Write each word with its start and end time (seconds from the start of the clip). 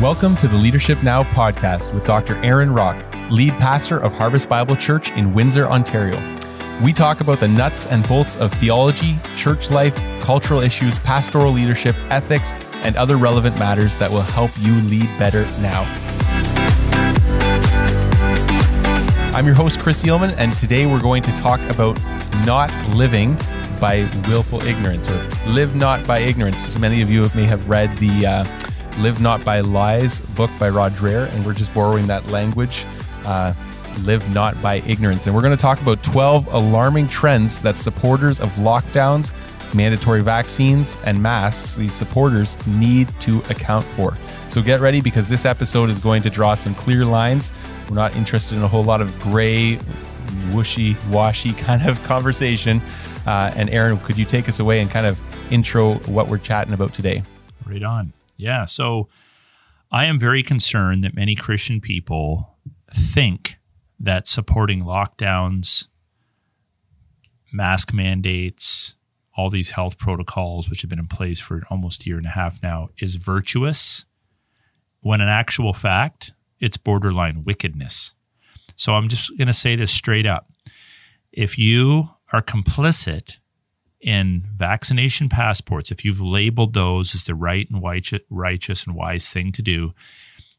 Welcome 0.00 0.34
to 0.38 0.48
the 0.48 0.56
Leadership 0.56 1.02
Now 1.02 1.24
podcast 1.24 1.92
with 1.92 2.06
Dr. 2.06 2.42
Aaron 2.42 2.72
Rock, 2.72 3.04
lead 3.30 3.52
pastor 3.58 3.98
of 3.98 4.14
Harvest 4.14 4.48
Bible 4.48 4.74
Church 4.74 5.10
in 5.10 5.34
Windsor, 5.34 5.68
Ontario. 5.68 6.16
We 6.82 6.94
talk 6.94 7.20
about 7.20 7.38
the 7.38 7.48
nuts 7.48 7.86
and 7.86 8.08
bolts 8.08 8.34
of 8.38 8.50
theology, 8.54 9.18
church 9.36 9.70
life, 9.70 9.94
cultural 10.22 10.60
issues, 10.60 10.98
pastoral 11.00 11.52
leadership, 11.52 11.94
ethics, 12.08 12.54
and 12.82 12.96
other 12.96 13.18
relevant 13.18 13.58
matters 13.58 13.94
that 13.96 14.10
will 14.10 14.22
help 14.22 14.50
you 14.58 14.72
lead 14.72 15.06
better 15.18 15.42
now. 15.60 15.82
I'm 19.34 19.44
your 19.44 19.54
host, 19.54 19.80
Chris 19.80 20.02
Eelman, 20.02 20.34
and 20.38 20.56
today 20.56 20.86
we're 20.86 20.98
going 20.98 21.22
to 21.24 21.32
talk 21.32 21.60
about 21.68 22.00
not 22.46 22.72
living 22.94 23.36
by 23.78 24.08
willful 24.28 24.62
ignorance 24.62 25.10
or 25.10 25.22
live 25.46 25.76
not 25.76 26.06
by 26.06 26.20
ignorance. 26.20 26.66
As 26.66 26.78
many 26.78 27.02
of 27.02 27.10
you 27.10 27.30
may 27.34 27.44
have 27.44 27.68
read 27.68 27.94
the 27.98 28.26
uh, 28.26 28.44
Live 28.98 29.20
Not 29.20 29.44
by 29.44 29.60
Lies 29.60 30.20
book 30.20 30.50
by 30.58 30.68
Rod 30.68 30.92
Dreher, 30.92 31.32
and 31.32 31.44
we're 31.46 31.54
just 31.54 31.72
borrowing 31.72 32.06
that 32.08 32.26
language. 32.28 32.84
Uh, 33.24 33.54
live 33.98 34.32
not 34.32 34.60
by 34.62 34.76
ignorance. 34.86 35.26
And 35.26 35.34
we're 35.34 35.42
going 35.42 35.56
to 35.56 35.60
talk 35.60 35.80
about 35.80 36.02
12 36.02 36.52
alarming 36.52 37.08
trends 37.08 37.60
that 37.62 37.76
supporters 37.78 38.40
of 38.40 38.50
lockdowns, 38.52 39.32
mandatory 39.74 40.22
vaccines, 40.22 40.96
and 41.04 41.22
masks, 41.22 41.76
these 41.76 41.94
supporters 41.94 42.56
need 42.66 43.12
to 43.20 43.38
account 43.50 43.84
for. 43.84 44.16
So 44.48 44.62
get 44.62 44.80
ready 44.80 45.00
because 45.00 45.28
this 45.28 45.44
episode 45.44 45.90
is 45.90 45.98
going 45.98 46.22
to 46.22 46.30
draw 46.30 46.54
some 46.54 46.74
clear 46.74 47.04
lines. 47.04 47.52
We're 47.88 47.96
not 47.96 48.14
interested 48.16 48.56
in 48.56 48.62
a 48.62 48.68
whole 48.68 48.84
lot 48.84 49.00
of 49.00 49.18
gray, 49.20 49.78
wishy 50.52 50.96
washy 51.08 51.52
kind 51.52 51.86
of 51.88 52.02
conversation. 52.04 52.80
Uh, 53.26 53.52
and 53.54 53.68
Aaron, 53.70 53.98
could 53.98 54.18
you 54.18 54.24
take 54.24 54.48
us 54.48 54.60
away 54.60 54.80
and 54.80 54.90
kind 54.90 55.06
of 55.06 55.20
intro 55.52 55.94
what 56.06 56.28
we're 56.28 56.38
chatting 56.38 56.72
about 56.72 56.94
today? 56.94 57.22
Right 57.66 57.82
on. 57.82 58.12
Yeah. 58.40 58.64
So 58.64 59.08
I 59.92 60.06
am 60.06 60.18
very 60.18 60.42
concerned 60.42 61.02
that 61.04 61.14
many 61.14 61.34
Christian 61.34 61.80
people 61.80 62.56
think 62.92 63.56
that 63.98 64.26
supporting 64.26 64.82
lockdowns, 64.82 65.88
mask 67.52 67.92
mandates, 67.92 68.96
all 69.36 69.50
these 69.50 69.72
health 69.72 69.98
protocols, 69.98 70.68
which 70.68 70.82
have 70.82 70.90
been 70.90 70.98
in 70.98 71.06
place 71.06 71.40
for 71.40 71.62
almost 71.70 72.02
a 72.02 72.06
year 72.06 72.16
and 72.16 72.26
a 72.26 72.30
half 72.30 72.62
now, 72.62 72.88
is 72.98 73.16
virtuous, 73.16 74.06
when 75.00 75.20
in 75.20 75.28
actual 75.28 75.72
fact, 75.72 76.32
it's 76.60 76.76
borderline 76.76 77.42
wickedness. 77.44 78.14
So 78.76 78.94
I'm 78.94 79.08
just 79.08 79.36
going 79.36 79.48
to 79.48 79.52
say 79.52 79.76
this 79.76 79.90
straight 79.90 80.26
up. 80.26 80.46
If 81.32 81.58
you 81.58 82.10
are 82.32 82.42
complicit 82.42 83.38
in 84.00 84.44
vaccination 84.54 85.28
passports, 85.28 85.90
if 85.90 86.04
you've 86.04 86.20
labeled 86.20 86.72
those 86.72 87.14
as 87.14 87.24
the 87.24 87.34
right 87.34 87.68
and 87.70 87.82
righteous 88.30 88.86
and 88.86 88.96
wise 88.96 89.30
thing 89.30 89.52
to 89.52 89.62
do, 89.62 89.92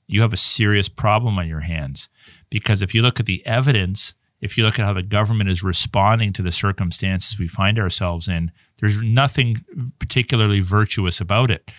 you 0.08 0.22
have 0.22 0.34
a 0.34 0.38
serious 0.38 0.89
problem 0.89 1.39
on 1.39 1.47
your 1.47 1.62
hands. 1.62 2.09
Because 2.50 2.81
if 2.81 2.94
you 2.94 3.02
look 3.02 3.19
at 3.19 3.25
the 3.25 3.45
evidence, 3.45 4.14
if 4.42 4.58
you 4.58 4.64
look 4.64 4.78
at 4.78 4.86
how 4.86 4.94
the 4.94 5.03
government 5.03 5.50
is 5.50 5.64
responding 5.64 6.34
to 6.34 6.42
the 6.42 6.52
circumstances 6.52 7.39
we 7.39 7.47
find 7.47 7.80
ourselves 7.80 8.28
in, 8.28 8.52
there's 8.80 9.02
nothing 9.02 9.64
particularly 10.00 10.59
virtuous 10.59 11.22
about 11.22 11.50
it. 11.50 11.72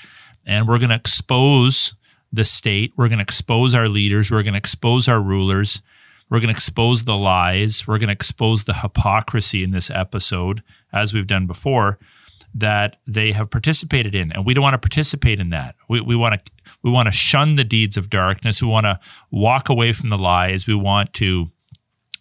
And 0.47 0.67
we're 0.67 0.79
going 0.79 0.91
to 0.91 0.97
expose 0.97 1.95
the 2.33 2.45
state, 2.45 2.93
we're 2.97 3.09
going 3.09 3.19
to 3.19 3.23
expose 3.23 3.75
our 3.75 3.89
leaders, 3.89 4.31
we're 4.31 4.43
going 4.43 4.55
to 4.55 4.59
expose 4.59 5.07
our 5.07 5.21
rulers, 5.21 5.83
we're 6.31 6.41
going 6.41 6.49
to 6.53 6.57
expose 6.57 7.05
the 7.05 7.17
lies, 7.17 7.87
we're 7.87 7.99
going 7.99 8.09
to 8.09 8.15
expose 8.15 8.65
the 8.65 8.75
hypocrisy 8.75 9.63
in 9.63 9.71
this 9.71 9.91
episode 9.91 10.63
as 10.93 11.15
we've 11.15 11.27
done 11.27 11.47
before, 11.47 11.99
that 12.55 12.97
they 13.07 13.33
have 13.33 13.51
participated 13.51 14.15
in, 14.15 14.31
and 14.33 14.45
we 14.45 14.55
don't 14.55 14.63
want 14.63 14.75
to 14.75 14.79
participate 14.79 15.41
in 15.41 15.51
that. 15.51 15.75
We, 15.89 16.01
we 16.01 16.17
want 16.17 16.45
to 16.45 16.53
we 16.83 16.91
want 16.91 17.07
to 17.07 17.13
shun 17.13 17.57
the 17.57 17.65
deeds 17.65 17.97
of 17.97 18.11
darkness. 18.11 18.63
We 18.63 18.69
want 18.69 18.87
to 18.87 19.01
walk 19.31 19.69
away 19.69 19.93
from 19.93 20.11
the 20.11 20.19
lies. 20.19 20.67
We 20.67 20.75
want 20.75 21.13
to 21.15 21.51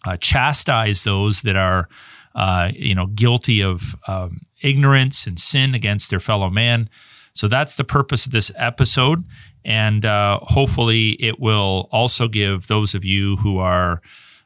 uh, 0.04 0.16
chastise 0.16 1.02
those 1.02 1.42
that 1.42 1.56
are, 1.56 1.88
uh, 2.34 2.70
you 2.74 2.94
know, 2.94 3.06
guilty 3.06 3.62
of 3.62 3.94
um, 4.08 4.38
ignorance 4.62 5.26
and 5.26 5.38
sin 5.38 5.74
against 5.74 6.10
their 6.10 6.20
fellow 6.20 6.50
man. 6.50 6.88
So 7.34 7.48
that's 7.48 7.74
the 7.76 7.84
purpose 7.84 8.26
of 8.26 8.32
this 8.32 8.52
episode, 8.56 9.24
and 9.64 10.04
uh, 10.04 10.38
hopefully 10.42 11.10
it 11.12 11.40
will 11.40 11.88
also 11.90 12.28
give 12.28 12.66
those 12.66 12.94
of 12.94 13.04
you 13.04 13.36
who 13.36 13.58
are, 13.58 14.02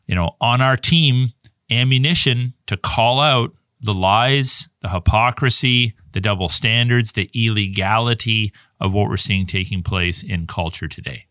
you 0.06 0.14
know, 0.14 0.36
on 0.40 0.60
our 0.60 0.76
team 0.76 1.32
ammunition 1.70 2.54
to 2.66 2.76
call 2.76 3.20
out 3.20 3.52
the 3.86 3.94
lies, 3.94 4.68
the 4.82 4.90
hypocrisy, 4.90 5.94
the 6.12 6.20
double 6.20 6.48
standards, 6.48 7.12
the 7.12 7.30
illegality 7.34 8.52
of 8.78 8.92
what 8.92 9.08
we're 9.08 9.16
seeing 9.16 9.46
taking 9.46 9.82
place 9.82 10.22
in 10.22 10.46
culture 10.46 10.88
today. 10.88 11.26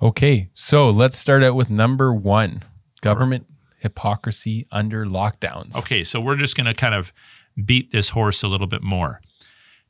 Okay, 0.00 0.48
so 0.54 0.90
let's 0.90 1.18
start 1.18 1.42
out 1.42 1.54
with 1.54 1.70
number 1.70 2.12
one 2.12 2.62
government 3.00 3.46
hypocrisy 3.78 4.66
under 4.70 5.04
lockdowns. 5.06 5.78
Okay, 5.78 6.04
so 6.04 6.20
we're 6.20 6.36
just 6.36 6.56
going 6.56 6.66
to 6.66 6.74
kind 6.74 6.94
of 6.94 7.12
beat 7.62 7.90
this 7.90 8.10
horse 8.10 8.42
a 8.42 8.48
little 8.48 8.66
bit 8.66 8.82
more. 8.82 9.20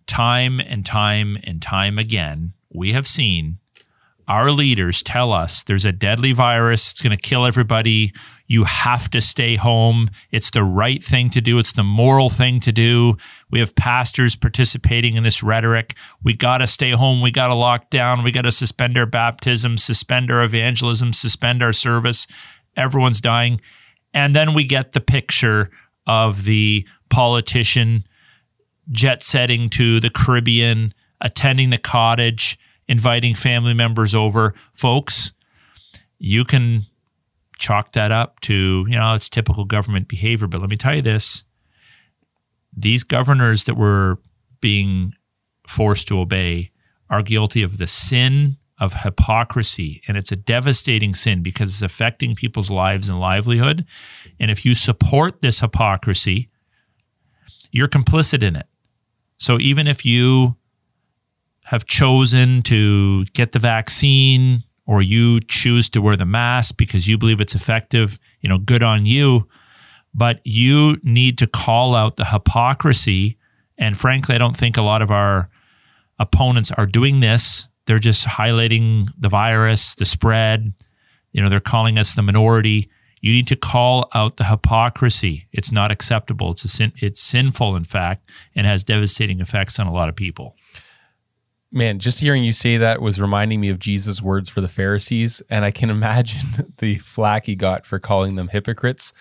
Time 0.06 0.60
and 0.60 0.86
time 0.86 1.36
and 1.44 1.60
time 1.60 1.98
again, 1.98 2.52
we 2.72 2.92
have 2.92 3.06
seen 3.06 3.58
our 4.28 4.50
leaders 4.50 5.02
tell 5.02 5.32
us 5.32 5.62
there's 5.62 5.84
a 5.84 5.92
deadly 5.92 6.32
virus, 6.32 6.90
it's 6.90 7.00
going 7.00 7.16
to 7.16 7.20
kill 7.20 7.46
everybody. 7.46 8.12
You 8.46 8.64
have 8.64 9.10
to 9.10 9.20
stay 9.20 9.56
home. 9.56 10.10
It's 10.30 10.50
the 10.50 10.62
right 10.62 11.02
thing 11.02 11.30
to 11.30 11.40
do. 11.40 11.58
It's 11.58 11.72
the 11.72 11.82
moral 11.82 12.28
thing 12.28 12.60
to 12.60 12.72
do. 12.72 13.16
We 13.50 13.58
have 13.58 13.74
pastors 13.74 14.36
participating 14.36 15.16
in 15.16 15.24
this 15.24 15.42
rhetoric. 15.42 15.94
We 16.22 16.34
got 16.34 16.58
to 16.58 16.66
stay 16.66 16.92
home. 16.92 17.20
We 17.20 17.30
got 17.30 17.48
to 17.48 17.54
lock 17.54 17.90
down. 17.90 18.22
We 18.22 18.30
got 18.30 18.42
to 18.42 18.52
suspend 18.52 18.96
our 18.96 19.06
baptism, 19.06 19.78
suspend 19.78 20.30
our 20.30 20.44
evangelism, 20.44 21.12
suspend 21.12 21.62
our 21.62 21.72
service. 21.72 22.26
Everyone's 22.76 23.20
dying. 23.20 23.60
And 24.14 24.34
then 24.34 24.54
we 24.54 24.64
get 24.64 24.92
the 24.92 25.00
picture 25.00 25.70
of 26.06 26.44
the 26.44 26.86
politician 27.10 28.04
jet 28.90 29.22
setting 29.22 29.68
to 29.70 29.98
the 29.98 30.10
Caribbean, 30.10 30.94
attending 31.20 31.70
the 31.70 31.78
cottage, 31.78 32.58
inviting 32.86 33.34
family 33.34 33.74
members 33.74 34.14
over. 34.14 34.54
Folks, 34.72 35.32
you 36.18 36.44
can 36.44 36.86
chalk 37.58 37.92
that 37.92 38.12
up 38.12 38.40
to, 38.40 38.84
you 38.88 38.96
know, 38.96 39.14
it's 39.14 39.28
typical 39.28 39.64
government 39.64 40.08
behavior. 40.08 40.46
But 40.46 40.60
let 40.60 40.70
me 40.70 40.76
tell 40.76 40.94
you 40.94 41.02
this 41.02 41.44
these 42.76 43.04
governors 43.04 43.64
that 43.64 43.74
were 43.74 44.18
being 44.60 45.14
forced 45.66 46.08
to 46.08 46.20
obey 46.20 46.70
are 47.08 47.22
guilty 47.22 47.62
of 47.62 47.78
the 47.78 47.86
sin 47.86 48.58
of 48.78 48.92
hypocrisy. 49.02 50.02
And 50.06 50.16
it's 50.16 50.30
a 50.30 50.36
devastating 50.36 51.14
sin 51.14 51.42
because 51.42 51.70
it's 51.70 51.82
affecting 51.82 52.34
people's 52.34 52.70
lives 52.70 53.08
and 53.08 53.18
livelihood. 53.18 53.86
And 54.38 54.50
if 54.50 54.66
you 54.66 54.74
support 54.74 55.40
this 55.40 55.60
hypocrisy, 55.60 56.50
you're 57.70 57.88
complicit 57.88 58.42
in 58.42 58.56
it. 58.56 58.66
So 59.38 59.58
even 59.58 59.86
if 59.86 60.04
you 60.04 60.56
have 61.64 61.86
chosen 61.86 62.62
to 62.62 63.24
get 63.32 63.52
the 63.52 63.58
vaccine 63.58 64.62
or 64.86 65.02
you 65.02 65.40
choose 65.40 65.88
to 65.90 66.00
wear 66.00 66.16
the 66.16 66.24
mask 66.24 66.76
because 66.76 67.08
you 67.08 67.18
believe 67.18 67.40
it's 67.40 67.54
effective, 67.54 68.18
you 68.40 68.48
know, 68.48 68.58
good 68.58 68.82
on 68.82 69.04
you. 69.04 69.48
But 70.14 70.40
you 70.44 70.96
need 71.02 71.36
to 71.38 71.46
call 71.46 71.94
out 71.94 72.16
the 72.16 72.26
hypocrisy. 72.26 73.36
And 73.76 73.98
frankly, 73.98 74.34
I 74.34 74.38
don't 74.38 74.56
think 74.56 74.76
a 74.76 74.82
lot 74.82 75.02
of 75.02 75.10
our 75.10 75.50
opponents 76.18 76.70
are 76.72 76.86
doing 76.86 77.20
this. 77.20 77.68
They're 77.86 77.98
just 77.98 78.26
highlighting 78.26 79.10
the 79.18 79.28
virus, 79.28 79.94
the 79.94 80.04
spread. 80.04 80.72
You 81.32 81.42
know, 81.42 81.48
they're 81.48 81.60
calling 81.60 81.98
us 81.98 82.14
the 82.14 82.22
minority. 82.22 82.88
You 83.20 83.32
need 83.32 83.46
to 83.48 83.56
call 83.56 84.08
out 84.14 84.36
the 84.36 84.44
hypocrisy. 84.44 85.48
It's 85.52 85.72
not 85.72 85.90
acceptable. 85.90 86.52
It's 86.52 86.70
sin, 86.70 86.92
it's 86.96 87.20
sinful, 87.20 87.76
in 87.76 87.84
fact, 87.84 88.30
and 88.54 88.66
has 88.66 88.84
devastating 88.84 89.40
effects 89.40 89.78
on 89.78 89.86
a 89.86 89.92
lot 89.92 90.08
of 90.08 90.16
people 90.16 90.56
man, 91.72 91.98
just 91.98 92.20
hearing 92.20 92.44
you 92.44 92.52
say 92.52 92.76
that 92.76 93.00
was 93.00 93.20
reminding 93.20 93.60
me 93.60 93.68
of 93.68 93.78
Jesus' 93.78 94.22
words 94.22 94.48
for 94.48 94.60
the 94.60 94.68
Pharisees. 94.68 95.42
And 95.50 95.64
I 95.64 95.70
can 95.70 95.90
imagine 95.98 96.72
the 96.78 96.98
flack 96.98 97.46
he 97.46 97.54
got 97.54 97.86
for 97.86 97.98
calling 97.98 98.36
them 98.36 98.48
hypocrites 98.48 99.12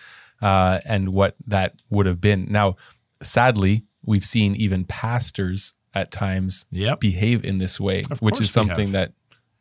uh, 0.42 0.80
and 0.86 1.14
what 1.14 1.36
that 1.48 1.81
would 1.90 2.06
have 2.06 2.22
been. 2.22 2.48
Now, 2.50 2.75
sadly, 3.22 3.86
we've 4.04 4.25
seen 4.25 4.56
even 4.56 4.86
pastors 4.86 5.74
at 5.94 6.12
times 6.12 6.66
yep. 6.72 7.00
behave 7.00 7.44
in 7.46 7.58
this 7.58 7.80
way, 7.80 8.04
of 8.12 8.22
which 8.22 8.42
is 8.42 8.52
something 8.52 8.92
that 8.92 9.14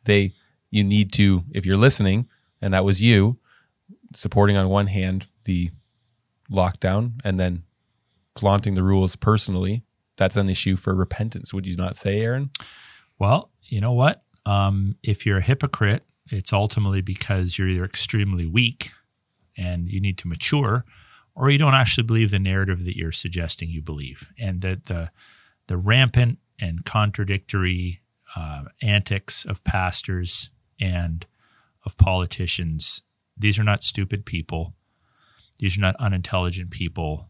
they, 0.03 0.33
you 0.69 0.83
need 0.83 1.13
to, 1.13 1.43
if 1.51 1.65
you're 1.65 1.77
listening, 1.77 2.27
and 2.61 2.73
that 2.73 2.83
was 2.83 3.01
you 3.01 3.37
supporting 4.13 4.57
on 4.57 4.69
one 4.69 4.87
hand 4.87 5.27
the 5.45 5.71
lockdown 6.51 7.13
and 7.23 7.39
then 7.39 7.63
flaunting 8.35 8.75
the 8.75 8.83
rules 8.83 9.15
personally 9.15 9.83
that's 10.17 10.37
an 10.37 10.49
issue 10.49 10.75
for 10.75 10.95
repentance. 10.95 11.53
Would 11.53 11.67
you 11.67 11.75
not 11.75 11.95
say, 11.95 12.21
Aaron? 12.21 12.49
Well, 13.17 13.51
you 13.63 13.81
know 13.81 13.93
what? 13.93 14.23
Um, 14.45 14.97
if 15.03 15.25
you're 15.25 15.37
a 15.37 15.43
hypocrite, 15.43 16.03
it's 16.29 16.53
ultimately 16.53 17.01
because 17.01 17.57
you're 17.57 17.67
either 17.67 17.85
extremely 17.85 18.45
weak 18.45 18.91
and 19.57 19.89
you 19.89 20.01
need 20.01 20.17
to 20.19 20.27
mature, 20.27 20.85
or 21.35 21.49
you 21.49 21.57
don't 21.57 21.73
actually 21.73 22.03
believe 22.03 22.31
the 22.31 22.39
narrative 22.39 22.83
that 22.85 22.97
you're 22.97 23.11
suggesting 23.11 23.69
you 23.69 23.81
believe, 23.81 24.27
and 24.39 24.61
that 24.61 24.85
the 24.85 25.11
the 25.67 25.77
rampant 25.77 26.39
and 26.59 26.85
contradictory 26.85 28.01
uh, 28.35 28.63
antics 28.81 29.45
of 29.45 29.63
pastors 29.63 30.49
and 30.79 31.25
of 31.85 31.97
politicians. 31.97 33.03
These 33.37 33.59
are 33.59 33.63
not 33.63 33.83
stupid 33.83 34.25
people. 34.25 34.73
These 35.59 35.77
are 35.77 35.81
not 35.81 35.95
unintelligent 35.97 36.71
people. 36.71 37.29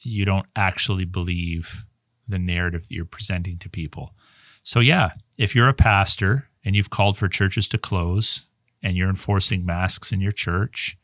You 0.00 0.24
don't 0.24 0.46
actually 0.56 1.04
believe 1.04 1.84
the 2.26 2.38
narrative 2.38 2.88
that 2.88 2.94
you're 2.94 3.04
presenting 3.04 3.58
to 3.58 3.68
people. 3.68 4.14
So, 4.62 4.80
yeah, 4.80 5.10
if 5.36 5.54
you're 5.54 5.68
a 5.68 5.74
pastor 5.74 6.48
and 6.64 6.76
you've 6.76 6.90
called 6.90 7.18
for 7.18 7.28
churches 7.28 7.66
to 7.68 7.78
close 7.78 8.46
and 8.82 8.96
you're 8.96 9.08
enforcing 9.08 9.66
masks 9.66 10.12
in 10.12 10.20
your 10.20 10.32
church 10.32 10.96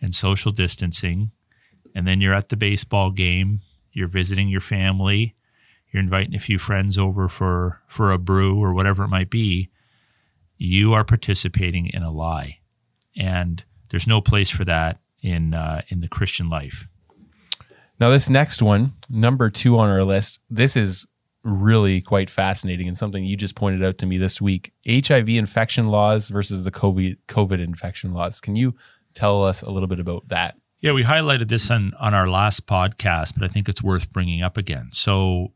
and 0.00 0.14
social 0.14 0.52
distancing, 0.52 1.30
and 1.94 2.06
then 2.06 2.20
you're 2.20 2.34
at 2.34 2.48
the 2.48 2.56
baseball 2.56 3.10
game, 3.10 3.60
you're 3.92 4.08
visiting 4.08 4.48
your 4.48 4.60
family, 4.60 5.34
you're 5.90 6.02
inviting 6.02 6.34
a 6.34 6.40
few 6.40 6.58
friends 6.58 6.98
over 6.98 7.28
for, 7.28 7.80
for 7.86 8.12
a 8.12 8.18
brew 8.18 8.62
or 8.62 8.74
whatever 8.74 9.04
it 9.04 9.08
might 9.08 9.30
be, 9.30 9.70
you 10.58 10.92
are 10.92 11.04
participating 11.04 11.86
in 11.86 12.02
a 12.02 12.10
lie. 12.10 12.58
And 13.16 13.64
there's 13.88 14.06
no 14.06 14.20
place 14.20 14.50
for 14.50 14.64
that 14.64 14.98
in, 15.22 15.54
uh, 15.54 15.82
in 15.88 16.00
the 16.00 16.08
Christian 16.08 16.48
life. 16.48 16.88
Now, 17.98 18.10
this 18.10 18.28
next 18.28 18.60
one, 18.60 18.92
number 19.08 19.48
two 19.48 19.78
on 19.78 19.88
our 19.88 20.04
list, 20.04 20.40
this 20.50 20.76
is 20.76 21.06
really 21.46 22.00
quite 22.00 22.28
fascinating 22.28 22.88
and 22.88 22.96
something 22.96 23.24
you 23.24 23.36
just 23.36 23.54
pointed 23.54 23.84
out 23.84 23.98
to 23.98 24.06
me 24.06 24.18
this 24.18 24.40
week. 24.40 24.72
HIV 24.88 25.28
infection 25.28 25.86
laws 25.86 26.28
versus 26.28 26.64
the 26.64 26.72
COVID 26.72 27.18
COVID 27.28 27.60
infection 27.60 28.12
laws. 28.12 28.40
Can 28.40 28.56
you 28.56 28.74
tell 29.14 29.44
us 29.44 29.62
a 29.62 29.70
little 29.70 29.86
bit 29.86 30.00
about 30.00 30.28
that? 30.28 30.56
Yeah, 30.80 30.92
we 30.92 31.04
highlighted 31.04 31.48
this 31.48 31.70
on 31.70 31.94
on 31.98 32.14
our 32.14 32.28
last 32.28 32.66
podcast, 32.66 33.34
but 33.38 33.48
I 33.48 33.52
think 33.52 33.68
it's 33.68 33.82
worth 33.82 34.12
bringing 34.12 34.42
up 34.42 34.56
again. 34.56 34.88
So, 34.92 35.52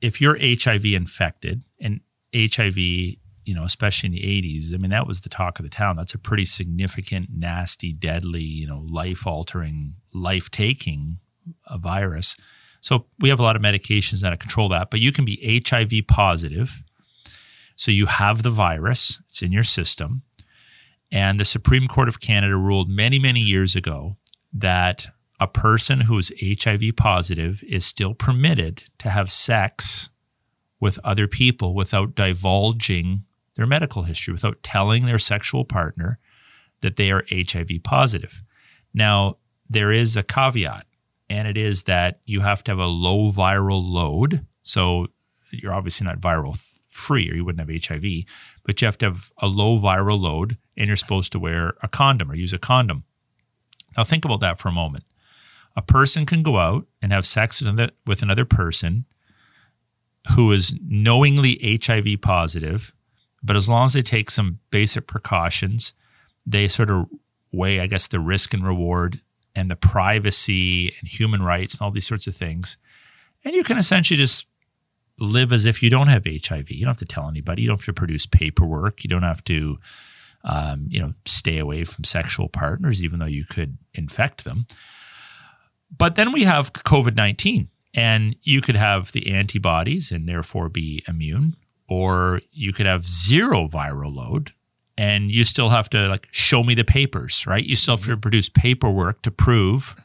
if 0.00 0.20
you're 0.20 0.38
HIV 0.38 0.84
infected 0.86 1.62
and 1.80 2.00
HIV, 2.34 2.76
you 2.76 3.54
know, 3.54 3.64
especially 3.64 4.08
in 4.08 4.12
the 4.12 4.22
80s, 4.22 4.74
I 4.74 4.76
mean, 4.76 4.90
that 4.90 5.06
was 5.06 5.22
the 5.22 5.28
talk 5.28 5.58
of 5.58 5.64
the 5.64 5.70
town. 5.70 5.96
That's 5.96 6.14
a 6.14 6.18
pretty 6.18 6.44
significant, 6.44 7.28
nasty, 7.34 7.92
deadly, 7.92 8.42
you 8.42 8.66
know, 8.66 8.78
life 8.78 9.26
altering, 9.26 9.94
life 10.12 10.50
taking 10.50 11.18
uh, 11.66 11.78
virus. 11.78 12.36
So 12.80 13.06
we 13.18 13.28
have 13.28 13.40
a 13.40 13.42
lot 13.42 13.56
of 13.56 13.62
medications 13.62 14.20
that 14.22 14.38
control 14.40 14.68
that, 14.70 14.90
but 14.90 15.00
you 15.00 15.12
can 15.12 15.24
be 15.24 15.62
HIV 15.66 16.06
positive. 16.08 16.82
So 17.76 17.90
you 17.90 18.06
have 18.06 18.42
the 18.42 18.50
virus, 18.50 19.20
it's 19.28 19.42
in 19.42 19.52
your 19.52 19.62
system. 19.62 20.22
And 21.12 21.40
the 21.40 21.44
Supreme 21.44 21.88
Court 21.88 22.08
of 22.08 22.20
Canada 22.20 22.56
ruled 22.56 22.88
many, 22.88 23.18
many 23.18 23.40
years 23.40 23.74
ago 23.74 24.16
that 24.52 25.08
a 25.38 25.46
person 25.46 26.02
who 26.02 26.18
is 26.18 26.32
HIV 26.40 26.96
positive 26.96 27.62
is 27.64 27.84
still 27.84 28.14
permitted 28.14 28.84
to 28.98 29.10
have 29.10 29.32
sex 29.32 30.10
with 30.78 30.98
other 31.04 31.26
people 31.26 31.74
without 31.74 32.14
divulging 32.14 33.24
their 33.56 33.66
medical 33.66 34.04
history, 34.04 34.32
without 34.32 34.62
telling 34.62 35.06
their 35.06 35.18
sexual 35.18 35.64
partner 35.64 36.18
that 36.80 36.96
they 36.96 37.10
are 37.10 37.24
HIV 37.30 37.82
positive. 37.82 38.42
Now, 38.94 39.36
there 39.68 39.92
is 39.92 40.16
a 40.16 40.22
caveat 40.22 40.86
and 41.30 41.48
it 41.48 41.56
is 41.56 41.84
that 41.84 42.20
you 42.26 42.40
have 42.40 42.62
to 42.64 42.72
have 42.72 42.78
a 42.78 42.86
low 42.86 43.30
viral 43.30 43.82
load. 43.82 44.44
So 44.62 45.06
you're 45.50 45.72
obviously 45.72 46.04
not 46.06 46.20
viral 46.20 46.62
free 46.88 47.30
or 47.30 47.34
you 47.34 47.44
wouldn't 47.44 47.66
have 47.66 47.84
HIV, 47.84 48.24
but 48.64 48.82
you 48.82 48.86
have 48.86 48.98
to 48.98 49.06
have 49.06 49.32
a 49.38 49.46
low 49.46 49.78
viral 49.78 50.20
load 50.20 50.58
and 50.76 50.88
you're 50.88 50.96
supposed 50.96 51.32
to 51.32 51.38
wear 51.38 51.74
a 51.82 51.88
condom 51.88 52.30
or 52.30 52.34
use 52.34 52.52
a 52.52 52.58
condom. 52.58 53.04
Now 53.96 54.04
think 54.04 54.24
about 54.24 54.40
that 54.40 54.58
for 54.58 54.68
a 54.68 54.72
moment. 54.72 55.04
A 55.76 55.82
person 55.82 56.26
can 56.26 56.42
go 56.42 56.58
out 56.58 56.86
and 57.00 57.12
have 57.12 57.24
sex 57.24 57.62
with 58.06 58.22
another 58.22 58.44
person 58.44 59.06
who 60.34 60.50
is 60.50 60.74
knowingly 60.84 61.80
HIV 61.82 62.20
positive, 62.20 62.92
but 63.42 63.54
as 63.56 63.68
long 63.68 63.84
as 63.84 63.92
they 63.92 64.02
take 64.02 64.30
some 64.30 64.58
basic 64.70 65.06
precautions, 65.06 65.94
they 66.44 66.66
sort 66.66 66.90
of 66.90 67.08
weigh, 67.52 67.80
I 67.80 67.86
guess, 67.86 68.08
the 68.08 68.20
risk 68.20 68.52
and 68.52 68.66
reward 68.66 69.20
and 69.54 69.70
the 69.70 69.76
privacy 69.76 70.94
and 71.00 71.08
human 71.08 71.42
rights 71.42 71.74
and 71.74 71.82
all 71.82 71.90
these 71.90 72.06
sorts 72.06 72.26
of 72.26 72.34
things. 72.34 72.76
And 73.44 73.54
you 73.54 73.64
can 73.64 73.78
essentially 73.78 74.18
just 74.18 74.46
live 75.18 75.52
as 75.52 75.66
if 75.66 75.82
you 75.82 75.90
don't 75.90 76.08
have 76.08 76.24
HIV. 76.24 76.70
You 76.70 76.80
don't 76.80 76.90
have 76.90 76.98
to 76.98 77.04
tell 77.04 77.28
anybody. 77.28 77.62
You 77.62 77.68
don't 77.68 77.78
have 77.78 77.86
to 77.86 77.92
produce 77.92 78.26
paperwork. 78.26 79.04
You 79.04 79.10
don't 79.10 79.22
have 79.22 79.44
to, 79.44 79.78
um, 80.44 80.86
you 80.88 81.00
know, 81.00 81.14
stay 81.26 81.58
away 81.58 81.84
from 81.84 82.04
sexual 82.04 82.48
partners, 82.48 83.02
even 83.02 83.18
though 83.18 83.26
you 83.26 83.44
could 83.44 83.78
infect 83.94 84.44
them. 84.44 84.66
But 85.96 86.14
then 86.14 86.32
we 86.32 86.44
have 86.44 86.72
COVID 86.72 87.16
19, 87.16 87.68
and 87.94 88.36
you 88.42 88.60
could 88.60 88.76
have 88.76 89.12
the 89.12 89.32
antibodies 89.32 90.12
and 90.12 90.28
therefore 90.28 90.68
be 90.68 91.02
immune, 91.08 91.56
or 91.88 92.40
you 92.52 92.72
could 92.72 92.86
have 92.86 93.08
zero 93.08 93.66
viral 93.66 94.14
load 94.14 94.52
and 95.00 95.30
you 95.30 95.44
still 95.44 95.70
have 95.70 95.88
to 95.88 96.08
like 96.08 96.28
show 96.30 96.62
me 96.62 96.74
the 96.74 96.84
papers, 96.84 97.46
right? 97.46 97.64
You 97.64 97.74
still 97.74 97.96
have 97.96 98.04
to 98.04 98.18
produce 98.18 98.50
paperwork 98.50 99.22
to 99.22 99.30
prove 99.30 99.96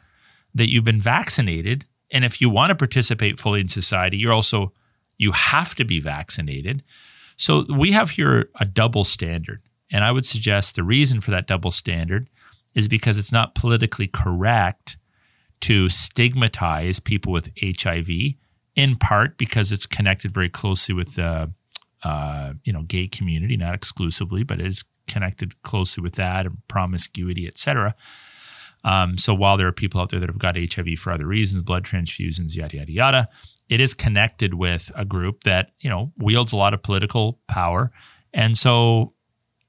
that 0.54 0.70
you've 0.70 0.86
been 0.86 1.02
vaccinated. 1.02 1.86
And 2.14 2.24
if 2.24 2.40
you 2.40 2.50
want 2.50 2.70
to 2.70 2.76
participate 2.76 3.38
fully 3.38 3.60
in 3.60 3.68
society, 3.68 4.16
you're 4.16 4.32
also 4.32 4.72
you 5.18 5.34
have 5.34 5.76
to 5.76 5.84
be 5.84 6.00
vaccinated. 6.00 6.82
So 7.36 7.66
we 7.70 7.92
have 7.92 8.12
here 8.12 8.50
a 8.58 8.64
double 8.64 9.04
standard. 9.04 9.62
And 9.92 10.02
I 10.02 10.14
would 10.14 10.26
suggest 10.26 10.78
the 10.78 10.84
reason 10.84 11.20
for 11.20 11.32
that 11.32 11.46
double 11.46 11.72
standard 11.72 12.30
is 12.74 12.88
because 12.88 13.18
it's 13.18 13.34
not 13.34 13.54
politically 13.54 14.08
correct 14.08 14.96
to 15.60 15.90
stigmatize 15.90 17.02
people 17.02 17.34
with 17.34 17.52
HIV, 17.62 18.36
in 18.78 18.96
part 18.96 19.38
because 19.38 19.74
it's 19.74 19.86
connected 19.86 20.34
very 20.34 20.50
closely 20.50 20.96
with 20.96 21.16
the 21.16 21.52
uh, 22.06 22.54
you 22.64 22.72
know, 22.72 22.84
gay 22.84 23.08
community, 23.08 23.58
not 23.58 23.74
exclusively, 23.74 24.44
but 24.44 24.62
is 24.62 24.86
connected 25.08 25.60
closely 25.64 26.04
with 26.04 26.14
that 26.14 26.46
and 26.46 26.58
promiscuity, 26.68 27.48
etc. 27.48 27.96
Um, 28.84 29.18
so 29.18 29.34
while 29.34 29.58
there 29.58 29.66
are 29.66 29.72
people 29.72 30.00
out 30.00 30.12
there 30.12 30.20
that 30.20 30.30
have 30.30 30.38
got 30.38 30.56
HIV 30.56 31.00
for 31.00 31.12
other 31.12 31.26
reasons, 31.26 31.64
blood 31.64 31.84
transfusions, 31.84 32.56
yada 32.56 32.78
yada 32.78 32.92
yada, 32.92 33.30
it 33.70 33.80
is 33.80 33.96
connected 33.96 34.54
with 34.54 34.92
a 34.96 35.04
group 35.04 35.44
that 35.46 35.72
you 35.80 35.90
know 35.90 36.14
wields 36.20 36.54
a 36.54 36.58
lot 36.58 36.76
of 36.76 36.84
political 36.84 37.40
power, 37.48 37.92
and 38.32 38.56
so 38.56 39.14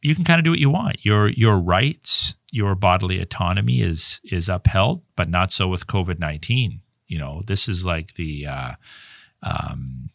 you 0.03 0.15
can 0.15 0.25
kind 0.25 0.39
of 0.39 0.45
do 0.45 0.51
what 0.51 0.59
you 0.59 0.69
want. 0.69 1.07
Your 1.07 1.29
your 1.29 1.59
rights, 1.59 2.35
your 2.51 2.75
bodily 2.75 3.19
autonomy 3.19 3.81
is 3.81 4.21
is 4.25 4.51
upheld, 4.51 5.05
but 5.17 5.31
not 5.31 5.53
so 5.53 5.69
with 5.69 5.87
COVID 5.87 6.19
nineteen. 6.19 6.83
You 7.07 7.19
know, 7.19 7.41
this 7.47 7.67
is 7.67 7.87
like 7.87 8.17
the 8.17 8.47
uh, 8.47 8.73
um, 9.43 10.11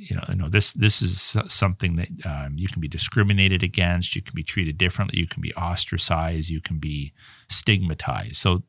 you 0.00 0.16
know, 0.16 0.24
you 0.30 0.34
know 0.34 0.48
this 0.48 0.72
this 0.72 1.02
is 1.02 1.36
something 1.46 1.96
that 1.96 2.08
um, 2.24 2.54
you 2.56 2.68
can 2.68 2.80
be 2.80 2.88
discriminated 2.88 3.62
against, 3.62 4.16
you 4.16 4.22
can 4.22 4.34
be 4.34 4.42
treated 4.42 4.78
differently, 4.78 5.18
you 5.18 5.26
can 5.26 5.42
be 5.42 5.52
ostracized, 5.54 6.48
you 6.48 6.60
can 6.60 6.78
be 6.78 7.12
stigmatized. 7.48 8.36
So, 8.36 8.62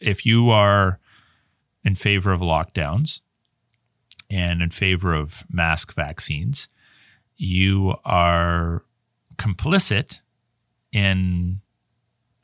if 0.00 0.24
you 0.24 0.50
are 0.50 1.00
in 1.82 1.96
favor 1.96 2.32
of 2.32 2.40
lockdowns 2.40 3.20
and 4.30 4.62
in 4.62 4.70
favor 4.70 5.12
of 5.12 5.42
mask 5.50 5.92
vaccines, 5.92 6.68
you 7.36 7.96
are 8.04 8.84
complicit 9.36 10.20
in 10.92 11.62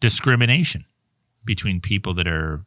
discrimination 0.00 0.84
between 1.44 1.80
people 1.80 2.12
that 2.14 2.26
are 2.26 2.64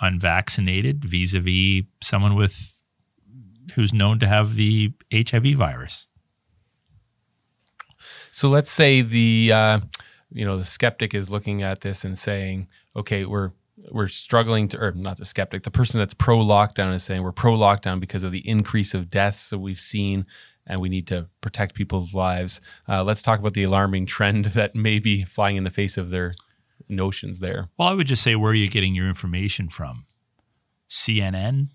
unvaccinated 0.00 1.04
vis-a-vis 1.04 1.84
someone 2.00 2.34
with 2.34 2.79
who's 3.72 3.92
known 3.92 4.18
to 4.20 4.26
have 4.26 4.54
the 4.54 4.92
HIV 5.12 5.54
virus. 5.56 6.06
So 8.30 8.48
let's 8.48 8.70
say 8.70 9.02
the 9.02 9.50
uh, 9.52 9.80
you 10.30 10.44
know 10.44 10.56
the 10.56 10.64
skeptic 10.64 11.14
is 11.14 11.30
looking 11.30 11.62
at 11.62 11.80
this 11.80 12.04
and 12.04 12.18
saying, 12.18 12.68
okay, 12.94 13.24
we're 13.24 13.52
we're 13.90 14.08
struggling 14.08 14.68
to, 14.68 14.78
or 14.78 14.92
not 14.92 15.16
the 15.16 15.24
skeptic, 15.24 15.62
the 15.62 15.70
person 15.70 15.98
that's 15.98 16.14
pro 16.14 16.38
lockdown 16.38 16.94
is 16.94 17.02
saying 17.02 17.22
we're 17.22 17.32
pro 17.32 17.56
lockdown 17.56 17.98
because 17.98 18.22
of 18.22 18.30
the 18.30 18.46
increase 18.48 18.94
of 18.94 19.10
deaths 19.10 19.50
that 19.50 19.58
we've 19.58 19.80
seen 19.80 20.26
and 20.66 20.80
we 20.80 20.88
need 20.88 21.06
to 21.08 21.26
protect 21.40 21.74
people's 21.74 22.14
lives. 22.14 22.60
Uh, 22.88 23.02
let's 23.02 23.22
talk 23.22 23.40
about 23.40 23.54
the 23.54 23.62
alarming 23.62 24.06
trend 24.06 24.44
that 24.56 24.74
may 24.74 24.98
be 24.98 25.24
flying 25.24 25.56
in 25.56 25.64
the 25.64 25.70
face 25.70 25.96
of 25.96 26.10
their 26.10 26.32
notions 26.88 27.40
there. 27.40 27.68
Well, 27.76 27.88
I 27.88 27.94
would 27.94 28.06
just 28.06 28.22
say, 28.22 28.36
where 28.36 28.52
are 28.52 28.54
you 28.54 28.68
getting 28.68 28.94
your 28.94 29.08
information 29.08 29.68
from? 29.68 30.06
CNN, 30.88 31.68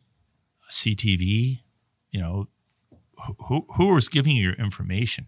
CTV, 0.71 1.61
you 2.15 2.21
know, 2.21 2.47
who 3.47 3.65
who 3.75 3.97
is 3.97 4.07
giving 4.07 4.37
you 4.37 4.43
your 4.43 4.53
information? 4.53 5.27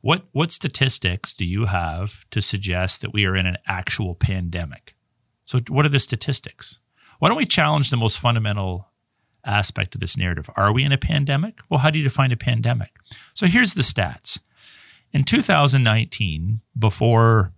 What 0.00 0.24
what 0.32 0.50
statistics 0.50 1.34
do 1.34 1.44
you 1.44 1.66
have 1.66 2.24
to 2.30 2.40
suggest 2.40 3.02
that 3.02 3.12
we 3.12 3.26
are 3.26 3.36
in 3.36 3.44
an 3.44 3.58
actual 3.66 4.14
pandemic? 4.14 4.96
So 5.44 5.58
what 5.68 5.84
are 5.84 5.90
the 5.90 5.98
statistics? 5.98 6.80
Why 7.18 7.28
don't 7.28 7.36
we 7.36 7.44
challenge 7.44 7.90
the 7.90 7.98
most 7.98 8.18
fundamental 8.18 8.88
aspect 9.44 9.94
of 9.94 10.00
this 10.00 10.16
narrative? 10.16 10.48
Are 10.56 10.72
we 10.72 10.82
in 10.82 10.92
a 10.92 10.98
pandemic? 10.98 11.60
Well, 11.68 11.80
how 11.80 11.90
do 11.90 11.98
you 11.98 12.04
define 12.04 12.32
a 12.32 12.36
pandemic? 12.36 12.92
So 13.34 13.46
here's 13.46 13.74
the 13.74 13.82
stats. 13.82 14.40
In 15.12 15.24
2019, 15.24 16.62
before 16.78 17.52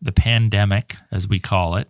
the 0.00 0.12
pandemic, 0.12 0.96
as 1.10 1.28
we 1.28 1.40
call 1.40 1.76
it, 1.76 1.88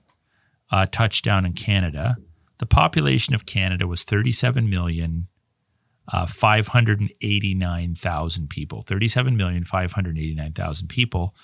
uh, 0.73 0.87
touched 0.91 1.25
down 1.25 1.47
in 1.47 1.53
Canada, 1.53 2.17
the 2.59 2.67
population 2.67 3.37
of 3.37 3.47
Canada 3.47 3.87
was 3.87 4.03
37 4.03 4.69
million 4.69 5.29
uh, 6.09 6.27
589,000 6.27 8.51
people, 8.51 8.83
37,589,000 8.83 10.89
people. 10.89 11.35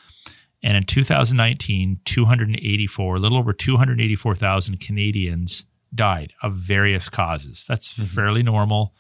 And 0.63 0.77
in 0.77 0.83
2019, 0.83 2.01
284, 2.05 3.17
a 3.17 3.19
little 3.19 3.39
over 3.39 3.53
284,000 3.53 4.81
Canadians 4.81 5.65
died 5.95 6.33
of 6.43 6.55
various 6.55 7.09
causes. 7.09 7.65
That's 7.69 7.93
mm-hmm. 7.93 8.05
fairly 8.05 8.43
normal. 8.43 8.93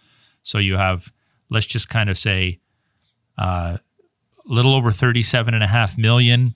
So 0.43 0.59
you 0.59 0.77
have, 0.77 1.12
let's 1.50 1.67
just 1.67 1.88
kind 1.88 2.09
of 2.09 2.17
say, 2.17 2.61
uh, 3.37 3.79
a 4.49 4.53
little 4.53 4.75
over 4.75 4.93
37 4.93 5.53
and 5.53 5.62
a 5.62 5.67
half 5.67 5.99
million 5.99 6.55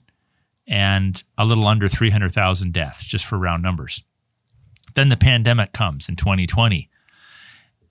and 0.65 1.23
a 1.37 1.45
little 1.45 1.67
under 1.67 1.89
300,000 1.89 2.73
deaths, 2.73 3.05
just 3.05 3.25
for 3.25 3.37
round 3.37 3.61
numbers. 3.61 4.01
Then 4.95 5.09
the 5.09 5.17
pandemic 5.17 5.73
comes 5.73 6.07
in 6.07 6.15
2020. 6.15 6.89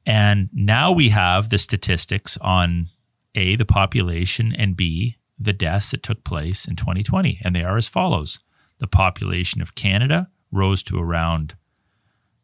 And 0.05 0.51
now 0.53 0.93
we 0.93 1.11
have 1.11 1.51
the 1.51 1.59
statistics 1.59 2.37
on 2.39 2.89
A, 3.35 3.57
the 3.57 3.65
population, 3.65 4.55
and 4.57 4.77
B, 4.77 5.17
the 5.39 5.53
deaths 5.53 5.93
that 5.93 6.03
took 6.03 6.25
place 6.25 6.67
in 6.67 6.77
2020. 6.77 7.41
And 7.45 7.55
they 7.55 7.63
are 7.63 7.77
as 7.77 7.89
follows 7.89 8.41
the 8.79 8.89
population 8.89 9.63
of 9.63 9.75
Canada 9.75 10.29
rose 10.51 10.83
to 10.85 10.99
around 10.99 11.55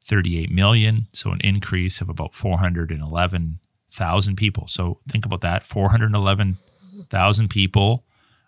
38 0.04 0.50
million, 0.50 1.08
so 1.12 1.32
an 1.32 1.40
increase 1.42 2.00
of 2.00 2.08
about 2.08 2.32
411,000 2.32 4.36
people. 4.36 4.66
So 4.66 5.00
think 5.08 5.26
about 5.26 5.42
that 5.42 5.64
411,000 5.64 7.48
people 7.48 8.04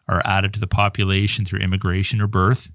are 0.08 0.22
added 0.24 0.54
to 0.54 0.60
the 0.60 0.66
population 0.66 1.44
through 1.44 1.60
immigration 1.60 2.20
or 2.20 2.26
birth. 2.26 2.70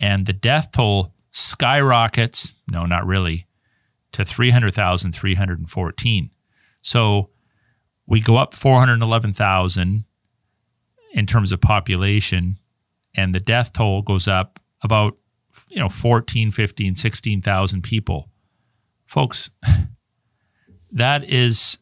And 0.00 0.24
the 0.24 0.32
death 0.32 0.72
toll 0.72 1.12
skyrockets, 1.32 2.54
no, 2.70 2.86
not 2.86 3.06
really, 3.06 3.46
to 4.18 4.24
300,314. 4.24 6.30
So 6.82 7.30
we 8.04 8.20
go 8.20 8.36
up 8.36 8.52
411,000 8.52 10.04
in 11.12 11.26
terms 11.26 11.52
of 11.52 11.60
population, 11.60 12.58
and 13.14 13.32
the 13.32 13.38
death 13.38 13.72
toll 13.72 14.02
goes 14.02 14.26
up 14.26 14.58
about 14.82 15.16
you 15.68 15.78
know 15.78 15.88
14, 15.88 16.50
15, 16.50 16.96
16,000 16.96 17.82
people. 17.82 18.28
Folks, 19.06 19.50
that 20.90 21.22
is 21.22 21.78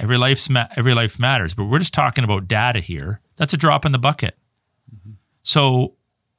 every 0.00 0.18
life's 0.18 0.50
ma- 0.50 0.66
every 0.74 0.94
life 0.94 1.20
matters, 1.20 1.54
but 1.54 1.66
we're 1.66 1.78
just 1.78 1.94
talking 1.94 2.24
about 2.24 2.48
data 2.48 2.80
here. 2.80 3.20
That's 3.36 3.52
a 3.52 3.56
drop 3.56 3.86
in 3.86 3.92
the 3.92 4.00
bucket. 4.00 4.36
Mm-hmm. 4.92 5.12
So 5.44 5.94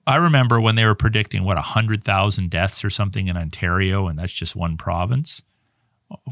I 0.07 0.15
remember 0.15 0.59
when 0.61 0.75
they 0.75 0.85
were 0.85 0.95
predicting 0.95 1.43
what 1.43 1.57
100,000 1.57 2.49
deaths 2.49 2.83
or 2.85 2.89
something 2.89 3.27
in 3.27 3.35
Ontario 3.35 4.07
and 4.07 4.17
that's 4.17 4.31
just 4.31 4.55
one 4.55 4.77
province. 4.77 5.43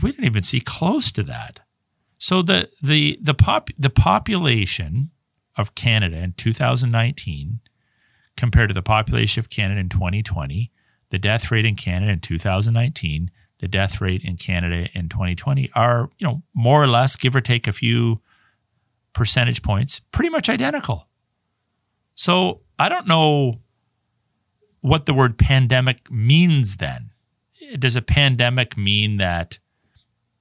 We 0.02 0.12
didn't 0.12 0.26
even 0.26 0.44
see 0.44 0.62
close 0.62 1.12
to 1.12 1.24
that. 1.24 1.60
So 2.18 2.42
the 2.42 2.70
the 2.82 3.20
the 3.22 3.34
pop 3.34 3.70
the 3.78 3.90
population 3.90 5.12
of 5.58 5.76
Canada 5.76 6.18
in 6.18 6.32
2019 6.32 7.60
compared 8.38 8.70
to 8.70 8.74
the 8.74 8.82
population 8.82 9.42
of 9.42 9.50
Canada 9.50 9.82
in 9.82 9.90
2020, 9.90 10.72
the 11.10 11.20
death 11.20 11.52
rate 11.52 11.66
in 11.66 11.76
Canada 11.76 12.14
in 12.14 12.20
2019, 12.22 13.32
the 13.60 13.68
death 13.68 14.00
rate 14.00 14.24
in 14.24 14.38
Canada 14.38 14.90
in 14.94 15.10
2020 15.10 15.70
are, 15.76 16.10
you 16.18 16.28
know, 16.28 16.42
more 16.54 16.82
or 16.82 16.88
less 16.88 17.16
give 17.16 17.36
or 17.36 17.42
take 17.42 17.68
a 17.68 17.74
few 17.74 18.22
percentage 19.14 19.62
points, 19.62 20.00
pretty 20.12 20.30
much 20.30 20.50
identical. 20.50 21.08
So, 22.16 22.62
I 22.78 22.90
don't 22.90 23.08
know 23.08 23.62
what 24.86 25.06
the 25.08 25.14
word 25.14 25.38
pandemic 25.38 26.12
means 26.12 26.78
then. 26.78 27.12
Does 27.80 27.96
a 27.96 28.02
pandemic 28.02 28.78
mean 28.78 29.18
that 29.18 29.60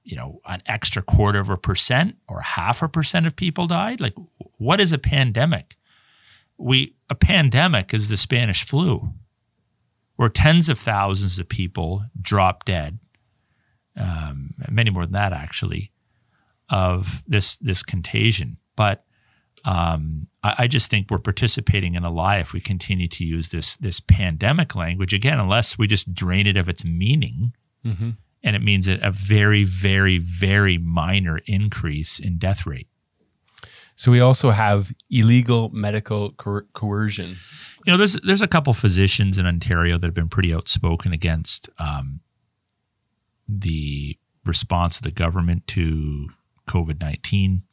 you 0.05 0.15
know, 0.15 0.39
an 0.45 0.61
extra 0.67 1.01
quarter 1.01 1.39
of 1.39 1.49
a 1.49 1.57
percent 1.57 2.15
or 2.29 2.41
half 2.41 2.83
a 2.83 2.87
percent 2.87 3.25
of 3.25 3.35
people 3.35 3.65
died? 3.65 3.99
Like, 3.99 4.13
what 4.59 4.79
is 4.79 4.93
a 4.93 4.99
pandemic? 4.99 5.77
We 6.57 6.95
a 7.09 7.15
pandemic 7.15 7.91
is 7.91 8.07
the 8.07 8.17
Spanish 8.17 8.65
flu, 8.65 9.09
where 10.15 10.29
tens 10.29 10.69
of 10.69 10.77
thousands 10.77 11.39
of 11.39 11.49
people 11.49 12.05
drop 12.21 12.65
dead, 12.65 12.99
um, 13.99 14.51
many 14.69 14.91
more 14.91 15.05
than 15.05 15.13
that 15.13 15.33
actually, 15.33 15.91
of 16.69 17.23
this 17.27 17.57
this 17.57 17.81
contagion. 17.81 18.57
But 18.75 19.04
um, 19.65 20.27
I, 20.43 20.55
I, 20.59 20.67
just 20.67 20.89
think 20.89 21.09
we're 21.09 21.17
participating 21.17 21.95
in 21.95 22.03
a 22.03 22.11
lie 22.11 22.37
if 22.37 22.53
we 22.53 22.59
continue 22.59 23.07
to 23.07 23.25
use 23.25 23.49
this 23.49 23.75
this 23.77 23.99
pandemic 23.99 24.75
language 24.75 25.13
again, 25.13 25.39
unless 25.39 25.77
we 25.77 25.87
just 25.87 26.13
drain 26.13 26.45
it 26.45 26.55
of 26.55 26.69
its 26.69 26.85
meaning. 26.85 27.53
Mm-hmm 27.85 28.11
and 28.45 28.55
it 28.55 28.61
means 28.61 28.87
a, 28.87 28.99
a 29.01 29.11
very, 29.11 29.63
very, 29.63 30.19
very 30.19 30.77
minor 30.77 31.39
increase 31.47 32.19
in 32.19 32.37
death 32.37 32.65
rate. 32.65 32.87
So 33.95 34.11
we 34.11 34.19
also 34.19 34.51
have 34.51 34.93
illegal 35.09 35.69
medical 35.73 36.31
coer- 36.31 36.67
coercion. 36.73 37.37
You 37.85 37.93
know, 37.93 37.97
there's 37.97 38.13
there's 38.21 38.41
a 38.41 38.47
couple 38.47 38.73
physicians 38.73 39.37
in 39.37 39.47
Ontario 39.47 39.97
that 39.97 40.05
have 40.05 40.13
been 40.13 40.29
pretty 40.29 40.53
outspoken 40.53 41.11
against 41.11 41.69
um, 41.79 42.19
the 43.47 44.17
response 44.45 44.97
of 44.97 45.03
the 45.03 45.11
government 45.11 45.65
to 45.67 46.27
COVID 46.67 46.99
nineteen, 46.99 47.63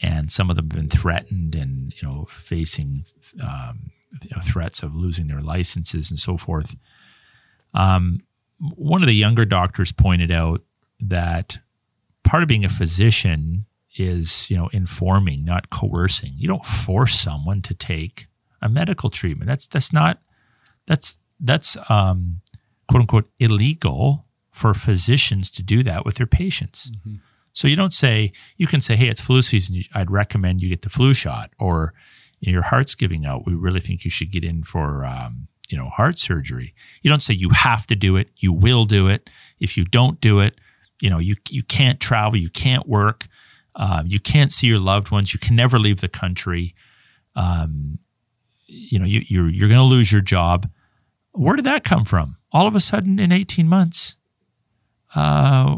and 0.00 0.30
some 0.30 0.50
of 0.50 0.56
them 0.56 0.70
have 0.70 0.76
been 0.76 0.88
threatened 0.88 1.54
and 1.54 1.94
you 2.00 2.08
know 2.08 2.26
facing 2.30 3.04
um, 3.42 3.90
you 4.22 4.30
know, 4.34 4.42
threats 4.42 4.82
of 4.82 4.94
losing 4.94 5.26
their 5.26 5.40
licenses 5.40 6.10
and 6.10 6.18
so 6.18 6.36
forth. 6.36 6.76
Um, 7.74 8.20
one 8.58 9.02
of 9.02 9.06
the 9.06 9.14
younger 9.14 9.44
doctors 9.44 9.92
pointed 9.92 10.30
out 10.30 10.62
that 11.00 11.58
part 12.24 12.42
of 12.42 12.48
being 12.48 12.64
a 12.64 12.68
physician 12.68 13.66
is, 13.96 14.50
you 14.50 14.56
know, 14.56 14.68
informing, 14.72 15.44
not 15.44 15.70
coercing. 15.70 16.34
You 16.36 16.48
don't 16.48 16.64
force 16.64 17.18
someone 17.18 17.62
to 17.62 17.74
take 17.74 18.26
a 18.60 18.68
medical 18.68 19.10
treatment. 19.10 19.48
That's 19.48 19.66
that's 19.66 19.92
not 19.92 20.20
that's 20.86 21.16
that's 21.38 21.76
um, 21.88 22.40
quote 22.88 23.02
unquote 23.02 23.30
illegal 23.38 24.26
for 24.50 24.74
physicians 24.74 25.50
to 25.52 25.62
do 25.62 25.82
that 25.84 26.04
with 26.04 26.16
their 26.16 26.26
patients. 26.26 26.90
Mm-hmm. 26.90 27.14
So 27.52 27.68
you 27.68 27.76
don't 27.76 27.94
say 27.94 28.32
you 28.56 28.66
can 28.66 28.80
say, 28.80 28.96
"Hey, 28.96 29.08
it's 29.08 29.20
flu 29.20 29.42
season. 29.42 29.82
I'd 29.94 30.10
recommend 30.10 30.62
you 30.62 30.68
get 30.68 30.82
the 30.82 30.90
flu 30.90 31.12
shot," 31.12 31.50
or 31.58 31.94
your 32.40 32.62
heart's 32.62 32.94
giving 32.94 33.26
out. 33.26 33.46
We 33.46 33.54
really 33.54 33.80
think 33.80 34.04
you 34.04 34.10
should 34.10 34.30
get 34.30 34.44
in 34.44 34.62
for 34.62 35.04
um, 35.04 35.48
you 35.70 35.78
know, 35.78 35.88
heart 35.88 36.18
surgery. 36.18 36.74
You 37.02 37.10
don't 37.10 37.22
say 37.22 37.34
you 37.34 37.50
have 37.50 37.86
to 37.86 37.96
do 37.96 38.16
it. 38.16 38.30
You 38.36 38.52
will 38.52 38.84
do 38.84 39.08
it. 39.08 39.30
If 39.58 39.76
you 39.76 39.84
don't 39.84 40.20
do 40.20 40.40
it, 40.40 40.60
you 41.00 41.08
know, 41.08 41.18
you, 41.18 41.36
you 41.48 41.62
can't 41.62 42.00
travel. 42.00 42.38
You 42.38 42.50
can't 42.50 42.86
work. 42.86 43.26
Um, 43.76 44.06
you 44.06 44.20
can't 44.20 44.52
see 44.52 44.66
your 44.66 44.80
loved 44.80 45.10
ones. 45.10 45.32
You 45.32 45.38
can 45.38 45.56
never 45.56 45.78
leave 45.78 46.00
the 46.00 46.08
country. 46.08 46.74
Um, 47.36 47.98
you 48.66 48.98
know, 48.98 49.04
you, 49.04 49.22
you're, 49.28 49.48
you're 49.48 49.68
going 49.68 49.78
to 49.78 49.84
lose 49.84 50.10
your 50.10 50.20
job. 50.20 50.68
Where 51.32 51.56
did 51.56 51.64
that 51.66 51.84
come 51.84 52.04
from? 52.04 52.36
All 52.52 52.66
of 52.66 52.74
a 52.74 52.80
sudden 52.80 53.18
in 53.18 53.30
18 53.30 53.68
months, 53.68 54.16
uh, 55.14 55.76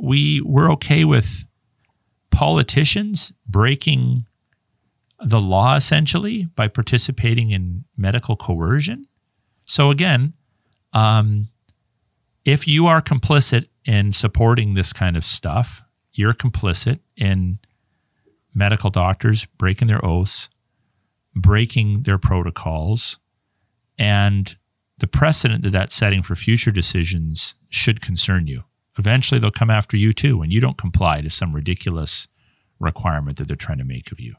we 0.00 0.40
were 0.42 0.70
okay 0.72 1.04
with 1.04 1.44
politicians 2.30 3.32
breaking 3.46 4.26
the 5.20 5.40
law 5.40 5.74
essentially 5.74 6.46
by 6.54 6.68
participating 6.68 7.50
in 7.50 7.84
medical 7.96 8.36
coercion. 8.36 9.06
So, 9.64 9.90
again, 9.90 10.34
um, 10.92 11.48
if 12.44 12.68
you 12.68 12.86
are 12.86 13.00
complicit 13.00 13.68
in 13.84 14.12
supporting 14.12 14.74
this 14.74 14.92
kind 14.92 15.16
of 15.16 15.24
stuff, 15.24 15.82
you're 16.12 16.34
complicit 16.34 17.00
in 17.16 17.58
medical 18.54 18.90
doctors 18.90 19.44
breaking 19.44 19.88
their 19.88 20.04
oaths, 20.04 20.48
breaking 21.34 22.04
their 22.04 22.18
protocols, 22.18 23.18
and 23.98 24.56
the 24.98 25.06
precedent 25.06 25.62
that 25.62 25.70
that's 25.70 25.94
setting 25.94 26.22
for 26.22 26.34
future 26.34 26.70
decisions 26.70 27.54
should 27.68 28.00
concern 28.00 28.46
you. 28.46 28.64
Eventually, 28.98 29.38
they'll 29.40 29.50
come 29.50 29.70
after 29.70 29.96
you 29.96 30.12
too 30.12 30.38
when 30.38 30.50
you 30.50 30.60
don't 30.60 30.78
comply 30.78 31.20
to 31.20 31.30
some 31.30 31.54
ridiculous 31.54 32.28
requirement 32.80 33.38
that 33.38 33.48
they're 33.48 33.56
trying 33.56 33.78
to 33.78 33.84
make 33.84 34.12
of 34.12 34.20
you. 34.20 34.34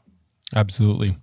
Absolutely. 0.54 1.16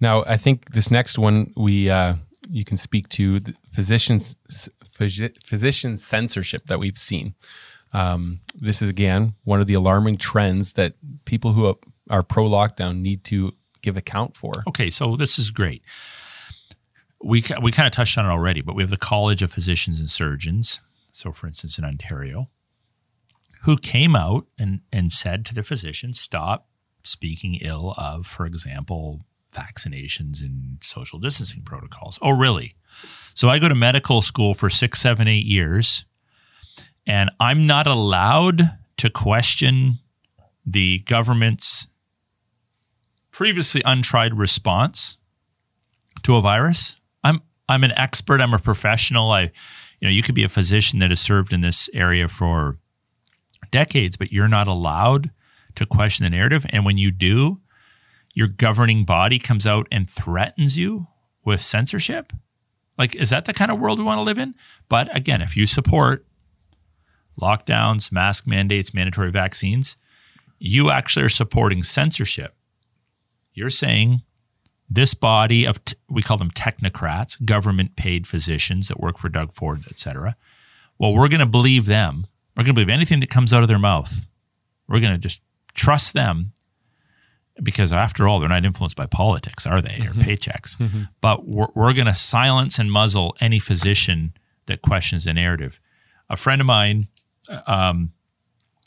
Now, 0.00 0.24
I 0.24 0.36
think 0.36 0.72
this 0.72 0.90
next 0.90 1.18
one 1.18 1.52
we 1.56 1.90
uh, 1.90 2.14
you 2.50 2.64
can 2.64 2.76
speak 2.76 3.08
to 3.10 3.40
the 3.40 3.54
physicians 3.70 4.36
physician 4.92 5.96
censorship 5.96 6.66
that 6.66 6.78
we've 6.78 6.98
seen. 6.98 7.34
Um, 7.92 8.40
this 8.54 8.80
is 8.82 8.88
again 8.88 9.34
one 9.44 9.60
of 9.60 9.66
the 9.66 9.74
alarming 9.74 10.16
trends 10.16 10.72
that 10.74 10.94
people 11.24 11.52
who 11.52 11.76
are 12.10 12.22
pro 12.22 12.48
lockdown 12.48 13.00
need 13.00 13.24
to 13.24 13.52
give 13.82 13.96
account 13.96 14.36
for. 14.36 14.52
Okay, 14.66 14.90
so 14.90 15.16
this 15.16 15.38
is 15.38 15.50
great. 15.50 15.82
We 17.22 17.44
we 17.60 17.70
kind 17.70 17.86
of 17.86 17.92
touched 17.92 18.18
on 18.18 18.26
it 18.26 18.30
already, 18.30 18.60
but 18.60 18.74
we 18.74 18.82
have 18.82 18.90
the 18.90 18.96
College 18.96 19.42
of 19.42 19.52
Physicians 19.52 20.00
and 20.00 20.10
Surgeons. 20.10 20.80
So, 21.12 21.30
for 21.30 21.46
instance, 21.46 21.78
in 21.78 21.84
Ontario, 21.84 22.48
who 23.62 23.76
came 23.76 24.14
out 24.16 24.46
and 24.58 24.80
and 24.92 25.10
said 25.10 25.44
to 25.46 25.54
the 25.54 25.62
physicians, 25.62 26.20
"Stop 26.20 26.68
speaking 27.02 27.58
ill 27.62 27.94
of, 27.98 28.26
for 28.26 28.46
example, 28.46 29.24
vaccinations 29.52 30.40
and 30.40 30.78
social 30.80 31.18
distancing 31.18 31.62
protocols. 31.62 32.18
Oh, 32.22 32.30
really? 32.30 32.74
So 33.34 33.48
I 33.48 33.58
go 33.58 33.68
to 33.68 33.74
medical 33.74 34.22
school 34.22 34.54
for 34.54 34.68
six, 34.70 35.00
seven, 35.00 35.28
eight 35.28 35.46
years, 35.46 36.04
and 37.06 37.30
I'm 37.40 37.66
not 37.66 37.86
allowed 37.86 38.78
to 38.98 39.10
question 39.10 39.98
the 40.64 41.00
government's 41.00 41.88
previously 43.30 43.82
untried 43.84 44.34
response 44.34 45.16
to 46.22 46.36
a 46.36 46.40
virus. 46.40 47.00
I'm 47.24 47.42
I'm 47.68 47.84
an 47.84 47.92
expert. 47.92 48.40
I'm 48.40 48.54
a 48.54 48.58
professional. 48.58 49.30
I, 49.30 49.42
you 50.00 50.08
know, 50.08 50.10
you 50.10 50.22
could 50.22 50.34
be 50.34 50.44
a 50.44 50.48
physician 50.48 50.98
that 50.98 51.10
has 51.10 51.20
served 51.20 51.52
in 51.52 51.62
this 51.62 51.88
area 51.94 52.28
for 52.28 52.78
decades, 53.70 54.16
but 54.16 54.32
you're 54.32 54.48
not 54.48 54.68
allowed 54.68 55.30
to 55.74 55.86
question 55.86 56.24
the 56.24 56.30
narrative. 56.30 56.66
And 56.70 56.84
when 56.84 56.98
you 56.98 57.10
do, 57.10 57.60
your 58.34 58.48
governing 58.48 59.04
body 59.04 59.38
comes 59.38 59.66
out 59.66 59.86
and 59.90 60.08
threatens 60.08 60.78
you 60.78 61.06
with 61.44 61.60
censorship. 61.60 62.32
Like, 62.98 63.14
is 63.14 63.30
that 63.30 63.46
the 63.46 63.54
kind 63.54 63.70
of 63.70 63.78
world 63.78 63.98
we 63.98 64.04
want 64.04 64.18
to 64.18 64.22
live 64.22 64.38
in? 64.38 64.54
But 64.88 65.14
again, 65.16 65.40
if 65.42 65.56
you 65.56 65.66
support 65.66 66.26
lockdowns, 67.40 68.12
mask 68.12 68.46
mandates, 68.46 68.92
mandatory 68.92 69.30
vaccines, 69.30 69.96
you 70.58 70.90
actually 70.90 71.24
are 71.24 71.30
supporting 71.30 71.82
censorship. 71.82 72.54
You're 73.54 73.70
saying 73.70 74.22
this 74.88 75.14
body 75.14 75.64
of 75.64 75.84
t- 75.84 75.96
we 76.08 76.22
call 76.22 76.36
them 76.36 76.50
technocrats, 76.50 77.42
government 77.44 77.96
paid 77.96 78.26
physicians 78.26 78.88
that 78.88 79.00
work 79.00 79.18
for 79.18 79.28
Doug 79.28 79.52
Ford, 79.52 79.84
et 79.88 79.98
cetera. 79.98 80.36
Well, 80.98 81.14
we're 81.14 81.28
going 81.28 81.40
to 81.40 81.46
believe 81.46 81.86
them. 81.86 82.26
We're 82.56 82.64
going 82.64 82.74
to 82.74 82.80
believe 82.84 82.88
anything 82.90 83.20
that 83.20 83.30
comes 83.30 83.52
out 83.52 83.62
of 83.62 83.68
their 83.68 83.78
mouth. 83.78 84.26
We're 84.88 85.00
going 85.00 85.12
to 85.12 85.18
just 85.18 85.40
trust 85.74 86.12
them 86.12 86.52
because 87.62 87.92
after 87.92 88.26
all, 88.26 88.40
they're 88.40 88.48
not 88.48 88.64
influenced 88.64 88.96
by 88.96 89.06
politics, 89.06 89.66
are 89.66 89.80
they, 89.80 89.98
mm-hmm. 90.00 90.18
or 90.18 90.22
paychecks? 90.22 90.76
Mm-hmm. 90.76 91.02
But 91.20 91.46
we're, 91.46 91.68
we're 91.74 91.92
going 91.92 92.06
to 92.06 92.14
silence 92.14 92.78
and 92.78 92.90
muzzle 92.90 93.36
any 93.40 93.58
physician 93.58 94.34
that 94.66 94.82
questions 94.82 95.24
the 95.24 95.34
narrative. 95.34 95.80
A 96.28 96.36
friend 96.36 96.60
of 96.60 96.66
mine 96.66 97.02
um, 97.66 98.12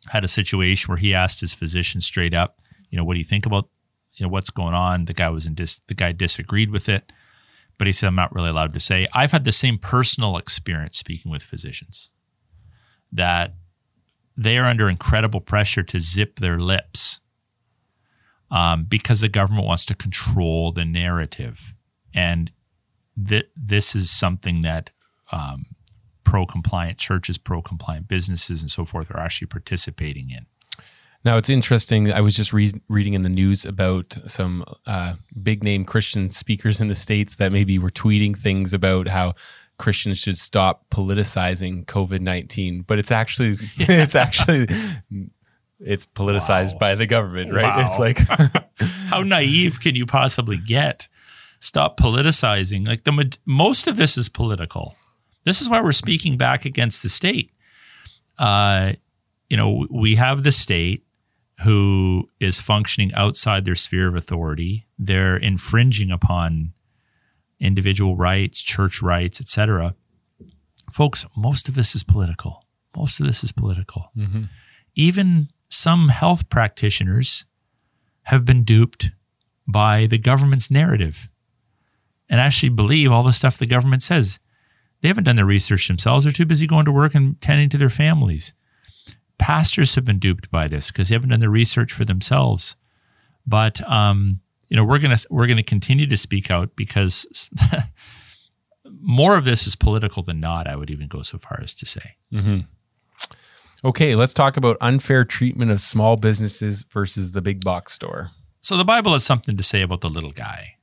had 0.09 0.23
a 0.23 0.27
situation 0.27 0.89
where 0.89 0.97
he 0.97 1.13
asked 1.13 1.41
his 1.41 1.53
physician 1.53 2.01
straight 2.01 2.33
up, 2.33 2.61
you 2.89 2.97
know, 2.97 3.03
what 3.03 3.13
do 3.13 3.19
you 3.19 3.25
think 3.25 3.45
about, 3.45 3.69
you 4.13 4.25
know, 4.25 4.29
what's 4.29 4.49
going 4.49 4.73
on? 4.73 5.05
The 5.05 5.13
guy 5.13 5.29
was 5.29 5.45
in 5.45 5.53
dis- 5.53 5.81
the 5.87 5.93
guy 5.93 6.11
disagreed 6.11 6.71
with 6.71 6.87
it, 6.89 7.11
but 7.77 7.87
he 7.87 7.93
said, 7.93 8.07
I'm 8.07 8.15
not 8.15 8.33
really 8.33 8.49
allowed 8.49 8.73
to 8.73 8.79
say. 8.79 9.07
I've 9.13 9.31
had 9.31 9.43
the 9.43 9.51
same 9.51 9.77
personal 9.77 10.37
experience 10.37 10.97
speaking 10.97 11.31
with 11.31 11.43
physicians 11.43 12.11
that 13.15 13.53
they 14.37 14.57
are 14.57 14.65
under 14.65 14.89
incredible 14.89 15.41
pressure 15.41 15.83
to 15.83 15.99
zip 15.99 16.39
their 16.39 16.57
lips 16.57 17.21
um, 18.51 18.83
because 18.83 19.21
the 19.21 19.29
government 19.29 19.65
wants 19.65 19.85
to 19.85 19.95
control 19.95 20.71
the 20.71 20.85
narrative. 20.85 21.73
And 22.13 22.51
th- 23.27 23.49
this 23.55 23.95
is 23.95 24.09
something 24.09 24.61
that 24.61 24.91
um, 25.31 25.65
pro 26.23 26.45
compliant 26.45 26.97
churches, 26.97 27.37
pro 27.37 27.61
compliant 27.61 28.07
businesses, 28.07 28.61
and 28.61 28.69
so 28.69 28.85
forth 28.85 29.09
are 29.11 29.19
actually 29.19 29.47
participating 29.47 30.29
in. 30.29 30.45
Now 31.23 31.37
it's 31.37 31.49
interesting. 31.49 32.13
I 32.13 32.21
was 32.21 32.35
just 32.35 32.53
re- 32.53 32.81
reading 32.87 33.13
in 33.13 33.23
the 33.23 33.29
news 33.29 33.65
about 33.65 34.15
some 34.27 34.63
uh, 34.85 35.15
big 35.41 35.63
name 35.63 35.83
Christian 35.83 36.29
speakers 36.29 36.79
in 36.79 36.87
the 36.87 36.95
states 36.95 37.37
that 37.37 37.51
maybe 37.51 37.79
were 37.79 37.89
tweeting 37.89 38.37
things 38.37 38.73
about 38.73 39.07
how 39.07 39.33
Christians 39.77 40.17
should 40.17 40.37
stop 40.37 40.89
politicizing 40.89 41.85
COVID 41.85 42.21
nineteen, 42.21 42.81
but 42.81 42.99
it's 42.99 43.11
actually 43.11 43.57
yeah. 43.77 43.85
it's 43.89 44.15
actually 44.15 44.67
it's 45.79 46.05
politicized 46.05 46.73
wow. 46.73 46.79
by 46.79 46.95
the 46.95 47.05
government, 47.05 47.53
right? 47.53 47.75
Wow. 47.75 47.87
It's 47.87 47.99
like 47.99 48.19
how 49.09 49.21
naive 49.21 49.79
can 49.79 49.95
you 49.95 50.05
possibly 50.05 50.57
get? 50.57 51.07
Stop 51.59 51.97
politicizing. 51.97 52.87
Like 52.87 53.03
the 53.03 53.37
most 53.45 53.87
of 53.87 53.97
this 53.97 54.17
is 54.17 54.29
political. 54.29 54.95
This 55.45 55.61
is 55.61 55.69
why 55.69 55.81
we're 55.81 55.91
speaking 55.91 56.37
back 56.37 56.65
against 56.65 57.03
the 57.03 57.09
state. 57.09 57.51
Uh, 58.37 58.93
you 59.49 59.57
know, 59.57 59.85
we 59.89 60.15
have 60.15 60.43
the 60.43 60.51
state 60.51 61.05
who 61.63 62.27
is 62.39 62.59
functioning 62.59 63.13
outside 63.13 63.63
their 63.63 63.75
sphere 63.75 64.07
of 64.07 64.15
authority. 64.15 64.87
They're 64.97 65.37
infringing 65.37 66.11
upon 66.11 66.73
individual 67.65 68.15
rights, 68.15 68.61
church 68.61 69.01
rights, 69.01 69.41
etc. 69.41 69.95
Folks, 70.91 71.25
most 71.35 71.67
of 71.67 71.75
this 71.75 71.95
is 71.95 72.03
political. 72.03 72.65
Most 72.95 73.19
of 73.19 73.25
this 73.25 73.43
is 73.43 73.51
political. 73.51 74.11
Mm-hmm. 74.17 74.43
Even 74.95 75.49
some 75.69 76.09
health 76.09 76.49
practitioners 76.49 77.45
have 78.23 78.45
been 78.45 78.63
duped 78.63 79.11
by 79.67 80.05
the 80.05 80.17
government's 80.17 80.71
narrative 80.71 81.27
and 82.29 82.39
actually 82.39 82.69
believe 82.69 83.11
all 83.11 83.23
the 83.23 83.33
stuff 83.33 83.57
the 83.57 83.65
government 83.65 84.03
says. 84.03 84.39
They 85.01 85.09
haven't 85.09 85.25
done 85.25 85.35
their 85.35 85.45
research 85.45 85.87
themselves. 85.87 86.25
They're 86.25 86.31
too 86.31 86.45
busy 86.45 86.65
going 86.65 86.85
to 86.85 86.91
work 86.91 87.13
and 87.13 87.39
tending 87.41 87.69
to 87.69 87.77
their 87.77 87.89
families. 87.89 88.53
Pastors 89.37 89.95
have 89.95 90.05
been 90.05 90.19
duped 90.19 90.49
by 90.49 90.67
this 90.67 90.91
because 90.91 91.09
they 91.09 91.15
haven't 91.15 91.29
done 91.29 91.41
the 91.41 91.49
research 91.49 91.91
for 91.91 92.05
themselves. 92.05 92.75
But 93.45 93.87
um, 93.89 94.39
you 94.67 94.77
know, 94.77 94.83
we're 94.83 94.99
gonna 94.99 95.17
we're 95.29 95.47
gonna 95.47 95.63
continue 95.63 96.07
to 96.07 96.17
speak 96.17 96.49
out 96.49 96.75
because 96.75 97.49
more 99.01 99.35
of 99.35 99.45
this 99.45 99.67
is 99.67 99.75
political 99.75 100.23
than 100.23 100.39
not. 100.39 100.67
I 100.67 100.75
would 100.75 100.89
even 100.89 101.07
go 101.07 101.21
so 101.21 101.37
far 101.37 101.59
as 101.61 101.73
to 101.75 101.85
say. 101.85 102.15
Mm-hmm. 102.33 102.59
Okay, 103.87 104.15
let's 104.15 104.33
talk 104.33 104.57
about 104.57 104.77
unfair 104.81 105.23
treatment 105.23 105.69
of 105.69 105.79
small 105.79 106.15
businesses 106.17 106.83
versus 106.83 107.31
the 107.31 107.41
big 107.41 107.63
box 107.63 107.93
store. 107.93 108.31
So 108.61 108.77
the 108.77 108.83
Bible 108.83 109.13
has 109.13 109.23
something 109.23 109.57
to 109.57 109.63
say 109.63 109.83
about 109.83 110.01
the 110.01 110.09
little 110.09 110.31
guy, 110.31 110.77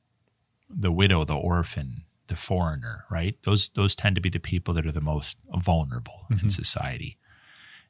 the 0.70 0.92
widow, 0.92 1.24
the 1.24 1.34
orphan, 1.34 2.04
the 2.28 2.36
foreigner, 2.36 3.04
right? 3.10 3.36
Those 3.42 3.70
those 3.70 3.96
tend 3.96 4.14
to 4.14 4.20
be 4.20 4.30
the 4.30 4.38
people 4.38 4.72
that 4.74 4.86
are 4.86 4.92
the 4.92 5.00
most 5.00 5.36
vulnerable 5.52 6.26
mm-hmm. 6.30 6.44
in 6.44 6.50
society. 6.50 7.18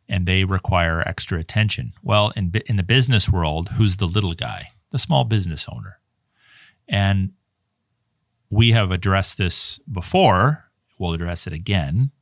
And 0.09 0.27
they 0.27 0.45
require 0.45 1.07
extra 1.07 1.39
attention. 1.39 1.93
Well, 2.03 2.33
in 2.35 2.53
in 2.67 2.77
the 2.77 2.83
business 2.83 3.29
world, 3.29 3.71
who's 3.71 3.99
the 3.99 4.07
little 4.07 4.35
guy? 4.35 4.69
The 4.93 4.99
small 4.99 5.25
business 5.25 5.67
owner. 5.69 5.99
And 6.89 7.33
we 8.49 8.71
have 8.71 8.91
addressed 8.91 9.37
this 9.37 9.81
before. 9.81 10.71
We'll 10.99 11.15
address 11.15 11.47
it 11.47 11.53
again. 11.53 12.13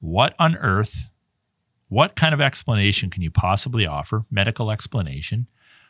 What 0.00 0.34
on 0.38 0.56
earth 0.56 1.12
what 1.92 2.16
kind 2.16 2.32
of 2.32 2.40
explanation 2.40 3.10
can 3.10 3.20
you 3.20 3.30
possibly 3.30 3.86
offer, 3.86 4.24
medical 4.30 4.70
explanation, 4.70 5.46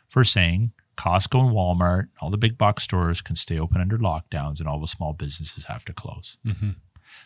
for 0.09 0.25
saying 0.25 0.73
Costco 0.97 1.47
and 1.47 1.55
Walmart, 1.55 2.09
all 2.19 2.29
the 2.29 2.37
big 2.37 2.57
box 2.57 2.83
stores 2.83 3.21
can 3.21 3.37
stay 3.37 3.57
open 3.57 3.79
under 3.79 3.97
lockdowns 3.97 4.59
and 4.59 4.67
all 4.67 4.81
the 4.81 4.87
small 4.87 5.13
businesses 5.13 5.63
have 5.65 5.85
to 5.85 5.93
close? 5.93 6.37
Mm-hmm. 6.45 6.71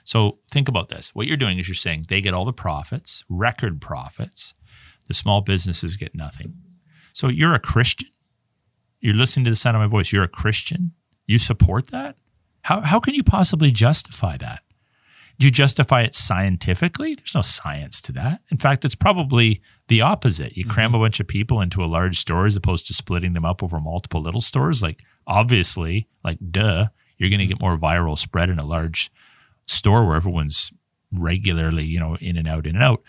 So 0.04 0.38
think 0.52 0.70
about 0.70 0.90
this. 0.90 1.16
What 1.16 1.26
you're 1.26 1.38
doing 1.38 1.58
is 1.58 1.68
you're 1.68 1.74
saying 1.74 2.06
they 2.08 2.22
get 2.22 2.36
all 2.36 2.46
the 2.46 2.54
profits, 2.54 3.24
record 3.28 3.82
profits. 3.82 4.54
The 5.08 5.16
small 5.16 5.42
businesses 5.42 5.96
get 5.96 6.14
nothing. 6.14 6.54
So 7.14 7.30
you're 7.30 7.56
a 7.56 7.60
Christian. 7.60 8.10
You're 9.00 9.14
listening 9.14 9.46
to 9.46 9.52
the 9.52 9.56
sound 9.56 9.76
of 9.78 9.82
my 9.82 9.88
voice. 9.88 10.12
You're 10.12 10.24
a 10.24 10.30
Christian. 10.30 10.94
You 11.26 11.38
support 11.38 11.92
that? 11.92 12.18
How, 12.62 12.82
how 12.82 13.00
can 13.00 13.14
you 13.14 13.24
possibly 13.24 13.72
justify 13.72 14.38
that? 14.38 14.64
Do 15.40 15.46
you 15.46 15.52
justify 15.52 16.02
it 16.02 16.16
scientifically? 16.16 17.14
There's 17.14 17.36
no 17.36 17.42
science 17.42 18.02
to 18.02 18.12
that. 18.14 18.42
In 18.50 18.58
fact, 18.58 18.84
it's 18.84 18.96
probably 18.96 19.62
the 19.88 20.02
opposite. 20.02 20.58
You 20.58 20.66
cram 20.66 20.90
mm-hmm. 20.90 20.96
a 20.96 21.00
bunch 21.06 21.20
of 21.20 21.28
people 21.28 21.62
into 21.62 21.84
a 21.84 21.86
large 21.86 22.18
store 22.18 22.46
as 22.46 22.56
opposed 22.56 22.88
to 22.88 22.94
splitting 22.94 23.34
them 23.34 23.46
up 23.46 23.62
over 23.62 23.80
multiple 23.80 24.22
little 24.22 24.42
stores. 24.42 24.82
Like, 24.82 25.04
obviously, 25.28 26.08
like, 26.24 26.40
duh, 26.50 26.88
you're 27.18 27.30
going 27.30 27.40
to 27.40 27.46
get 27.46 27.62
more 27.62 27.78
viral 27.78 28.18
spread 28.18 28.50
in 28.50 28.58
a 28.58 28.66
large 28.66 29.12
store 29.68 30.06
where 30.06 30.16
everyone's 30.16 30.72
regularly, 31.12 31.84
you 31.84 32.00
know, 32.00 32.16
in 32.20 32.36
and 32.36 32.48
out, 32.48 32.66
in 32.66 32.76
and 32.76 32.84
out. 32.84 33.04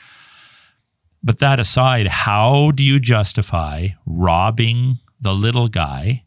But 1.23 1.39
that 1.39 1.59
aside, 1.59 2.09
how 2.09 2.73
do 2.73 2.83
you 2.83 3.01
justify 3.01 3.89
robbing 4.07 4.99
the 5.21 5.35
little 5.35 5.69
guy. 5.69 6.25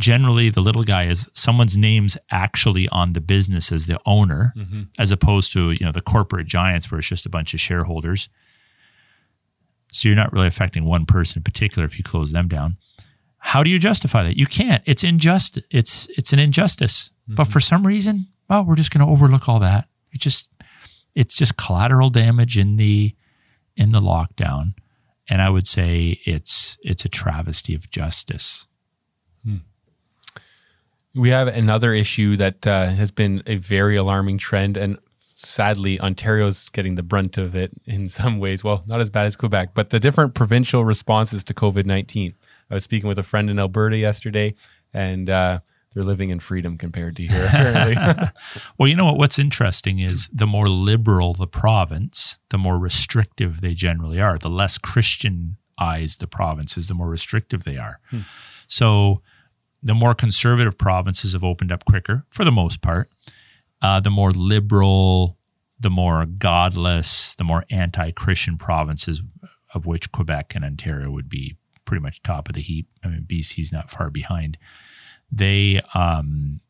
Generally 0.00 0.50
the 0.50 0.60
little 0.60 0.84
guy 0.84 1.06
is 1.06 1.28
someone's 1.32 1.76
name's 1.76 2.16
actually 2.30 2.88
on 2.90 3.14
the 3.14 3.20
business 3.20 3.72
as 3.72 3.86
the 3.86 3.98
owner 4.06 4.52
mm-hmm. 4.56 4.82
as 4.96 5.10
opposed 5.10 5.52
to 5.54 5.72
you 5.72 5.84
know 5.84 5.90
the 5.90 6.00
corporate 6.00 6.46
giants 6.46 6.90
where 6.90 7.00
it's 7.00 7.08
just 7.08 7.26
a 7.26 7.30
bunch 7.30 7.52
of 7.52 7.60
shareholders. 7.60 8.28
So 9.90 10.08
you're 10.08 10.16
not 10.16 10.32
really 10.32 10.46
affecting 10.46 10.84
one 10.84 11.04
person 11.04 11.40
in 11.40 11.42
particular 11.42 11.84
if 11.84 11.98
you 11.98 12.04
close 12.04 12.30
them 12.30 12.46
down. 12.46 12.76
How 13.38 13.62
do 13.64 13.70
you 13.70 13.78
justify 13.78 14.22
that? 14.22 14.36
You 14.36 14.46
can't. 14.46 14.84
It's 14.86 15.02
injustice 15.02 15.64
it's 15.70 16.06
it's 16.16 16.32
an 16.32 16.38
injustice. 16.38 17.10
Mm-hmm. 17.10 17.34
but 17.34 17.48
for 17.48 17.60
some 17.60 17.86
reason 17.86 18.28
well 18.48 18.64
we're 18.64 18.76
just 18.76 18.92
going 18.92 19.04
to 19.04 19.12
overlook 19.12 19.48
all 19.48 19.58
that. 19.58 19.88
It 20.12 20.20
just 20.20 20.48
it's 21.16 21.36
just 21.36 21.56
collateral 21.56 22.10
damage 22.10 22.56
in 22.56 22.76
the 22.76 23.16
in 23.76 23.90
the 23.90 24.00
lockdown 24.00 24.74
and 25.28 25.42
i 25.42 25.48
would 25.48 25.66
say 25.66 26.20
it's 26.24 26.78
it's 26.82 27.04
a 27.04 27.08
travesty 27.08 27.74
of 27.74 27.90
justice 27.90 28.68
we 31.18 31.30
have 31.30 31.48
another 31.48 31.92
issue 31.94 32.36
that 32.36 32.66
uh, 32.66 32.86
has 32.86 33.10
been 33.10 33.42
a 33.46 33.56
very 33.56 33.96
alarming 33.96 34.38
trend, 34.38 34.76
and 34.76 34.98
sadly, 35.20 36.00
Ontario's 36.00 36.68
getting 36.68 36.94
the 36.94 37.02
brunt 37.02 37.36
of 37.38 37.54
it 37.56 37.72
in 37.84 38.08
some 38.20 38.38
ways. 38.38 38.62
Well, 38.62 38.84
not 38.86 39.00
as 39.00 39.10
bad 39.10 39.26
as 39.26 39.36
Quebec, 39.36 39.70
but 39.74 39.90
the 39.90 40.00
different 40.00 40.34
provincial 40.34 40.84
responses 40.84 41.44
to 41.44 41.54
COVID 41.54 41.86
19. 41.86 42.34
I 42.70 42.74
was 42.74 42.84
speaking 42.84 43.08
with 43.08 43.18
a 43.18 43.22
friend 43.22 43.50
in 43.50 43.58
Alberta 43.58 43.96
yesterday, 43.96 44.54
and 44.92 45.28
uh, 45.28 45.60
They're 45.98 46.04
living 46.04 46.30
in 46.30 46.38
freedom 46.38 46.78
compared 46.78 47.16
to 47.16 47.24
here, 47.24 47.46
apparently. 47.52 48.28
Well, 48.78 48.88
you 48.88 48.94
know 48.94 49.06
what? 49.06 49.18
What's 49.18 49.36
interesting 49.36 49.98
is 49.98 50.28
the 50.32 50.46
more 50.46 50.68
liberal 50.68 51.34
the 51.34 51.48
province, 51.48 52.38
the 52.50 52.56
more 52.56 52.78
restrictive 52.78 53.60
they 53.60 53.74
generally 53.74 54.20
are. 54.20 54.38
The 54.38 54.48
less 54.48 54.78
Christianized 54.78 56.20
the 56.20 56.28
province 56.28 56.78
is, 56.78 56.86
the 56.86 56.94
more 56.94 57.08
restrictive 57.08 57.64
they 57.64 57.78
are. 57.78 57.98
So, 58.68 59.22
the 59.82 59.92
more 59.92 60.14
conservative 60.14 60.78
provinces 60.78 61.32
have 61.32 61.42
opened 61.42 61.72
up 61.72 61.84
quicker, 61.84 62.24
for 62.30 62.44
the 62.44 62.52
most 62.52 62.80
part. 62.80 63.08
Uh, 63.82 63.98
the 63.98 64.08
more 64.08 64.30
liberal, 64.30 65.36
the 65.80 65.90
more 65.90 66.26
godless, 66.26 67.34
the 67.34 67.42
more 67.42 67.64
anti-Christian 67.70 68.56
provinces, 68.56 69.20
of 69.74 69.84
which 69.84 70.12
Quebec 70.12 70.54
and 70.54 70.64
Ontario 70.64 71.10
would 71.10 71.28
be 71.28 71.56
pretty 71.84 72.02
much 72.02 72.22
top 72.22 72.48
of 72.48 72.54
the 72.54 72.60
heap. 72.60 72.86
I 73.02 73.08
mean, 73.08 73.26
BC's 73.28 73.72
not 73.72 73.90
far 73.90 74.10
behind. 74.10 74.58
They, 75.30 75.82
um, 75.94 76.60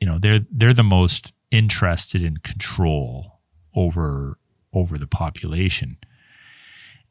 you 0.00 0.06
know, 0.06 0.18
they're 0.18 0.40
they're 0.50 0.74
the 0.74 0.82
most 0.82 1.32
interested 1.50 2.22
in 2.22 2.38
control 2.38 3.40
over 3.74 4.38
over 4.72 4.98
the 4.98 5.06
population, 5.06 5.98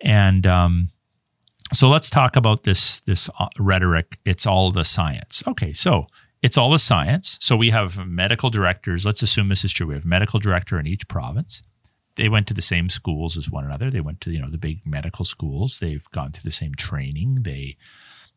and 0.02 0.47
um, 0.47 0.91
so 1.73 1.89
let's 1.89 2.10
talk 2.10 2.36
about 2.36 2.63
this 2.63 3.02
this 3.02 3.30
uh, 3.39 3.47
rhetoric. 3.60 4.19
It's 4.26 4.45
all 4.45 4.71
the 4.71 4.86
science. 4.86 5.43
Okay, 5.47 5.73
so 5.73 6.08
it's 6.41 6.58
all 6.58 6.71
the 6.71 6.80
science. 6.80 7.38
So 7.41 7.56
we 7.56 7.71
have 7.71 8.06
medical 8.08 8.50
directors. 8.50 9.06
Let's 9.06 9.21
assume 9.21 9.50
this 9.50 9.65
is 9.65 9.73
true. 9.73 9.88
We 9.88 9.95
have 9.95 10.06
medical 10.06 10.39
director 10.39 10.80
in 10.80 10.88
each 10.88 11.08
province. 11.08 11.62
They 12.15 12.30
went 12.30 12.47
to 12.47 12.54
the 12.54 12.62
same 12.62 12.89
schools 12.89 13.38
as 13.38 13.50
one 13.50 13.65
another. 13.65 13.91
They 13.91 14.02
went 14.02 14.21
to 14.21 14.32
you 14.32 14.39
know 14.39 14.50
the 14.50 14.58
big 14.58 14.86
medical 14.86 15.26
schools. 15.26 15.80
They've 15.80 16.10
gone 16.12 16.32
through 16.32 16.47
the 16.47 16.52
same 16.52 16.73
training. 16.76 17.39
They 17.41 17.78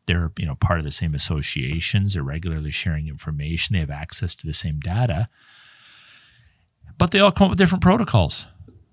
they're 0.07 0.31
you 0.37 0.45
know 0.45 0.55
part 0.55 0.79
of 0.79 0.85
the 0.85 0.91
same 0.91 1.13
associations. 1.13 2.13
They're 2.13 2.23
regularly 2.23 2.71
sharing 2.71 3.07
information. 3.07 3.73
They 3.73 3.79
have 3.79 3.91
access 3.91 4.35
to 4.35 4.47
the 4.47 4.53
same 4.53 4.79
data. 4.79 5.29
But 6.97 7.11
they 7.11 7.19
all 7.19 7.31
come 7.31 7.45
up 7.45 7.51
with 7.51 7.57
different 7.57 7.81
protocols. 7.81 8.47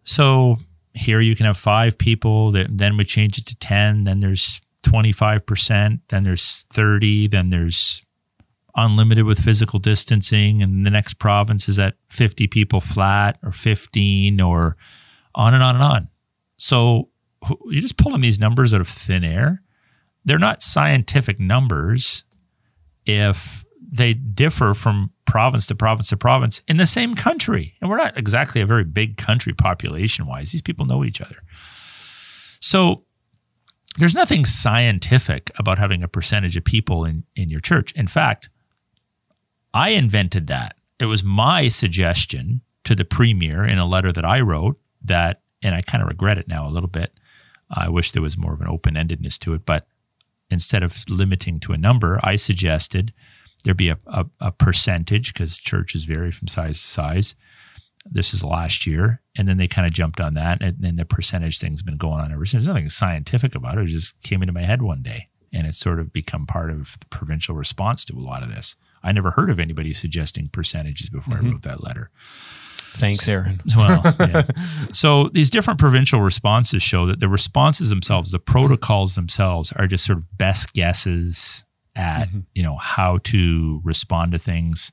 So 0.05 0.57
here 0.95 1.21
you 1.21 1.37
can 1.37 1.47
have 1.47 1.59
five 1.59 1.99
people. 1.99 2.53
That 2.53 2.79
then 2.79 2.97
we 2.97 3.05
change 3.05 3.39
it 3.39 3.47
to 3.47 3.57
ten. 3.57 4.05
Then 4.05 4.21
there's 4.21 4.61
twenty 4.83 5.13
five 5.13 5.47
percent. 5.47 6.01
Then 6.09 6.25
there's 6.25 6.65
thirty. 6.71 7.27
Then 7.27 7.49
there's 7.49 8.03
unlimited 8.79 9.25
with 9.25 9.41
physical 9.41 9.79
distancing, 9.79 10.63
and 10.63 10.87
the 10.87 10.91
next 10.91 11.15
province 11.15 11.69
is 11.69 11.79
at 11.79 11.97
50 12.11 12.47
people 12.47 12.81
flat 12.81 13.37
or 13.43 13.51
15 13.51 14.41
or 14.41 14.77
on 15.35 15.53
and 15.53 15.63
on 15.63 15.75
and 15.75 15.85
on. 15.85 16.09
So 16.57 17.09
you're 17.67 17.83
just 17.83 17.99
pulling 17.99 18.21
these 18.21 18.41
numbers 18.41 18.73
out 18.73 18.81
of 18.81 18.89
thin 18.89 19.25
air. 19.25 19.63
They're 20.29 20.39
not 20.39 20.61
scientific 20.63 21.41
numbers 21.41 22.25
if 23.07 23.65
they 23.81 24.13
differ 24.13 24.75
from 24.75 25.11
province 25.25 25.67
to 25.67 25.75
province 25.75 26.11
to 26.11 26.17
province 26.19 26.61
in 26.69 26.77
the 26.77 26.85
same 26.85 27.15
country. 27.15 27.75
And 27.81 27.89
we're 27.89 27.97
not 27.97 28.19
exactly 28.19 28.61
a 28.61 28.67
very 28.67 28.85
big 28.85 29.17
country 29.17 29.55
population 29.55 30.27
wise. 30.27 30.53
These 30.53 30.61
people 30.61 30.85
know 30.85 31.03
each 31.03 31.23
other. 31.23 31.37
So 32.61 33.05
there's 33.97 34.15
nothing 34.15 34.45
scientific 34.45 35.51
about 35.59 35.79
having 35.79 36.03
a 36.03 36.09
percentage 36.09 36.59
of 36.59 36.65
people 36.65 37.07
in, 37.07 37.25
in 37.35 37.49
your 37.49 37.61
church. 37.61 37.93
In 37.93 38.07
fact, 38.07 38.51
I 39.73 39.91
invented 39.91 40.47
that. 40.49 40.77
It 41.01 41.07
was 41.07 41.25
my 41.25 41.69
suggestion 41.69 42.61
to 42.85 42.95
the 42.95 43.05
premier 43.05 43.65
in 43.65 43.79
a 43.79 43.87
letter 43.87 44.13
that 44.13 44.25
I 44.25 44.41
wrote 44.41 44.79
that, 45.03 45.41
and 45.63 45.75
I 45.75 45.81
kind 45.81 46.03
of 46.03 46.09
regret 46.09 46.37
it 46.37 46.49
now 46.49 46.67
a 46.67 46.71
little 46.71 46.89
bit. 46.89 47.19
I 47.71 47.89
wish 47.89 48.13
there 48.13 48.23
was 48.23 48.37
more 48.37 48.53
of 48.53 48.61
an 48.61 48.69
open 48.69 48.95
endedness 48.95 49.39
to 49.41 49.55
it, 49.55 49.65
but 49.65 49.87
instead 50.51 50.83
of 50.83 51.05
limiting 51.09 51.61
to 51.61 51.73
a 51.73 51.79
number, 51.79 52.21
I 52.23 52.37
suggested 52.37 53.13
there 53.65 53.75
be 53.75 53.89
a, 53.89 53.99
a, 54.07 54.27
a 54.41 54.53
percentage 54.53 55.33
because 55.33 55.59
churches 55.59 56.05
vary 56.05 56.31
from 56.31 56.49
size 56.49 56.81
to 56.81 56.89
size. 56.89 57.35
This 58.11 58.33
is 58.33 58.45
last 58.45 58.87
year. 58.87 59.21
And 59.37 59.47
then 59.47 59.57
they 59.57 59.69
kind 59.69 59.87
of 59.87 59.93
jumped 59.93 60.21
on 60.21 60.33
that. 60.35 60.63
And 60.63 60.77
then 60.79 60.97
the 60.97 61.05
percentage 61.05 61.59
thing's 61.59 61.83
been 61.83 61.97
going 61.97 62.21
on 62.21 62.33
ever 62.33 62.47
since. 62.47 62.65
There's 62.65 62.75
nothing 62.75 62.89
scientific 62.89 63.55
about 63.55 63.79
it. 63.79 63.85
It 63.85 63.89
just 63.89 64.23
came 64.23 64.43
into 64.43 64.53
my 64.53 64.63
head 64.63 64.83
one 64.83 65.03
day. 65.03 65.29
And 65.53 65.67
it's 65.67 65.79
sort 65.79 65.99
of 65.99 66.13
become 66.13 66.47
part 66.47 66.71
of 66.71 66.97
the 67.01 67.07
provincial 67.07 67.55
response 67.55 68.05
to 68.07 68.17
a 68.17 68.21
lot 68.21 68.43
of 68.43 68.51
this. 68.51 68.77
I 69.03 69.13
never 69.13 69.33
heard 69.33 69.51
of 69.51 69.59
anybody 69.59 69.93
suggesting 69.93 70.49
percentages 70.49 71.09
before 71.09 71.35
I 71.35 71.39
mm-hmm. 71.39 71.51
wrote 71.51 71.63
that 71.63 71.83
letter. 71.83 72.11
Thanks, 72.93 73.29
Aaron. 73.29 73.61
Well, 73.77 74.03
yeah. 74.21 74.43
so 74.93 75.29
these 75.29 75.51
different 75.51 75.79
provincial 75.79 76.21
responses 76.21 76.83
show 76.83 77.07
that 77.07 77.21
the 77.21 77.29
responses 77.29 77.91
themselves, 77.91 78.33
the 78.33 78.39
protocols 78.39 79.15
themselves, 79.15 79.73
are 79.73 79.87
just 79.87 80.05
sort 80.05 80.19
of 80.19 80.37
best 80.37 80.73
guesses 80.73 81.65
at 81.95 82.29
you 82.55 82.63
know 82.63 82.77
how 82.77 83.19
to 83.25 83.81
respond 83.85 84.33
to 84.33 84.39
things. 84.39 84.91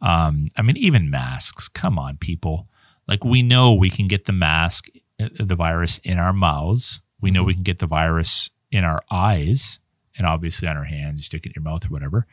Um, 0.00 0.48
I 0.56 0.62
mean, 0.62 0.76
even 0.76 1.10
masks. 1.10 1.68
Come 1.68 1.98
on, 1.98 2.16
people. 2.16 2.68
Like 3.08 3.24
we 3.24 3.42
know 3.42 3.72
we 3.74 3.90
can 3.90 4.08
get 4.08 4.26
the 4.26 4.32
mask, 4.32 4.88
uh, 5.20 5.28
the 5.38 5.56
virus 5.56 5.98
in 5.98 6.18
our 6.18 6.32
mouths. 6.32 7.00
We 7.20 7.30
know 7.30 7.42
we 7.42 7.54
can 7.54 7.62
get 7.62 7.78
the 7.78 7.86
virus 7.86 8.50
in 8.70 8.84
our 8.84 9.02
eyes, 9.10 9.78
and 10.16 10.26
obviously 10.26 10.68
on 10.68 10.76
our 10.76 10.84
hands. 10.84 11.20
You 11.20 11.24
stick 11.24 11.46
it 11.46 11.50
in 11.50 11.62
your 11.62 11.70
mouth 11.70 11.84
or 11.86 11.88
whatever. 11.88 12.26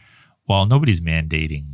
Well, 0.48 0.66
nobody's 0.66 1.02
mandating 1.02 1.66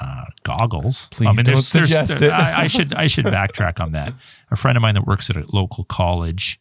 uh, 0.00 0.24
goggles. 0.42 1.08
Please 1.10 1.42
don't 1.42 1.56
suggest 1.58 2.22
it. 2.22 2.32
I, 2.32 2.62
I 2.62 2.66
should 2.66 2.94
I 2.94 3.06
should 3.06 3.26
backtrack 3.26 3.80
on 3.80 3.92
that. 3.92 4.14
A 4.50 4.56
friend 4.56 4.76
of 4.76 4.82
mine 4.82 4.94
that 4.94 5.06
works 5.06 5.28
at 5.28 5.36
a 5.36 5.44
local 5.52 5.84
college, 5.84 6.60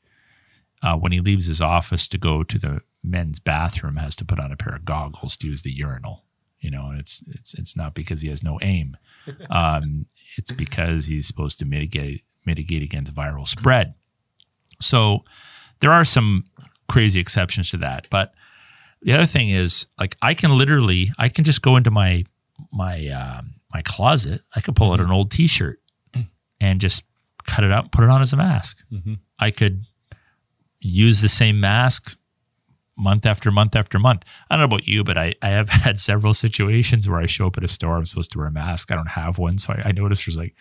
uh, 0.84 0.98
when 0.98 1.12
he 1.12 1.22
leaves 1.22 1.46
his 1.46 1.62
office 1.62 2.08
to 2.10 2.18
go 2.18 2.44
to 2.44 2.60
the 2.60 2.82
men's 3.04 3.40
bathroom, 3.40 3.96
has 3.96 4.16
to 4.18 4.26
put 4.26 4.40
on 4.40 4.52
a 4.52 4.58
pair 4.58 4.76
of 4.76 4.84
goggles 4.86 5.38
to 5.38 5.48
use 5.48 5.62
the 5.62 5.72
urinal. 5.72 6.26
You 6.60 6.72
know, 6.72 6.90
and 6.90 7.00
it's 7.00 7.24
it's 7.30 7.54
it's 7.54 7.78
not 7.78 7.94
because 7.94 8.22
he 8.22 8.30
has 8.30 8.44
no 8.44 8.60
aim. 8.62 8.98
Um, 9.52 10.08
it's 10.38 10.52
because 10.52 11.06
he's 11.06 11.28
supposed 11.28 11.60
to 11.60 11.66
mitigate 11.66 12.24
mitigate 12.46 12.82
against 12.82 13.14
viral 13.14 13.48
spread. 13.48 13.94
So 14.82 15.24
there 15.82 15.92
are 15.92 16.06
some 16.06 16.46
crazy 16.88 17.20
exceptions 17.20 17.70
to 17.72 17.78
that, 17.78 18.08
but 18.10 18.34
the 19.04 19.14
other 19.14 19.28
thing 19.28 19.50
is 19.50 19.86
like 20.00 20.18
I 20.22 20.34
can 20.34 20.58
literally 20.58 21.12
I 21.20 21.30
can 21.30 21.44
just 21.44 21.62
go 21.62 21.76
into 21.76 21.92
my 21.92 22.26
my 22.72 23.08
um, 23.08 23.56
my 23.74 23.82
closet. 23.82 24.42
I 24.56 24.62
could 24.62 24.76
pull 24.76 24.92
out 24.94 25.00
an 25.00 25.12
old 25.12 25.32
T-shirt 25.32 25.80
and 26.62 26.82
just 26.82 27.04
cut 27.46 27.64
it 27.64 27.72
out, 27.72 27.86
and 27.86 27.92
put 27.92 28.04
it 28.04 28.10
on 28.10 28.22
as 28.22 28.34
a 28.34 28.38
mask. 28.38 28.84
I 29.40 29.52
could 29.52 29.86
use 30.80 31.22
the 31.22 31.30
same 31.30 31.60
mask 31.60 32.18
month 32.98 33.26
after 33.26 33.50
month 33.52 33.76
after 33.76 33.98
month. 33.98 34.26
I 34.50 34.56
don't 34.56 34.60
know 34.62 34.76
about 34.76 34.88
you, 34.88 35.04
but 35.04 35.18
I, 35.18 35.34
I 35.42 35.50
have 35.50 35.70
had 35.86 36.00
several 36.00 36.34
situations 36.34 37.08
where 37.10 37.20
I 37.20 37.26
show 37.26 37.48
up 37.48 37.58
at 37.58 37.64
a 37.64 37.68
store. 37.68 37.96
I'm 37.96 38.06
supposed 38.06 38.32
to 38.34 38.38
wear 38.38 38.48
a 38.48 38.52
mask. 38.52 38.92
I 38.92 38.96
don't 38.96 39.10
have 39.10 39.38
one, 39.40 39.58
so 39.58 39.74
I, 39.74 39.90
I 39.90 39.92
notice 39.94 40.26
there's 40.26 40.38
like 40.38 40.56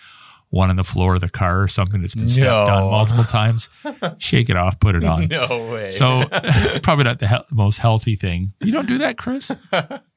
one 0.51 0.71
on 0.71 0.77
the 0.77 0.85
floor 0.85 1.17
of 1.17 1.21
the 1.21 1.29
car 1.29 1.61
or 1.63 1.69
something 1.69 2.01
that's 2.01 2.15
been 2.15 2.27
stepped 2.27 2.47
on 2.71 2.91
multiple 2.91 3.25
times. 3.25 3.69
Shake 4.19 4.49
it 4.49 4.57
off, 4.57 4.81
put 4.81 4.95
it 4.95 5.05
on. 5.05 5.27
No 5.29 5.71
way. 5.71 5.91
So 5.91 6.17
it's 6.33 6.79
probably 6.81 7.05
not 7.05 7.19
the 7.19 7.29
he- 7.29 7.55
most 7.55 7.79
healthy 7.79 8.17
thing. 8.17 8.55
You 8.61 8.73
don't 8.73 8.87
do 8.89 8.99
that, 8.99 9.19
Chris? 9.19 9.55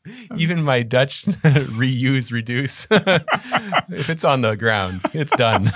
even 0.37 0.63
my 0.63 0.81
Dutch 0.83 1.25
reuse 1.25 2.31
reduce, 2.31 2.87
if 2.91 4.09
it's 4.09 4.23
on 4.23 4.41
the 4.41 4.55
ground, 4.55 5.01
it's 5.13 5.35
done. 5.35 5.69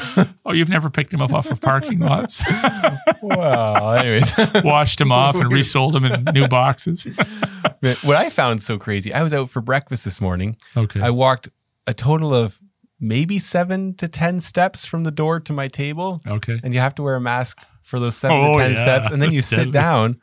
Oh, 0.46 0.54
you've 0.54 0.70
never 0.70 0.90
picked 0.90 1.12
them 1.12 1.22
up 1.22 1.34
off 1.34 1.50
of 1.52 1.62
parking 1.62 2.00
lots, 2.00 2.44
well, 3.22 3.94
anyways, 3.94 4.32
washed 4.64 5.00
them 5.00 5.12
off, 5.12 5.36
and 5.36 5.52
resold 5.52 5.94
them 5.94 6.06
in 6.06 6.24
new 6.34 6.48
boxes. 6.48 7.08
What 8.02 8.16
I 8.18 8.30
found 8.30 8.62
so 8.64 8.78
crazy, 8.78 9.14
I 9.14 9.22
was 9.24 9.34
out 9.34 9.50
for 9.50 9.62
breakfast 9.62 10.06
this 10.06 10.20
morning. 10.20 10.58
Okay. 10.76 11.02
I 11.02 11.12
walked 11.12 11.50
a 11.88 11.94
total 11.94 12.34
of 12.34 12.60
maybe 13.00 13.38
seven 13.38 13.94
to 13.96 14.08
10 14.08 14.40
steps 14.40 14.86
from 14.86 15.04
the 15.04 15.12
door 15.12 15.40
to 15.42 15.54
my 15.54 15.68
table, 15.68 16.20
okay. 16.26 16.60
and 16.64 16.74
you 16.74 16.80
have 16.80 16.96
to 16.96 17.04
wear 17.04 17.16
a 17.16 17.22
mask 17.22 17.60
for 17.84 18.00
those 18.00 18.18
seven 18.18 18.38
Oh, 18.38 18.54
to 18.54 18.60
10 18.60 18.74
yeah. 18.74 18.82
steps, 18.82 19.10
and 19.12 19.22
then 19.22 19.32
you 19.32 19.40
sit 19.40 19.58
deadly. 19.58 19.72
down. 19.74 20.22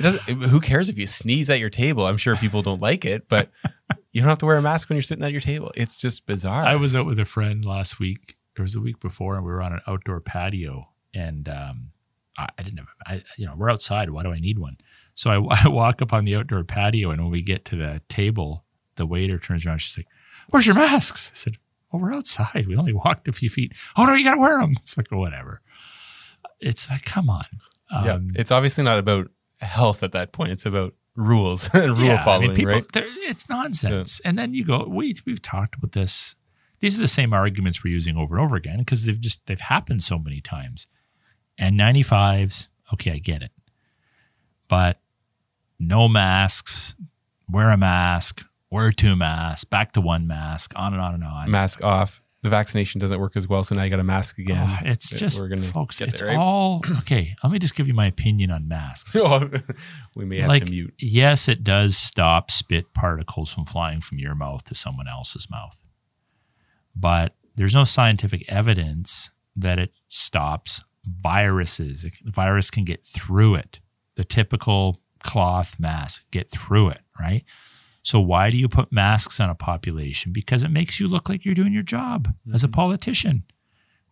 It 0.00 0.02
doesn't, 0.02 0.42
who 0.48 0.60
cares 0.60 0.88
if 0.88 0.98
you 0.98 1.06
sneeze 1.06 1.48
at 1.50 1.58
your 1.60 1.70
table? 1.70 2.06
I'm 2.06 2.16
sure 2.16 2.34
people 2.36 2.62
don't 2.62 2.80
like 2.80 3.04
it, 3.04 3.28
but 3.28 3.50
you 4.12 4.20
don't 4.20 4.28
have 4.28 4.38
to 4.38 4.46
wear 4.46 4.56
a 4.56 4.62
mask 4.62 4.88
when 4.88 4.96
you're 4.96 5.02
sitting 5.02 5.24
at 5.24 5.30
your 5.32 5.40
table. 5.40 5.70
It's 5.76 5.96
just 5.96 6.26
bizarre. 6.26 6.64
I 6.64 6.76
was 6.76 6.96
out 6.96 7.06
with 7.06 7.18
a 7.18 7.24
friend 7.24 7.64
last 7.64 7.98
week. 8.00 8.36
It 8.56 8.60
was 8.60 8.72
the 8.74 8.80
week 8.80 8.98
before, 9.00 9.36
and 9.36 9.44
we 9.44 9.52
were 9.52 9.62
on 9.62 9.72
an 9.72 9.80
outdoor 9.86 10.20
patio. 10.20 10.88
And 11.14 11.48
um, 11.48 11.90
I, 12.38 12.48
I 12.58 12.62
didn't 12.62 12.78
have, 12.78 12.88
I, 13.06 13.22
you 13.38 13.46
know, 13.46 13.54
we're 13.56 13.70
outside. 13.70 14.10
Why 14.10 14.22
do 14.22 14.32
I 14.32 14.38
need 14.38 14.58
one? 14.58 14.76
So 15.14 15.30
I, 15.30 15.64
I 15.64 15.68
walk 15.68 16.02
up 16.02 16.12
on 16.12 16.24
the 16.24 16.34
outdoor 16.36 16.64
patio, 16.64 17.10
and 17.10 17.22
when 17.22 17.30
we 17.30 17.42
get 17.42 17.64
to 17.66 17.76
the 17.76 18.00
table, 18.08 18.64
the 18.96 19.06
waiter 19.06 19.38
turns 19.38 19.64
around. 19.66 19.78
She's 19.78 19.96
like, 19.98 20.08
"Where's 20.50 20.66
your 20.66 20.74
masks?" 20.76 21.30
I 21.32 21.36
said, 21.36 21.56
"Well, 21.92 22.02
we're 22.02 22.14
outside. 22.14 22.66
We 22.66 22.76
only 22.76 22.92
walked 22.92 23.28
a 23.28 23.32
few 23.32 23.50
feet." 23.50 23.72
Oh 23.96 24.04
no, 24.04 24.14
you 24.14 24.24
got 24.24 24.34
to 24.34 24.40
wear 24.40 24.60
them. 24.60 24.72
It's 24.78 24.96
like 24.96 25.10
whatever. 25.10 25.60
It's 26.60 26.90
like, 26.90 27.04
come 27.04 27.30
on. 27.30 27.44
yeah, 27.90 28.14
Um, 28.14 28.28
it's 28.34 28.50
obviously 28.50 28.84
not 28.84 28.98
about 28.98 29.28
health 29.60 30.02
at 30.02 30.12
that 30.12 30.32
point. 30.32 30.52
It's 30.52 30.66
about 30.66 30.94
rules 31.16 31.68
and 31.74 31.98
rule 31.98 32.06
yeah, 32.06 32.24
following, 32.24 32.50
I 32.50 32.54
mean, 32.54 32.56
people, 32.56 32.72
right? 32.72 32.86
It's 32.94 33.48
nonsense. 33.48 34.20
And 34.24 34.38
then 34.38 34.52
you 34.52 34.64
go, 34.64 34.84
we 34.88 35.14
we've 35.26 35.42
talked 35.42 35.76
about 35.76 35.92
this. 35.92 36.36
These 36.80 36.98
are 36.98 37.02
the 37.02 37.08
same 37.08 37.32
arguments 37.32 37.84
we're 37.84 37.92
using 37.92 38.16
over 38.16 38.36
and 38.36 38.44
over 38.44 38.56
again 38.56 38.78
because 38.78 39.04
they've 39.04 39.20
just 39.20 39.46
they've 39.46 39.60
happened 39.60 40.02
so 40.02 40.18
many 40.18 40.40
times. 40.40 40.86
N95s, 41.60 42.68
okay, 42.94 43.12
I 43.12 43.18
get 43.18 43.42
it. 43.42 43.52
But 44.68 45.00
no 45.78 46.08
masks, 46.08 46.94
wear 47.50 47.70
a 47.70 47.76
mask, 47.76 48.46
wear 48.70 48.92
two 48.92 49.14
masks, 49.14 49.64
back 49.64 49.92
to 49.92 50.00
one 50.00 50.26
mask, 50.26 50.72
on 50.76 50.94
and 50.94 51.02
on 51.02 51.14
and 51.14 51.24
on. 51.24 51.50
Mask 51.50 51.84
off. 51.84 52.22
The 52.42 52.48
vaccination 52.48 53.00
doesn't 53.00 53.20
work 53.20 53.36
as 53.36 53.46
well, 53.46 53.64
so 53.64 53.74
now 53.74 53.82
you 53.82 53.90
got 53.90 54.00
a 54.00 54.04
mask 54.04 54.38
again. 54.38 54.56
Oh, 54.66 54.78
it's 54.86 55.12
We're 55.12 55.18
just, 55.18 55.48
gonna 55.48 55.60
folks, 55.60 55.98
get 55.98 56.08
it's 56.08 56.20
there, 56.22 56.30
right? 56.30 56.38
all 56.38 56.82
okay. 57.00 57.36
Let 57.42 57.52
me 57.52 57.58
just 57.58 57.74
give 57.74 57.86
you 57.86 57.92
my 57.92 58.06
opinion 58.06 58.50
on 58.50 58.66
masks. 58.66 59.14
Oh, 59.20 59.50
we 60.16 60.24
may 60.24 60.40
have 60.40 60.48
like, 60.48 60.64
to 60.64 60.70
mute. 60.70 60.94
yes, 60.98 61.48
it 61.48 61.62
does 61.62 61.98
stop 61.98 62.50
spit 62.50 62.94
particles 62.94 63.52
from 63.52 63.66
flying 63.66 64.00
from 64.00 64.18
your 64.18 64.34
mouth 64.34 64.64
to 64.64 64.74
someone 64.74 65.06
else's 65.06 65.50
mouth, 65.50 65.86
but 66.96 67.34
there's 67.56 67.74
no 67.74 67.84
scientific 67.84 68.44
evidence 68.50 69.30
that 69.54 69.78
it 69.78 69.92
stops 70.08 70.82
viruses. 71.04 72.04
It- 72.04 72.24
The 72.24 72.30
virus 72.30 72.70
can 72.70 72.84
get 72.84 73.04
through 73.04 73.56
it. 73.56 73.80
The 74.16 74.24
typical 74.24 75.00
cloth 75.22 75.78
mask 75.78 76.24
get 76.30 76.50
through 76.50 76.88
it, 76.90 77.00
right? 77.20 77.44
So 78.02 78.20
why 78.20 78.50
do 78.50 78.56
you 78.56 78.68
put 78.68 78.92
masks 78.92 79.40
on 79.40 79.50
a 79.50 79.54
population? 79.54 80.32
Because 80.32 80.62
it 80.62 80.70
makes 80.70 81.00
you 81.00 81.08
look 81.08 81.28
like 81.28 81.44
you're 81.44 81.54
doing 81.54 81.72
your 81.72 81.82
job 81.82 82.34
as 82.52 82.64
a 82.64 82.68
politician. 82.68 83.44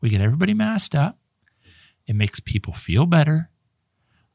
We 0.01 0.11
get 0.11 0.20
everybody 0.20 0.55
masked 0.55 0.94
up. 0.94 1.18
It 2.07 2.14
makes 2.14 2.40
people 2.40 2.74
feel 2.74 3.07
better. 3.07 3.51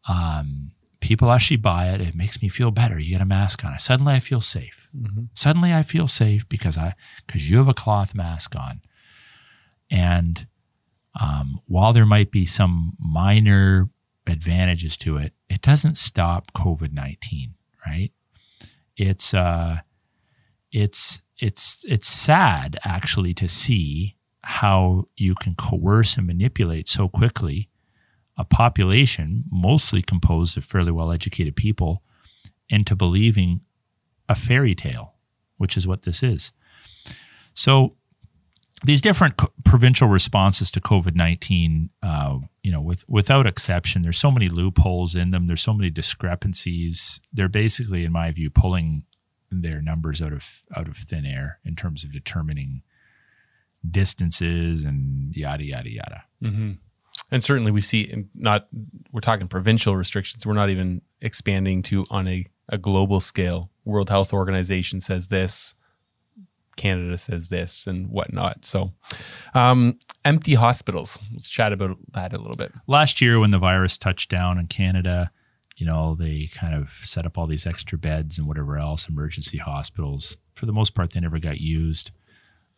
Um, 0.07 0.71
people 0.99 1.31
actually 1.31 1.57
buy 1.57 1.89
it. 1.89 2.01
It 2.01 2.15
makes 2.15 2.41
me 2.41 2.49
feel 2.49 2.71
better. 2.71 2.99
You 2.99 3.11
get 3.11 3.21
a 3.21 3.25
mask 3.25 3.63
on. 3.63 3.77
Suddenly 3.79 4.13
I 4.13 4.19
feel 4.19 4.41
safe. 4.41 4.89
Suddenly 5.33 5.73
I 5.73 5.83
feel 5.83 6.07
safe 6.07 6.47
because 6.49 6.77
I 6.77 6.95
because 7.25 7.49
you 7.49 7.57
have 7.57 7.67
a 7.67 7.73
cloth 7.73 8.15
mask 8.15 8.55
on. 8.55 8.81
And 9.89 10.47
um, 11.19 11.61
while 11.67 11.93
there 11.93 12.05
might 12.05 12.31
be 12.31 12.45
some 12.45 12.93
minor 12.99 13.89
advantages 14.25 14.97
to 14.97 15.17
it, 15.17 15.33
it 15.49 15.61
doesn't 15.61 15.97
stop 15.97 16.53
COVID 16.53 16.93
nineteen, 16.93 17.55
right? 17.85 18.11
It's 18.97 19.33
uh, 19.33 19.79
it's 20.71 21.21
it's 21.37 21.83
it's 21.87 22.07
sad 22.07 22.77
actually 22.83 23.33
to 23.35 23.47
see 23.47 24.15
how 24.43 25.07
you 25.15 25.35
can 25.35 25.55
coerce 25.55 26.17
and 26.17 26.27
manipulate 26.27 26.87
so 26.87 27.07
quickly 27.07 27.69
a 28.37 28.43
population 28.43 29.45
mostly 29.51 30.01
composed 30.01 30.57
of 30.57 30.65
fairly 30.65 30.91
well 30.91 31.11
educated 31.11 31.55
people 31.55 32.03
into 32.69 32.95
believing 32.95 33.61
a 34.27 34.35
fairy 34.35 34.75
tale, 34.75 35.13
which 35.57 35.77
is 35.77 35.87
what 35.87 36.03
this 36.03 36.23
is. 36.23 36.51
So 37.53 37.95
these 38.83 39.01
different 39.01 39.37
co- 39.37 39.51
provincial 39.63 40.07
responses 40.07 40.71
to 40.71 40.81
COVID 40.81 41.15
nineteen, 41.15 41.89
uh, 42.01 42.39
you 42.61 42.71
know, 42.71 42.81
with 42.81 43.05
without 43.07 43.47
exception, 43.47 44.01
there's 44.01 44.19
so 44.19 44.31
many 44.31 44.49
loopholes 44.49 45.15
in 45.15 45.31
them. 45.31 45.47
There's 45.47 45.61
so 45.61 45.73
many 45.73 45.89
discrepancies. 45.89 47.21
They're 47.31 47.49
basically, 47.49 48.03
in 48.03 48.11
my 48.11 48.31
view, 48.31 48.49
pulling 48.49 49.05
their 49.49 49.81
numbers 49.81 50.21
out 50.21 50.33
of 50.33 50.61
out 50.75 50.87
of 50.87 50.97
thin 50.97 51.25
air 51.25 51.59
in 51.63 51.75
terms 51.75 52.03
of 52.03 52.11
determining 52.11 52.81
distances 53.89 54.85
and 54.85 55.35
yada 55.35 55.63
yada 55.63 55.89
yada. 55.89 56.23
And 57.31 57.43
certainly 57.43 57.71
we 57.71 57.81
see 57.81 58.25
not 58.33 58.67
we're 59.11 59.21
talking 59.21 59.47
provincial 59.47 59.95
restrictions. 59.95 60.45
We're 60.45 60.53
not 60.53 60.69
even 60.69 61.01
expanding 61.21 61.83
to 61.83 62.05
on 62.09 62.27
a, 62.27 62.45
a 62.69 62.77
global 62.77 63.19
scale. 63.19 63.69
World 63.85 64.09
Health 64.09 64.33
Organization 64.33 64.99
says 64.99 65.27
this, 65.27 65.75
Canada 66.75 67.17
says 67.17 67.49
this, 67.49 67.87
and 67.87 68.09
whatnot. 68.09 68.65
So, 68.65 68.93
um, 69.53 69.99
empty 70.25 70.55
hospitals. 70.55 71.19
Let's 71.31 71.49
chat 71.49 71.73
about 71.73 71.97
that 72.11 72.33
a 72.33 72.37
little 72.37 72.55
bit. 72.55 72.71
last 72.87 73.21
year 73.21 73.39
when 73.39 73.51
the 73.51 73.59
virus 73.59 73.97
touched 73.97 74.29
down 74.29 74.57
in 74.57 74.67
Canada, 74.67 75.31
you 75.75 75.85
know, 75.85 76.15
they 76.15 76.49
kind 76.53 76.75
of 76.75 76.91
set 77.03 77.25
up 77.25 77.37
all 77.37 77.47
these 77.47 77.65
extra 77.65 77.97
beds 77.97 78.37
and 78.37 78.47
whatever 78.47 78.77
else, 78.77 79.09
emergency 79.09 79.57
hospitals. 79.57 80.37
For 80.53 80.65
the 80.65 80.73
most 80.73 80.93
part, 80.93 81.11
they 81.11 81.19
never 81.19 81.39
got 81.39 81.59
used. 81.59 82.11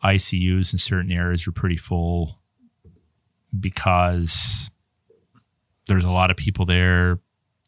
ICUs 0.03 0.73
in 0.73 0.77
certain 0.77 1.11
areas 1.11 1.45
were 1.45 1.53
pretty 1.53 1.77
full 1.77 2.39
because 3.57 4.69
there's 5.87 6.05
a 6.05 6.11
lot 6.11 6.31
of 6.31 6.37
people 6.37 6.65
there. 6.65 7.19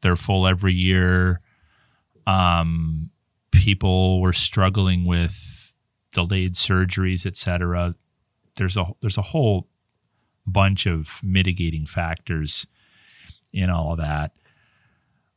They're 0.02 0.16
full 0.16 0.48
every 0.48 0.74
year. 0.74 1.42
Um, 2.26 3.12
people 3.52 4.22
were 4.22 4.34
struggling 4.34 5.06
with 5.06 5.57
delayed 6.17 6.56
surgeries, 6.56 7.25
et 7.25 7.36
cetera. 7.36 7.93
There's 8.56 8.75
a 8.75 8.86
there's 9.01 9.19
a 9.19 9.30
whole 9.34 9.67
bunch 10.47 10.88
of 10.88 11.19
mitigating 11.21 11.86
factors 11.86 12.65
in 13.53 13.69
all 13.69 13.91
of 13.91 13.99
that. 13.99 14.32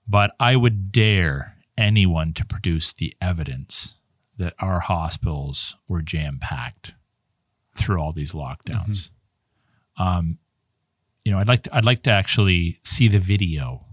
But 0.08 0.34
I 0.40 0.56
would 0.56 0.90
dare 0.90 1.56
anyone 1.76 2.32
to 2.32 2.44
produce 2.44 2.94
the 2.94 3.14
evidence 3.20 3.98
that 4.38 4.54
our 4.58 4.80
hospitals 4.80 5.76
were 5.86 6.00
jam 6.02 6.38
packed 6.40 6.94
through 7.74 8.00
all 8.00 8.12
these 8.12 8.32
lockdowns. 8.32 9.10
Um, 9.98 10.38
you 11.24 11.32
know, 11.32 11.38
I'd 11.38 11.48
like 11.48 11.64
to, 11.64 11.76
I'd 11.76 11.86
like 11.86 12.02
to 12.04 12.10
actually 12.10 12.80
see 12.82 13.08
the 13.08 13.18
video, 13.18 13.84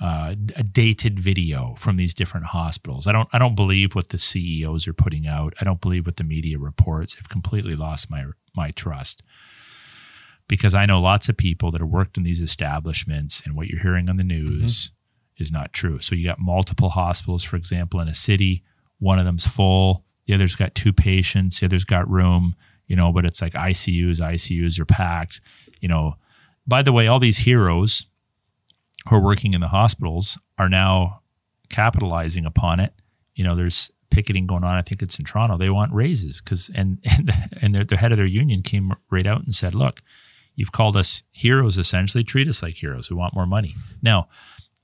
uh, 0.00 0.34
a 0.56 0.62
dated 0.62 1.20
video 1.20 1.74
from 1.76 1.96
these 1.96 2.14
different 2.14 2.46
hospitals. 2.46 3.06
I 3.06 3.12
don't 3.12 3.28
I 3.32 3.38
don't 3.38 3.54
believe 3.54 3.94
what 3.94 4.08
the 4.08 4.18
CEOs 4.18 4.88
are 4.88 4.92
putting 4.92 5.26
out. 5.26 5.54
I 5.60 5.64
don't 5.64 5.80
believe 5.80 6.06
what 6.06 6.16
the 6.16 6.24
media 6.24 6.58
reports. 6.58 7.16
I've 7.18 7.28
completely 7.28 7.76
lost 7.76 8.10
my 8.10 8.24
my 8.56 8.70
trust 8.72 9.22
because 10.48 10.74
I 10.74 10.86
know 10.86 11.00
lots 11.00 11.28
of 11.28 11.36
people 11.36 11.70
that 11.70 11.80
have 11.80 11.88
worked 11.88 12.16
in 12.16 12.22
these 12.24 12.40
establishments, 12.40 13.42
and 13.44 13.56
what 13.56 13.68
you're 13.68 13.82
hearing 13.82 14.08
on 14.10 14.16
the 14.16 14.24
news 14.24 14.90
is 15.38 15.50
not 15.50 15.72
true. 15.72 16.00
So 16.00 16.14
you 16.14 16.26
got 16.26 16.38
multiple 16.38 16.90
hospitals, 16.90 17.44
for 17.44 17.56
example, 17.56 18.00
in 18.00 18.08
a 18.08 18.14
city. 18.14 18.62
One 18.98 19.18
of 19.18 19.24
them's 19.24 19.46
full, 19.46 20.04
the 20.26 20.34
other's 20.34 20.54
got 20.54 20.74
two 20.74 20.92
patients, 20.92 21.60
the 21.60 21.66
other's 21.66 21.84
got 21.84 22.08
room, 22.08 22.54
you 22.86 22.96
know, 22.96 23.12
but 23.12 23.24
it's 23.24 23.42
like 23.42 23.52
ICUs, 23.54 24.20
ICUs 24.20 24.78
are 24.78 24.84
packed. 24.84 25.40
You 25.80 25.88
know, 25.88 26.16
by 26.66 26.82
the 26.82 26.92
way, 26.92 27.06
all 27.06 27.18
these 27.18 27.38
heroes 27.38 28.06
who 29.08 29.16
are 29.16 29.22
working 29.22 29.54
in 29.54 29.60
the 29.60 29.68
hospitals 29.68 30.38
are 30.58 30.68
now 30.68 31.20
capitalizing 31.68 32.46
upon 32.46 32.80
it. 32.80 32.94
You 33.34 33.44
know, 33.44 33.54
there's 33.54 33.90
picketing 34.10 34.46
going 34.46 34.64
on. 34.64 34.76
I 34.76 34.82
think 34.82 35.02
it's 35.02 35.18
in 35.18 35.24
Toronto. 35.24 35.58
They 35.58 35.70
want 35.70 35.92
raises 35.92 36.40
because 36.40 36.70
and 36.74 36.98
and, 37.04 37.32
and 37.60 37.74
their, 37.74 37.84
the 37.84 37.96
head 37.96 38.12
of 38.12 38.18
their 38.18 38.26
union 38.26 38.62
came 38.62 38.92
right 39.10 39.26
out 39.26 39.44
and 39.44 39.54
said, 39.54 39.74
"Look, 39.74 40.02
you've 40.54 40.72
called 40.72 40.96
us 40.96 41.22
heroes. 41.32 41.76
Essentially, 41.76 42.24
treat 42.24 42.48
us 42.48 42.62
like 42.62 42.74
heroes. 42.74 43.10
We 43.10 43.16
want 43.16 43.34
more 43.34 43.46
money." 43.46 43.74
Now, 44.02 44.28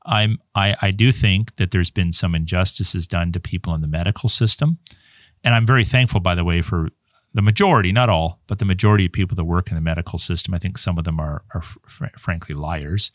I'm 0.04 0.38
I 0.54 0.76
I 0.82 0.90
do 0.90 1.12
think 1.12 1.56
that 1.56 1.70
there's 1.70 1.90
been 1.90 2.12
some 2.12 2.34
injustices 2.34 3.06
done 3.06 3.32
to 3.32 3.40
people 3.40 3.74
in 3.74 3.80
the 3.80 3.88
medical 3.88 4.28
system, 4.28 4.78
and 5.44 5.54
I'm 5.54 5.66
very 5.66 5.84
thankful, 5.84 6.20
by 6.20 6.34
the 6.34 6.44
way, 6.44 6.62
for 6.62 6.88
the 7.32 7.42
majority, 7.42 7.92
not 7.92 8.10
all, 8.10 8.40
but 8.48 8.58
the 8.58 8.64
majority 8.64 9.06
of 9.06 9.12
people 9.12 9.36
that 9.36 9.44
work 9.44 9.70
in 9.70 9.76
the 9.76 9.80
medical 9.80 10.18
system. 10.18 10.52
I 10.52 10.58
think 10.58 10.78
some 10.78 10.98
of 10.98 11.04
them 11.04 11.20
are 11.20 11.44
are 11.54 11.62
fr- 11.62 12.06
frankly 12.18 12.54
liars, 12.54 13.12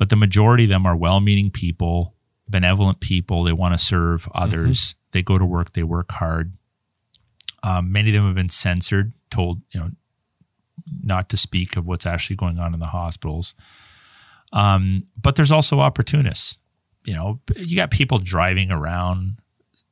but 0.00 0.08
the 0.08 0.16
majority 0.16 0.64
of 0.64 0.70
them 0.70 0.86
are 0.86 0.96
well-meaning 0.96 1.50
people, 1.50 2.14
benevolent 2.48 3.00
people. 3.00 3.44
They 3.44 3.52
want 3.52 3.74
to 3.74 3.78
serve 3.78 4.26
others. 4.34 4.94
They 5.12 5.22
go 5.22 5.36
to 5.36 5.44
work. 5.44 5.74
They 5.74 5.82
work 5.82 6.10
hard. 6.12 6.54
Um, 7.62 7.92
many 7.92 8.08
of 8.08 8.14
them 8.14 8.24
have 8.24 8.34
been 8.34 8.48
censored, 8.48 9.12
told 9.30 9.60
you 9.72 9.80
know 9.80 9.90
not 11.02 11.28
to 11.28 11.36
speak 11.36 11.76
of 11.76 11.86
what's 11.86 12.06
actually 12.06 12.36
going 12.36 12.58
on 12.58 12.72
in 12.72 12.80
the 12.80 12.86
hospitals. 12.86 13.54
Um, 14.54 15.06
but 15.20 15.36
there's 15.36 15.52
also 15.52 15.80
opportunists. 15.80 16.56
You 17.04 17.12
know, 17.12 17.40
you 17.54 17.76
got 17.76 17.90
people 17.90 18.20
driving 18.20 18.72
around 18.72 19.36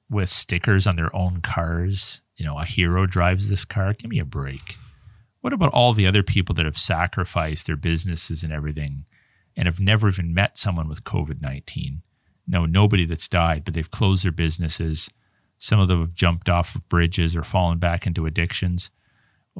with 0.08 0.30
stickers 0.30 0.86
on 0.86 0.96
their 0.96 1.14
own 1.14 1.42
cars. 1.42 2.22
You 2.38 2.46
know, 2.46 2.58
a 2.58 2.64
hero 2.64 3.04
drives 3.04 3.50
this 3.50 3.66
car. 3.66 3.92
Give 3.92 4.10
me 4.10 4.20
a 4.20 4.24
break. 4.24 4.76
What 5.42 5.52
about 5.52 5.74
all 5.74 5.92
the 5.92 6.06
other 6.06 6.22
people 6.22 6.54
that 6.54 6.64
have 6.64 6.78
sacrificed 6.78 7.66
their 7.66 7.76
businesses 7.76 8.42
and 8.42 8.54
everything 8.54 9.04
and 9.58 9.66
have 9.66 9.80
never 9.80 10.08
even 10.08 10.32
met 10.32 10.56
someone 10.56 10.88
with 10.88 11.02
COVID 11.04 11.42
19? 11.42 12.02
No, 12.46 12.64
nobody 12.64 13.04
that's 13.04 13.28
died, 13.28 13.64
but 13.64 13.74
they've 13.74 13.90
closed 13.90 14.24
their 14.24 14.32
businesses. 14.32 15.10
Some 15.58 15.80
of 15.80 15.88
them 15.88 16.00
have 16.00 16.14
jumped 16.14 16.48
off 16.48 16.76
of 16.76 16.88
bridges 16.88 17.36
or 17.36 17.42
fallen 17.42 17.78
back 17.78 18.06
into 18.06 18.24
addictions. 18.24 18.90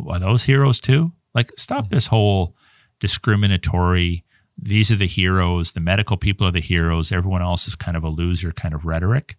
Are 0.09 0.21
those 0.21 0.45
heroes 0.45 0.79
too? 0.79 1.13
Like, 1.35 1.51
stop 1.57 1.91
this 1.91 2.07
whole 2.07 2.55
discriminatory, 3.01 4.25
these 4.57 4.91
are 4.91 4.97
the 4.97 5.07
heroes, 5.07 5.73
the 5.73 5.81
medical 5.81 6.17
people 6.17 6.47
are 6.47 6.53
the 6.53 6.61
heroes, 6.61 7.13
everyone 7.13 7.43
else 7.43 7.67
is 7.67 7.75
kind 7.75 7.97
of 7.97 8.05
a 8.05 8.09
loser 8.09 8.53
kind 8.53 8.75
of 8.75 8.85
rhetoric. 8.85 9.37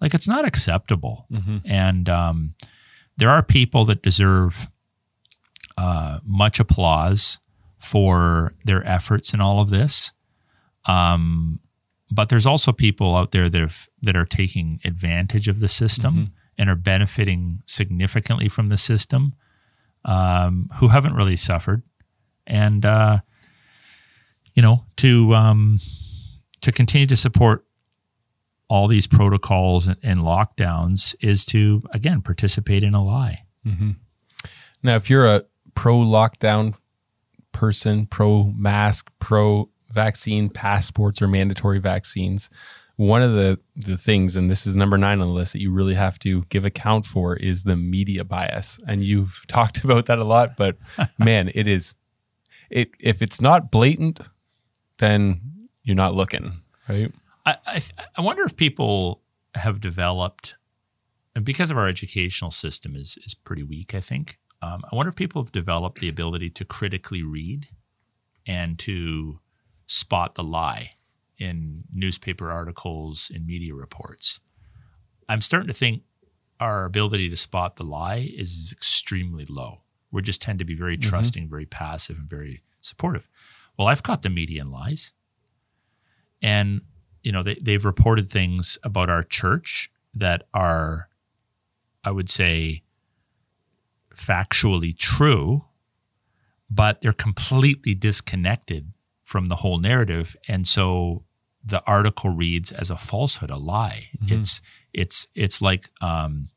Like, 0.00 0.12
it's 0.12 0.28
not 0.28 0.44
acceptable. 0.44 1.26
And 1.64 2.08
um, 2.08 2.54
there 3.16 3.30
are 3.30 3.42
people 3.42 3.86
that 3.86 4.02
deserve 4.02 4.68
uh, 5.78 6.20
much 6.24 6.60
applause 6.60 7.40
for 7.82 8.54
their 8.64 8.86
efforts 8.86 9.34
in 9.34 9.40
all 9.40 9.60
of 9.60 9.68
this. 9.68 10.12
Um, 10.86 11.60
but 12.10 12.28
there's 12.28 12.46
also 12.46 12.72
people 12.72 13.16
out 13.16 13.32
there 13.32 13.48
that 13.48 13.60
have, 13.60 13.88
that 14.02 14.14
are 14.14 14.24
taking 14.24 14.80
advantage 14.84 15.48
of 15.48 15.58
the 15.58 15.68
system 15.68 16.32
and 16.56 16.70
are 16.70 16.76
benefiting 16.76 17.62
significantly 17.66 18.48
from 18.48 18.68
the 18.68 18.76
system 18.76 19.34
um, 20.04 20.68
who 20.76 20.88
haven't 20.88 21.14
really 21.14 21.36
suffered, 21.36 21.82
and 22.46 22.84
uh, 22.84 23.18
you 24.54 24.62
know 24.62 24.84
to 24.96 25.34
um, 25.34 25.80
to 26.60 26.70
continue 26.70 27.06
to 27.06 27.16
support 27.16 27.64
all 28.68 28.88
these 28.88 29.06
protocols 29.06 29.86
and, 29.86 29.96
and 30.02 30.20
lockdowns 30.20 31.14
is 31.20 31.44
to 31.46 31.82
again 31.92 32.20
participate 32.20 32.84
in 32.84 32.94
a 32.94 33.02
lie. 33.02 33.44
Now, 34.82 34.96
if 34.96 35.08
you're 35.08 35.26
a 35.26 35.44
pro 35.74 35.98
lockdown 35.98 36.74
person, 37.52 38.06
pro 38.06 38.44
mask, 38.56 39.10
pro 39.18 39.68
vaccine 39.90 40.48
passports 40.48 41.20
or 41.20 41.28
mandatory 41.28 41.78
vaccines, 41.78 42.50
one 42.96 43.22
of 43.22 43.34
the, 43.34 43.58
the 43.76 43.96
things, 43.96 44.36
and 44.36 44.50
this 44.50 44.66
is 44.66 44.76
number 44.76 44.98
nine 44.98 45.20
on 45.20 45.28
the 45.28 45.32
list 45.32 45.52
that 45.52 45.60
you 45.60 45.72
really 45.72 45.94
have 45.94 46.18
to 46.20 46.42
give 46.44 46.64
account 46.64 47.06
for 47.06 47.36
is 47.36 47.64
the 47.64 47.76
media 47.76 48.24
bias. 48.24 48.78
And 48.86 49.02
you've 49.02 49.44
talked 49.48 49.84
about 49.84 50.06
that 50.06 50.18
a 50.18 50.24
lot, 50.24 50.56
but 50.56 50.76
man, 51.18 51.50
it 51.54 51.66
is 51.66 51.94
it 52.70 52.90
if 52.98 53.22
it's 53.22 53.40
not 53.40 53.70
blatant, 53.70 54.20
then 54.98 55.68
you're 55.82 55.96
not 55.96 56.14
looking, 56.14 56.62
right? 56.88 57.12
I, 57.44 57.56
I, 57.66 57.82
I 58.16 58.20
wonder 58.22 58.44
if 58.44 58.56
people 58.56 59.20
have 59.56 59.80
developed, 59.80 60.56
and 61.34 61.44
because 61.44 61.70
of 61.70 61.76
our 61.76 61.88
educational 61.88 62.50
system 62.50 62.94
is 62.94 63.18
is 63.24 63.34
pretty 63.34 63.62
weak. 63.62 63.94
I 63.94 64.00
think 64.00 64.38
um, 64.62 64.82
I 64.90 64.94
wonder 64.94 65.10
if 65.10 65.16
people 65.16 65.42
have 65.42 65.52
developed 65.52 65.98
the 65.98 66.08
ability 66.08 66.50
to 66.50 66.64
critically 66.64 67.22
read 67.22 67.68
and 68.46 68.78
to 68.80 69.40
spot 69.86 70.36
the 70.36 70.44
lie 70.44 70.92
in 71.36 71.84
newspaper 71.92 72.50
articles 72.50 73.30
and 73.34 73.46
media 73.46 73.74
reports. 73.74 74.40
I'm 75.28 75.40
starting 75.40 75.66
to 75.66 75.74
think 75.74 76.02
our 76.60 76.84
ability 76.84 77.28
to 77.28 77.36
spot 77.36 77.76
the 77.76 77.82
lie 77.82 78.30
is 78.34 78.72
extremely 78.72 79.44
low. 79.48 79.82
We 80.12 80.22
just 80.22 80.40
tend 80.40 80.60
to 80.60 80.64
be 80.64 80.74
very 80.74 80.96
trusting, 80.96 81.48
very 81.48 81.66
passive, 81.66 82.16
and 82.18 82.30
very 82.30 82.60
supportive. 82.80 83.28
Well, 83.76 83.88
I've 83.88 84.02
caught 84.02 84.22
the 84.22 84.30
media 84.30 84.60
in 84.60 84.70
lies. 84.70 85.12
And, 86.40 86.82
you 87.22 87.32
know, 87.32 87.42
they, 87.42 87.56
they've 87.60 87.84
reported 87.84 88.30
things 88.30 88.78
about 88.84 89.08
our 89.08 89.22
church 89.22 89.90
that 90.14 90.46
are, 90.52 91.08
I 92.04 92.10
would 92.10 92.28
say, 92.28 92.82
factually 94.14 94.96
true, 94.96 95.64
but 96.70 97.00
they're 97.00 97.12
completely 97.12 97.94
disconnected 97.94 98.92
from 99.22 99.46
the 99.46 99.56
whole 99.56 99.78
narrative. 99.78 100.36
And 100.48 100.66
so 100.66 101.24
the 101.64 101.82
article 101.86 102.30
reads 102.30 102.72
as 102.72 102.90
a 102.90 102.96
falsehood, 102.96 103.50
a 103.50 103.56
lie. 103.56 104.10
Mm-hmm. 104.22 104.40
It's 104.40 104.60
it's 104.92 105.28
it's 105.34 105.62
like 105.62 105.90
um, 106.00 106.50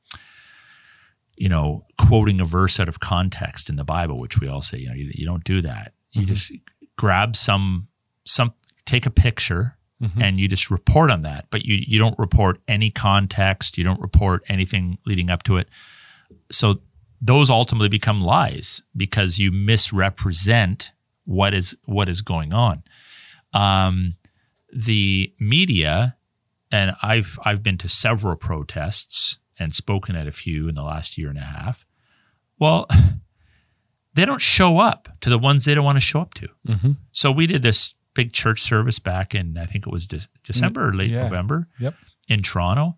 you 1.37 1.49
know, 1.49 1.85
quoting 1.97 2.39
a 2.39 2.45
verse 2.45 2.79
out 2.79 2.87
of 2.87 2.99
context 2.99 3.69
in 3.69 3.75
the 3.75 3.83
Bible, 3.83 4.19
which 4.19 4.39
we 4.39 4.47
all 4.47 4.61
say, 4.61 4.79
you 4.79 4.87
know, 4.87 4.95
you, 4.95 5.11
you 5.13 5.25
don't 5.25 5.43
do 5.43 5.61
that. 5.61 5.93
You 6.11 6.21
mm-hmm. 6.21 6.29
just 6.29 6.51
grab 6.97 7.35
some 7.35 7.87
some 8.25 8.53
take 8.85 9.05
a 9.05 9.11
picture 9.11 9.77
mm-hmm. 10.01 10.21
and 10.21 10.39
you 10.39 10.47
just 10.47 10.71
report 10.71 11.11
on 11.11 11.21
that, 11.23 11.47
but 11.49 11.65
you 11.65 11.77
you 11.85 11.99
don't 11.99 12.17
report 12.17 12.59
any 12.67 12.89
context, 12.89 13.77
you 13.77 13.83
don't 13.83 14.01
report 14.01 14.43
anything 14.47 14.97
leading 15.05 15.29
up 15.29 15.43
to 15.43 15.57
it. 15.57 15.69
So 16.51 16.79
those 17.21 17.49
ultimately 17.49 17.89
become 17.89 18.21
lies 18.21 18.83
because 18.95 19.39
you 19.39 19.51
misrepresent 19.51 20.91
what 21.25 21.53
is 21.53 21.77
what 21.85 22.09
is 22.09 22.21
going 22.21 22.53
on. 22.53 22.83
Um, 23.53 24.15
the 24.71 25.33
media, 25.39 26.17
and 26.71 26.95
I've 27.01 27.39
I've 27.43 27.63
been 27.63 27.77
to 27.79 27.89
several 27.89 28.35
protests 28.35 29.37
and 29.57 29.73
spoken 29.73 30.15
at 30.15 30.27
a 30.27 30.31
few 30.31 30.67
in 30.67 30.75
the 30.75 30.83
last 30.83 31.17
year 31.17 31.29
and 31.29 31.37
a 31.37 31.41
half. 31.41 31.85
Well, 32.59 32.87
they 34.13 34.25
don't 34.25 34.41
show 34.41 34.79
up 34.79 35.09
to 35.21 35.29
the 35.29 35.37
ones 35.39 35.65
they 35.65 35.75
don't 35.75 35.85
want 35.85 35.95
to 35.97 36.01
show 36.01 36.19
up 36.21 36.33
to. 36.35 36.49
So 37.11 37.31
we 37.31 37.47
did 37.47 37.61
this 37.61 37.93
big 38.13 38.33
church 38.33 38.61
service 38.61 38.99
back 38.99 39.33
in 39.35 39.57
I 39.57 39.65
think 39.65 39.85
it 39.87 39.91
was 39.91 40.05
de- 40.07 40.27
December 40.43 40.87
or 40.89 40.93
late 40.93 41.11
yeah. 41.11 41.23
November 41.23 41.67
Yep. 41.79 41.95
in 42.27 42.41
Toronto. 42.41 42.97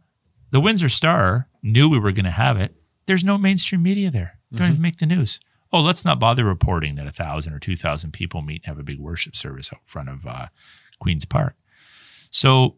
The 0.52 0.60
Windsor 0.62 0.90
Star 0.90 1.50
knew 1.62 1.90
we 1.90 2.00
were 2.00 2.12
going 2.12 2.26
to 2.26 2.32
have 2.32 2.58
it. 2.58 2.76
There's 3.08 3.24
no 3.24 3.38
mainstream 3.38 3.82
media 3.82 4.12
there. 4.12 4.40
Don't 4.54 4.60
even 4.70 4.82
make 4.82 4.98
the 4.98 5.06
news. 5.06 5.40
Oh, 5.74 5.82
let's 5.82 6.06
not 6.06 6.20
bother 6.20 6.46
reporting 6.46 6.96
that 6.96 7.08
a 7.08 7.12
thousand 7.12 7.54
or 7.54 7.60
two 7.60 7.76
thousand 7.76 8.12
people 8.12 8.42
meet 8.42 8.62
and 8.64 8.68
have 8.68 8.80
a 8.80 8.84
big 8.84 9.00
worship 9.00 9.36
service 9.36 9.72
out 9.74 9.80
front 9.84 10.08
of 10.10 10.26
uh, 10.26 10.48
Queens 11.00 11.26
Park. 11.26 11.56
So 12.30 12.76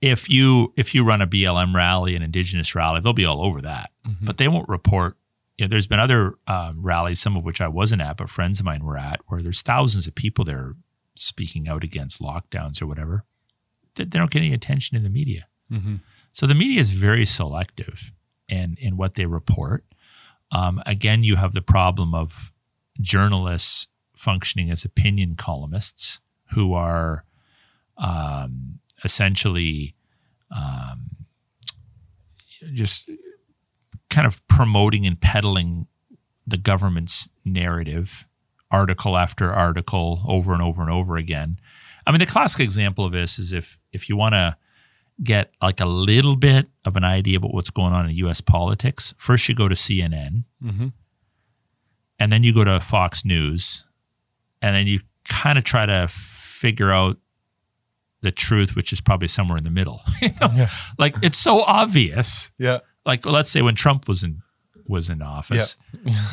if 0.00 0.28
you 0.28 0.72
if 0.76 0.94
you 0.94 1.04
run 1.04 1.22
a 1.22 1.26
BLM 1.26 1.74
rally, 1.74 2.14
an 2.14 2.22
Indigenous 2.22 2.74
rally, 2.74 3.00
they'll 3.00 3.12
be 3.14 3.24
all 3.24 3.42
over 3.42 3.60
that, 3.62 3.90
but 4.20 4.36
they 4.38 4.48
won't 4.48 4.68
report. 4.68 5.16
You 5.56 5.64
know, 5.64 5.68
there's 5.70 5.86
been 5.86 5.98
other 5.98 6.34
um, 6.46 6.82
rallies, 6.82 7.20
some 7.20 7.36
of 7.36 7.44
which 7.44 7.60
I 7.60 7.68
wasn't 7.68 8.02
at, 8.02 8.16
but 8.18 8.30
friends 8.30 8.60
of 8.60 8.66
mine 8.66 8.84
were 8.84 8.96
at, 8.98 9.20
where 9.26 9.42
there's 9.42 9.62
thousands 9.62 10.06
of 10.06 10.14
people 10.14 10.44
there 10.44 10.74
speaking 11.16 11.68
out 11.68 11.82
against 11.82 12.20
lockdowns 12.20 12.80
or 12.80 12.86
whatever. 12.86 13.24
They, 13.96 14.04
they 14.04 14.18
don't 14.18 14.30
get 14.30 14.40
any 14.40 14.52
attention 14.54 14.96
in 14.96 15.02
the 15.02 15.10
media. 15.10 15.48
So 16.32 16.46
the 16.46 16.54
media 16.54 16.78
is 16.78 16.90
very 16.90 17.26
selective 17.26 18.12
in 18.48 18.76
in 18.80 18.96
what 18.96 19.14
they 19.14 19.26
report. 19.26 19.84
Um, 20.50 20.82
again, 20.86 21.22
you 21.22 21.36
have 21.36 21.52
the 21.52 21.62
problem 21.62 22.14
of 22.14 22.52
journalists 23.00 23.88
functioning 24.16 24.70
as 24.70 24.84
opinion 24.84 25.36
columnists 25.36 26.20
who 26.52 26.72
are 26.72 27.24
um, 27.98 28.80
essentially 29.04 29.94
um, 30.50 31.26
just 32.72 33.10
kind 34.10 34.26
of 34.26 34.46
promoting 34.48 35.06
and 35.06 35.20
peddling 35.20 35.86
the 36.46 36.56
government's 36.56 37.28
narrative, 37.44 38.26
article 38.70 39.16
after 39.16 39.52
article, 39.52 40.22
over 40.26 40.52
and 40.52 40.62
over 40.62 40.82
and 40.82 40.90
over 40.90 41.16
again. 41.16 41.58
I 42.06 42.10
mean, 42.10 42.20
the 42.20 42.26
classic 42.26 42.62
example 42.62 43.04
of 43.04 43.12
this 43.12 43.38
is 43.38 43.52
if 43.52 43.78
if 43.92 44.08
you 44.08 44.16
want 44.16 44.34
to 44.34 44.56
get 45.22 45.52
like 45.60 45.80
a 45.80 45.86
little 45.86 46.36
bit 46.36 46.68
of 46.84 46.96
an 46.96 47.04
idea 47.04 47.38
about 47.38 47.52
what's 47.52 47.70
going 47.70 47.92
on 47.92 48.08
in 48.08 48.14
U.S. 48.16 48.40
politics, 48.40 49.14
first 49.18 49.48
you 49.48 49.54
go 49.54 49.68
to 49.68 49.74
CNN, 49.74 50.44
mm-hmm. 50.62 50.88
and 52.18 52.32
then 52.32 52.42
you 52.42 52.54
go 52.54 52.64
to 52.64 52.80
Fox 52.80 53.24
News, 53.24 53.84
and 54.62 54.74
then 54.76 54.86
you 54.86 55.00
kind 55.28 55.58
of 55.58 55.64
try 55.64 55.86
to 55.86 56.08
figure 56.08 56.90
out 56.90 57.18
the 58.20 58.32
truth, 58.32 58.74
which 58.74 58.92
is 58.92 59.00
probably 59.00 59.28
somewhere 59.28 59.58
in 59.58 59.64
the 59.64 59.70
middle. 59.70 60.02
You 60.20 60.30
know? 60.40 60.66
Like 60.98 61.14
it's 61.22 61.38
so 61.38 61.62
obvious. 61.62 62.50
Yeah. 62.58 62.80
Like 63.06 63.24
let's 63.24 63.50
say 63.50 63.62
when 63.62 63.74
Trump 63.74 64.08
was 64.08 64.22
in 64.22 64.42
was 64.86 65.10
in 65.10 65.22
office, 65.22 65.76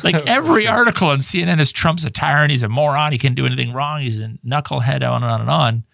like 0.02 0.14
every 0.26 0.66
article 0.66 1.08
on 1.08 1.18
CNN 1.18 1.60
is 1.60 1.72
Trump's 1.72 2.04
a 2.04 2.10
tyrant, 2.10 2.50
he's 2.50 2.62
a 2.62 2.68
moron, 2.68 3.12
he 3.12 3.18
can't 3.18 3.34
do 3.34 3.46
anything 3.46 3.72
wrong, 3.72 4.00
he's 4.00 4.18
a 4.18 4.34
knucklehead, 4.44 5.08
on 5.08 5.22
and 5.22 5.30
on 5.30 5.40
and 5.42 5.50
on. 5.50 5.84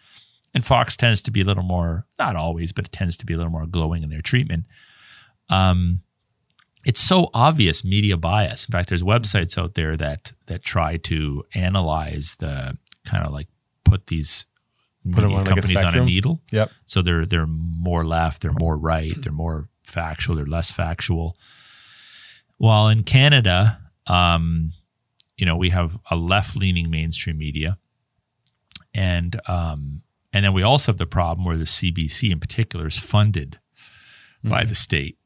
And 0.54 0.64
Fox 0.64 0.96
tends 0.96 1.22
to 1.22 1.30
be 1.30 1.40
a 1.40 1.44
little 1.44 1.62
more, 1.62 2.06
not 2.18 2.36
always, 2.36 2.72
but 2.72 2.84
it 2.84 2.92
tends 2.92 3.16
to 3.18 3.26
be 3.26 3.34
a 3.34 3.36
little 3.36 3.52
more 3.52 3.66
glowing 3.66 4.02
in 4.02 4.10
their 4.10 4.20
treatment. 4.20 4.64
Um, 5.48 6.02
it's 6.84 7.00
so 7.00 7.30
obvious 7.32 7.84
media 7.84 8.16
bias. 8.16 8.66
In 8.66 8.72
fact, 8.72 8.88
there's 8.88 9.02
websites 9.02 9.56
out 9.56 9.74
there 9.74 9.96
that 9.96 10.32
that 10.46 10.62
try 10.62 10.96
to 10.98 11.44
analyze 11.54 12.36
the 12.36 12.76
kind 13.06 13.24
of 13.24 13.32
like 13.32 13.48
put 13.84 14.08
these 14.08 14.46
Put 15.04 15.24
media 15.24 15.36
on 15.36 15.44
like 15.44 15.46
a 15.46 15.48
companies 15.48 15.82
on 15.82 15.96
a 15.96 16.04
needle. 16.04 16.40
Yep. 16.52 16.70
So 16.86 17.02
they're 17.02 17.26
they're 17.26 17.46
more 17.46 18.04
left, 18.04 18.42
they're 18.42 18.52
more 18.52 18.78
right, 18.78 19.14
they're 19.20 19.32
more 19.32 19.68
factual, 19.84 20.36
they're 20.36 20.46
less 20.46 20.70
factual. 20.70 21.36
While 22.58 22.88
in 22.88 23.02
Canada, 23.02 23.80
um, 24.06 24.72
you 25.36 25.44
know, 25.44 25.56
we 25.56 25.70
have 25.70 25.98
a 26.08 26.14
left-leaning 26.14 26.88
mainstream 26.88 27.38
media, 27.38 27.78
and 28.94 29.40
um, 29.48 30.02
and 30.32 30.44
then 30.44 30.52
we 30.52 30.62
also 30.62 30.92
have 30.92 30.98
the 30.98 31.06
problem 31.06 31.44
where 31.44 31.56
the 31.56 31.64
CBC 31.64 32.30
in 32.30 32.40
particular 32.40 32.86
is 32.86 32.98
funded 32.98 33.58
by 34.42 34.64
the 34.64 34.74
state. 34.74 35.18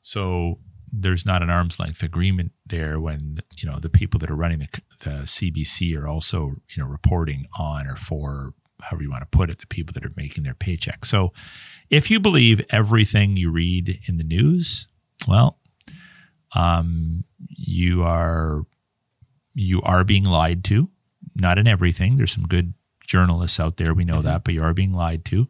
So 0.00 0.58
there's 0.92 1.26
not 1.26 1.42
an 1.42 1.50
arm's 1.50 1.78
length 1.78 2.02
agreement 2.02 2.52
there 2.64 2.98
when 2.98 3.40
you 3.58 3.68
know 3.68 3.78
the 3.78 3.90
people 3.90 4.18
that 4.20 4.30
are 4.30 4.36
running 4.36 4.60
the, 4.60 4.68
the 5.00 5.10
CBC 5.24 5.96
are 5.96 6.08
also 6.08 6.52
you 6.74 6.82
know 6.82 6.86
reporting 6.86 7.46
on 7.58 7.86
or 7.86 7.96
for 7.96 8.54
however 8.80 9.02
you 9.02 9.10
want 9.10 9.22
to 9.22 9.36
put 9.36 9.50
it 9.50 9.58
the 9.58 9.66
people 9.66 9.92
that 9.92 10.04
are 10.04 10.12
making 10.16 10.44
their 10.44 10.54
paycheck. 10.54 11.04
So 11.04 11.32
if 11.90 12.10
you 12.10 12.20
believe 12.20 12.64
everything 12.70 13.36
you 13.36 13.50
read 13.50 14.00
in 14.06 14.16
the 14.16 14.24
news, 14.24 14.88
well, 15.26 15.58
um, 16.54 17.24
you 17.48 18.02
are 18.02 18.62
you 19.54 19.82
are 19.82 20.04
being 20.04 20.24
lied 20.24 20.64
to. 20.64 20.90
Not 21.34 21.58
in 21.58 21.66
everything. 21.66 22.16
There's 22.16 22.32
some 22.32 22.46
good 22.46 22.74
journalists 23.06 23.58
out 23.60 23.76
there. 23.76 23.94
We 23.94 24.04
know 24.04 24.22
that, 24.22 24.44
but 24.44 24.54
you 24.54 24.62
are 24.62 24.74
being 24.74 24.92
lied 24.92 25.24
to. 25.26 25.48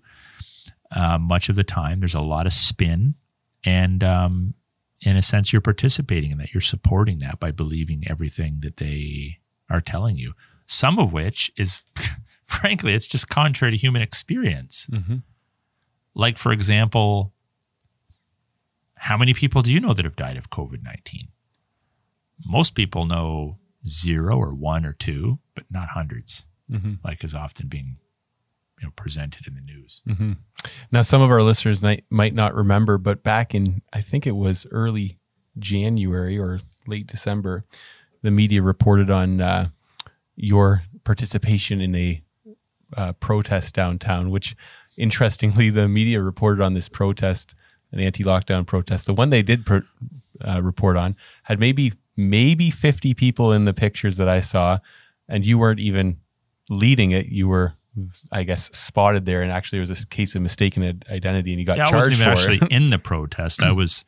Uh, 0.94 1.18
much 1.18 1.48
of 1.48 1.56
the 1.56 1.64
time, 1.64 2.00
there's 2.00 2.14
a 2.14 2.20
lot 2.20 2.46
of 2.46 2.52
spin, 2.52 3.16
and 3.64 4.04
um, 4.04 4.54
in 5.00 5.16
a 5.16 5.22
sense, 5.22 5.52
you're 5.52 5.60
participating 5.60 6.30
in 6.30 6.38
that. 6.38 6.54
You're 6.54 6.60
supporting 6.60 7.18
that 7.18 7.40
by 7.40 7.50
believing 7.50 8.04
everything 8.08 8.58
that 8.60 8.76
they 8.76 9.38
are 9.68 9.80
telling 9.80 10.16
you. 10.16 10.32
Some 10.64 10.98
of 10.98 11.12
which 11.12 11.50
is, 11.56 11.82
frankly, 12.44 12.94
it's 12.94 13.06
just 13.06 13.28
contrary 13.28 13.72
to 13.72 13.76
human 13.76 14.02
experience. 14.02 14.88
Like, 16.14 16.38
for 16.38 16.52
example, 16.52 17.34
how 18.96 19.16
many 19.16 19.34
people 19.34 19.62
do 19.62 19.72
you 19.72 19.80
know 19.80 19.92
that 19.92 20.04
have 20.04 20.16
died 20.16 20.36
of 20.36 20.50
COVID 20.50 20.82
19? 20.82 21.28
Most 22.46 22.74
people 22.74 23.06
know 23.06 23.58
zero 23.86 24.36
or 24.36 24.54
one 24.54 24.84
or 24.84 24.92
two, 24.92 25.38
but 25.54 25.64
not 25.70 25.88
100s 26.70 26.98
like 27.04 27.22
is 27.24 27.34
often 27.34 27.68
being 27.68 27.96
you 28.80 28.86
know 28.86 28.92
presented 28.96 29.46
in 29.46 29.54
the 29.54 29.60
news. 29.60 30.02
Mm-hmm. 30.08 30.32
Now, 30.90 31.02
some 31.02 31.22
of 31.22 31.30
our 31.30 31.42
listeners 31.42 31.82
might, 31.82 32.04
might 32.10 32.34
not 32.34 32.54
remember, 32.54 32.98
but 32.98 33.22
back 33.22 33.54
in, 33.54 33.82
I 33.92 34.00
think 34.00 34.26
it 34.26 34.36
was 34.36 34.66
early 34.70 35.18
January 35.58 36.38
or 36.38 36.60
late 36.86 37.06
December, 37.06 37.64
the 38.22 38.30
media 38.30 38.62
reported 38.62 39.10
on 39.10 39.40
uh, 39.40 39.68
your 40.34 40.84
participation 41.04 41.80
in 41.80 41.94
a 41.94 42.22
uh, 42.96 43.12
protest 43.14 43.74
downtown, 43.74 44.30
which 44.30 44.56
interestingly, 44.96 45.70
the 45.70 45.88
media 45.88 46.20
reported 46.20 46.62
on 46.62 46.74
this 46.74 46.88
protest, 46.88 47.54
an 47.92 48.00
anti 48.00 48.24
lockdown 48.24 48.66
protest. 48.66 49.06
The 49.06 49.14
one 49.14 49.30
they 49.30 49.42
did 49.42 49.66
per, 49.66 49.84
uh, 50.46 50.62
report 50.62 50.96
on 50.96 51.16
had 51.44 51.58
maybe 51.58 51.92
maybe 52.16 52.70
50 52.70 53.14
people 53.14 53.52
in 53.52 53.64
the 53.66 53.74
pictures 53.74 54.16
that 54.16 54.28
I 54.28 54.40
saw, 54.40 54.78
and 55.28 55.46
you 55.46 55.58
weren't 55.58 55.80
even 55.80 56.18
leading 56.70 57.12
it. 57.12 57.26
You 57.26 57.48
were 57.48 57.74
I 58.30 58.42
guess, 58.42 58.76
spotted 58.76 59.24
there, 59.24 59.42
and 59.42 59.50
actually 59.50 59.78
there 59.78 59.88
was 59.88 60.02
a 60.02 60.06
case 60.06 60.34
of 60.34 60.42
mistaken 60.42 61.02
identity, 61.10 61.52
and 61.52 61.60
you 61.60 61.66
got 61.66 61.78
yeah, 61.78 61.86
charged 61.86 61.94
I 61.94 61.96
wasn't 61.96 62.18
even 62.18 62.28
actually 62.28 62.56
it. 62.66 62.72
in 62.72 62.90
the 62.90 62.98
protest. 62.98 63.62
I 63.62 63.70
hmm. 63.70 63.76
was. 63.76 64.04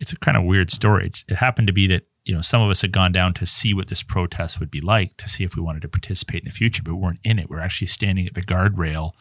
It's 0.00 0.12
a 0.12 0.18
kind 0.18 0.36
of 0.36 0.44
weird 0.44 0.70
story. 0.70 1.12
It 1.28 1.36
happened 1.36 1.66
to 1.66 1.74
be 1.74 1.86
that 1.88 2.04
you 2.24 2.34
know 2.34 2.40
some 2.40 2.62
of 2.62 2.70
us 2.70 2.82
had 2.82 2.90
gone 2.90 3.12
down 3.12 3.34
to 3.34 3.46
see 3.46 3.74
what 3.74 3.88
this 3.88 4.02
protest 4.02 4.58
would 4.58 4.70
be 4.70 4.80
like, 4.80 5.16
to 5.18 5.28
see 5.28 5.44
if 5.44 5.54
we 5.54 5.62
wanted 5.62 5.82
to 5.82 5.88
participate 5.88 6.42
in 6.42 6.48
the 6.48 6.54
future, 6.54 6.82
but 6.82 6.94
we 6.94 7.00
weren't 7.00 7.20
in 7.22 7.38
it. 7.38 7.48
We 7.48 7.56
are 7.56 7.60
actually 7.60 7.88
standing 7.88 8.26
at 8.26 8.34
the 8.34 8.42
guardrail 8.42 9.12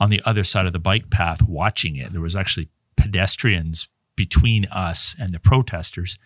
on 0.00 0.10
the 0.10 0.20
other 0.24 0.44
side 0.44 0.66
of 0.66 0.72
the 0.72 0.78
bike 0.78 1.10
path, 1.10 1.42
watching 1.42 1.96
it. 1.96 2.12
There 2.12 2.20
was 2.20 2.36
actually 2.36 2.68
pedestrians 2.96 3.88
between 4.16 4.66
us 4.66 5.16
and 5.18 5.32
the 5.32 5.40
protesters, 5.40 6.18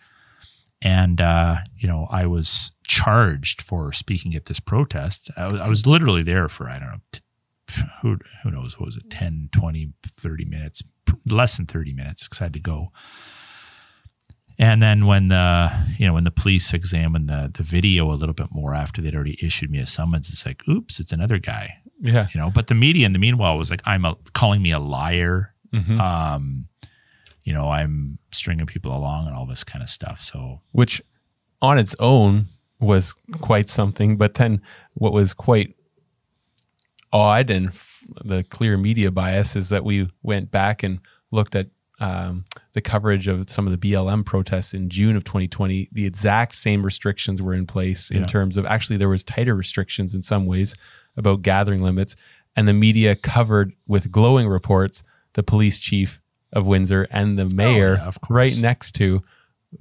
and 0.81 1.19
uh, 1.21 1.57
you 1.77 1.87
know 1.87 2.07
I 2.11 2.25
was 2.25 2.71
charged 2.87 3.61
for 3.61 3.91
speaking 3.91 4.35
at 4.35 4.45
this 4.45 4.59
protest. 4.59 5.29
I 5.37 5.47
was, 5.47 5.61
I 5.61 5.67
was 5.69 5.85
literally 5.85 6.23
there 6.23 6.49
for, 6.49 6.67
I 6.69 6.79
don't 6.79 6.89
know, 6.89 6.99
t- 7.67 7.83
who, 8.01 8.17
who 8.43 8.49
knows, 8.49 8.79
what 8.79 8.87
was 8.87 8.97
it, 8.97 9.11
10, 9.11 9.49
20, 9.51 9.93
30 10.03 10.45
minutes, 10.45 10.81
less 11.27 11.55
than 11.57 11.67
30 11.67 11.93
minutes 11.93 12.23
because 12.27 12.41
I 12.41 12.45
had 12.45 12.53
to 12.53 12.59
go. 12.59 12.87
And 14.57 14.81
then 14.81 15.05
when 15.05 15.29
the, 15.29 15.71
you 15.97 16.05
know, 16.07 16.13
when 16.13 16.23
the 16.23 16.31
police 16.31 16.73
examined 16.73 17.29
the, 17.29 17.49
the 17.53 17.63
video 17.63 18.11
a 18.11 18.15
little 18.15 18.33
bit 18.33 18.47
more 18.51 18.73
after 18.73 19.01
they'd 19.01 19.15
already 19.15 19.37
issued 19.41 19.69
me 19.71 19.77
a 19.79 19.85
summons, 19.85 20.27
it's 20.29 20.45
like, 20.45 20.67
oops, 20.67 20.99
it's 20.99 21.13
another 21.13 21.37
guy, 21.37 21.75
Yeah. 22.01 22.27
you 22.33 22.41
know, 22.41 22.49
but 22.49 22.67
the 22.67 22.75
media 22.75 23.05
in 23.05 23.13
the 23.13 23.19
meanwhile 23.19 23.55
was 23.57 23.69
like, 23.71 23.81
I'm 23.85 24.03
a, 24.03 24.17
calling 24.33 24.61
me 24.61 24.71
a 24.71 24.79
liar. 24.79 25.53
Mhm. 25.73 25.99
Um, 25.99 26.67
you 27.43 27.53
know, 27.53 27.69
I'm 27.69 28.19
stringing 28.31 28.65
people 28.67 28.95
along 28.95 29.27
and 29.27 29.35
all 29.35 29.45
this 29.45 29.63
kind 29.63 29.81
of 29.83 29.89
stuff. 29.89 30.21
So 30.21 30.61
Which 30.71 31.01
on 31.61 31.77
its 31.77 31.95
own 31.99 32.47
was 32.79 33.13
quite 33.41 33.67
something, 33.69 34.17
but 34.17 34.35
then 34.35 34.61
what 34.93 35.13
was 35.13 35.33
quite 35.33 35.75
odd 37.11 37.49
and 37.49 37.67
f- 37.69 38.03
the 38.23 38.43
clear 38.43 38.77
media 38.77 39.11
bias 39.11 39.55
is 39.55 39.69
that 39.69 39.83
we 39.83 40.09
went 40.21 40.51
back 40.51 40.83
and 40.83 40.99
looked 41.31 41.55
at 41.55 41.67
um, 41.99 42.45
the 42.73 42.81
coverage 42.81 43.27
of 43.27 43.49
some 43.49 43.67
of 43.67 43.77
the 43.77 43.91
BLM 43.91 44.25
protests 44.25 44.73
in 44.73 44.89
June 44.89 45.17
of 45.17 45.23
2020. 45.25 45.89
The 45.91 46.05
exact 46.05 46.55
same 46.55 46.83
restrictions 46.83 47.41
were 47.41 47.53
in 47.53 47.65
place 47.67 48.09
in 48.09 48.21
Yeah. 48.21 48.25
terms 48.27 48.55
of 48.55 48.65
actually 48.65 48.97
there 48.97 49.09
was 49.09 49.23
tighter 49.23 49.55
restrictions 49.55 50.15
in 50.15 50.21
some 50.23 50.45
ways 50.45 50.75
about 51.17 51.41
gathering 51.41 51.81
limits, 51.83 52.15
and 52.55 52.67
the 52.67 52.73
media 52.73 53.15
covered 53.15 53.73
with 53.87 54.11
glowing 54.11 54.47
reports 54.47 55.03
the 55.33 55.43
police 55.43 55.77
chief 55.79 56.21
of 56.53 56.65
Windsor 56.65 57.07
and 57.11 57.37
the 57.37 57.45
mayor 57.45 57.95
yeah, 57.95 58.11
right 58.29 58.57
next 58.57 58.93
to 58.95 59.21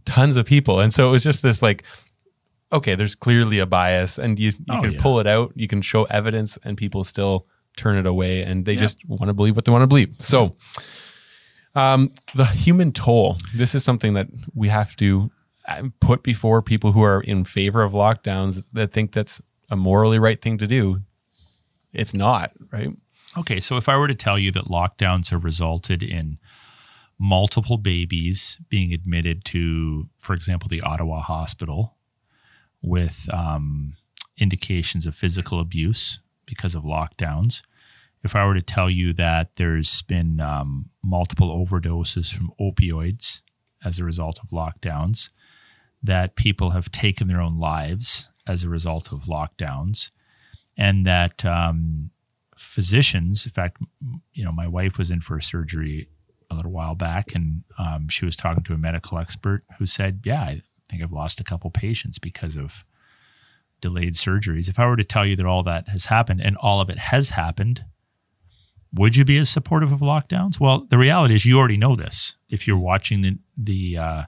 tons 0.04 0.36
of 0.36 0.44
people, 0.46 0.80
and 0.80 0.92
so 0.92 1.08
it 1.08 1.10
was 1.12 1.22
just 1.24 1.42
this 1.42 1.62
like. 1.62 1.84
Okay, 2.70 2.94
there's 2.94 3.14
clearly 3.14 3.60
a 3.60 3.64
bias, 3.64 4.18
and 4.18 4.38
you, 4.38 4.50
you 4.50 4.54
Oh, 4.68 4.82
can 4.82 4.92
yeah. 4.92 5.00
pull 5.00 5.20
it 5.20 5.26
out. 5.26 5.52
You 5.54 5.66
can 5.66 5.80
show 5.80 6.04
evidence, 6.04 6.58
and 6.64 6.76
people 6.76 7.02
still 7.02 7.46
turn 7.78 7.96
it 7.96 8.04
away, 8.04 8.42
and 8.42 8.66
they 8.66 8.76
just 8.76 8.98
want 9.08 9.28
to 9.28 9.32
believe 9.32 9.56
what 9.56 9.64
they 9.64 9.72
want 9.72 9.84
to 9.84 9.86
believe. 9.86 10.14
So, 10.18 10.54
um, 11.74 12.10
the 12.34 12.44
human 12.44 12.92
toll. 12.92 13.38
This 13.54 13.74
is 13.74 13.84
something 13.84 14.12
that 14.12 14.26
we 14.54 14.68
have 14.68 14.96
to 14.96 15.30
uh, 15.66 15.84
put 16.00 16.22
before 16.22 16.60
people 16.60 16.92
who 16.92 17.00
are 17.02 17.22
in 17.22 17.44
favor 17.44 17.82
of 17.82 17.92
lockdowns 17.92 18.64
that 18.74 18.92
think 18.92 19.12
that's 19.12 19.40
a 19.70 19.76
morally 19.76 20.18
right 20.18 20.38
thing 20.40 20.58
to 20.58 20.66
do. 20.66 21.00
It's 21.94 22.12
not 22.14 22.52
right. 22.70 22.90
Okay, 23.38 23.60
so 23.60 23.78
if 23.78 23.88
I 23.88 23.96
were 23.96 24.08
to 24.08 24.14
tell 24.14 24.38
you 24.38 24.50
that 24.52 24.64
lockdowns 24.64 25.30
have 25.30 25.42
resulted 25.42 26.02
in 26.02 26.38
multiple 27.18 27.78
babies 27.78 28.58
being 28.68 28.92
admitted 28.92 29.44
to, 29.44 30.08
for 30.18 30.34
example, 30.34 30.68
the 30.68 30.80
Ottawa 30.80 31.20
hospital 31.20 31.96
with 32.80 33.28
um, 33.32 33.94
indications 34.38 35.06
of 35.06 35.14
physical 35.14 35.60
abuse 35.60 36.20
because 36.46 36.74
of 36.74 36.84
lockdowns, 36.84 37.62
if 38.24 38.34
I 38.34 38.44
were 38.44 38.54
to 38.54 38.62
tell 38.62 38.90
you 38.90 39.12
that 39.14 39.56
there's 39.56 40.02
been 40.02 40.40
um, 40.40 40.90
multiple 41.04 41.48
overdoses 41.64 42.34
from 42.34 42.52
opioids 42.60 43.42
as 43.84 43.98
a 43.98 44.04
result 44.04 44.40
of 44.42 44.50
lockdowns, 44.50 45.30
that 46.02 46.36
people 46.36 46.70
have 46.70 46.90
taken 46.90 47.28
their 47.28 47.40
own 47.40 47.58
lives 47.58 48.28
as 48.46 48.64
a 48.64 48.68
result 48.68 49.12
of 49.12 49.24
lockdowns, 49.24 50.10
and 50.76 51.04
that 51.04 51.44
um, 51.44 52.10
physicians, 52.56 53.44
in 53.44 53.52
fact, 53.52 53.78
you 54.32 54.44
know, 54.44 54.52
my 54.52 54.66
wife 54.66 54.98
was 54.98 55.10
in 55.10 55.20
for 55.20 55.36
a 55.36 55.42
surgery 55.42 56.08
a 56.50 56.54
little 56.54 56.72
while 56.72 56.94
back, 56.94 57.34
and 57.34 57.64
um, 57.78 58.08
she 58.08 58.24
was 58.24 58.36
talking 58.36 58.64
to 58.64 58.74
a 58.74 58.78
medical 58.78 59.18
expert 59.18 59.64
who 59.78 59.86
said, 59.86 60.20
"Yeah, 60.24 60.42
I 60.42 60.62
think 60.88 61.02
I've 61.02 61.12
lost 61.12 61.40
a 61.40 61.44
couple 61.44 61.70
patients 61.70 62.18
because 62.18 62.56
of 62.56 62.84
delayed 63.80 64.14
surgeries." 64.14 64.68
If 64.68 64.78
I 64.78 64.86
were 64.86 64.96
to 64.96 65.04
tell 65.04 65.26
you 65.26 65.36
that 65.36 65.46
all 65.46 65.62
that 65.64 65.88
has 65.88 66.06
happened 66.06 66.40
and 66.40 66.56
all 66.56 66.80
of 66.80 66.88
it 66.88 66.98
has 66.98 67.30
happened, 67.30 67.84
would 68.92 69.16
you 69.16 69.24
be 69.24 69.36
as 69.36 69.50
supportive 69.50 69.92
of 69.92 70.00
lockdowns? 70.00 70.58
Well, 70.58 70.86
the 70.88 70.98
reality 70.98 71.34
is 71.34 71.44
you 71.44 71.58
already 71.58 71.76
know 71.76 71.94
this. 71.94 72.36
If 72.48 72.66
you're 72.66 72.78
watching 72.78 73.20
the 73.20 73.38
the 73.56 73.98
uh, 73.98 74.22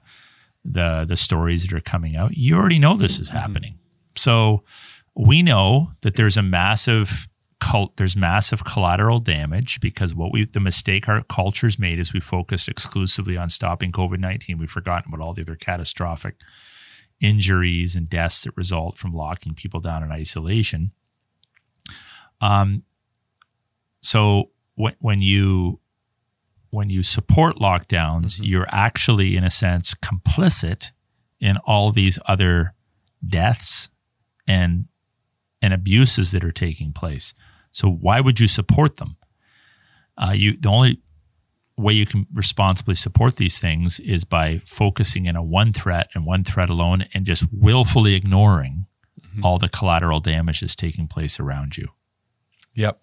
the 0.63 1.05
the 1.07 1.17
stories 1.17 1.63
that 1.63 1.73
are 1.75 1.81
coming 1.81 2.15
out, 2.15 2.37
you 2.37 2.55
already 2.55 2.79
know 2.79 2.95
this 2.95 3.19
is 3.19 3.29
happening. 3.29 3.79
So 4.15 4.63
we 5.15 5.41
know 5.41 5.91
that 6.01 6.15
there's 6.15 6.37
a 6.37 6.43
massive 6.43 7.27
cult 7.61 7.95
there's 7.97 8.15
massive 8.15 8.65
collateral 8.65 9.19
damage 9.19 9.79
because 9.79 10.15
what 10.15 10.33
we 10.33 10.45
the 10.45 10.59
mistake 10.59 11.07
our 11.07 11.21
culture's 11.23 11.77
made 11.77 11.99
is 11.99 12.11
we 12.11 12.19
focused 12.19 12.67
exclusively 12.67 13.37
on 13.37 13.49
stopping 13.49 13.91
COVID-19. 13.91 14.57
We've 14.57 14.69
forgotten 14.69 15.13
about 15.13 15.23
all 15.23 15.33
the 15.33 15.43
other 15.43 15.55
catastrophic 15.55 16.35
injuries 17.21 17.95
and 17.95 18.09
deaths 18.09 18.43
that 18.43 18.57
result 18.57 18.97
from 18.97 19.13
locking 19.13 19.53
people 19.53 19.79
down 19.79 20.03
in 20.03 20.11
isolation. 20.11 20.91
Um 22.41 22.83
so 24.01 24.49
when 24.73 24.95
when 24.99 25.21
you 25.21 25.79
when 26.71 26.89
you 26.89 27.03
support 27.03 27.57
lockdowns, 27.57 28.39
you're 28.41 28.67
actually 28.69 29.37
in 29.37 29.43
a 29.43 29.51
sense 29.51 29.93
complicit 29.93 30.91
in 31.39 31.57
all 31.57 31.91
these 31.91 32.17
other 32.25 32.73
deaths 33.25 33.91
and 34.47 34.85
and 35.61 35.73
abuses 35.73 36.31
that 36.31 36.43
are 36.43 36.51
taking 36.51 36.91
place. 36.91 37.35
So 37.71 37.89
why 37.89 38.21
would 38.21 38.39
you 38.39 38.47
support 38.47 38.97
them? 38.97 39.17
Uh, 40.17 40.33
you 40.33 40.57
the 40.57 40.69
only 40.69 41.01
way 41.77 41.93
you 41.93 42.05
can 42.05 42.27
responsibly 42.33 42.95
support 42.95 43.37
these 43.37 43.57
things 43.57 43.99
is 43.99 44.23
by 44.23 44.61
focusing 44.65 45.25
in 45.25 45.35
on 45.35 45.49
one 45.49 45.73
threat 45.73 46.09
and 46.13 46.25
one 46.25 46.43
threat 46.43 46.69
alone, 46.69 47.05
and 47.13 47.25
just 47.25 47.45
willfully 47.51 48.13
ignoring 48.13 48.85
all 49.43 49.57
the 49.57 49.69
collateral 49.69 50.19
damage 50.19 50.59
that's 50.59 50.75
taking 50.75 51.07
place 51.07 51.39
around 51.39 51.77
you. 51.77 51.87
Yep. 52.75 53.01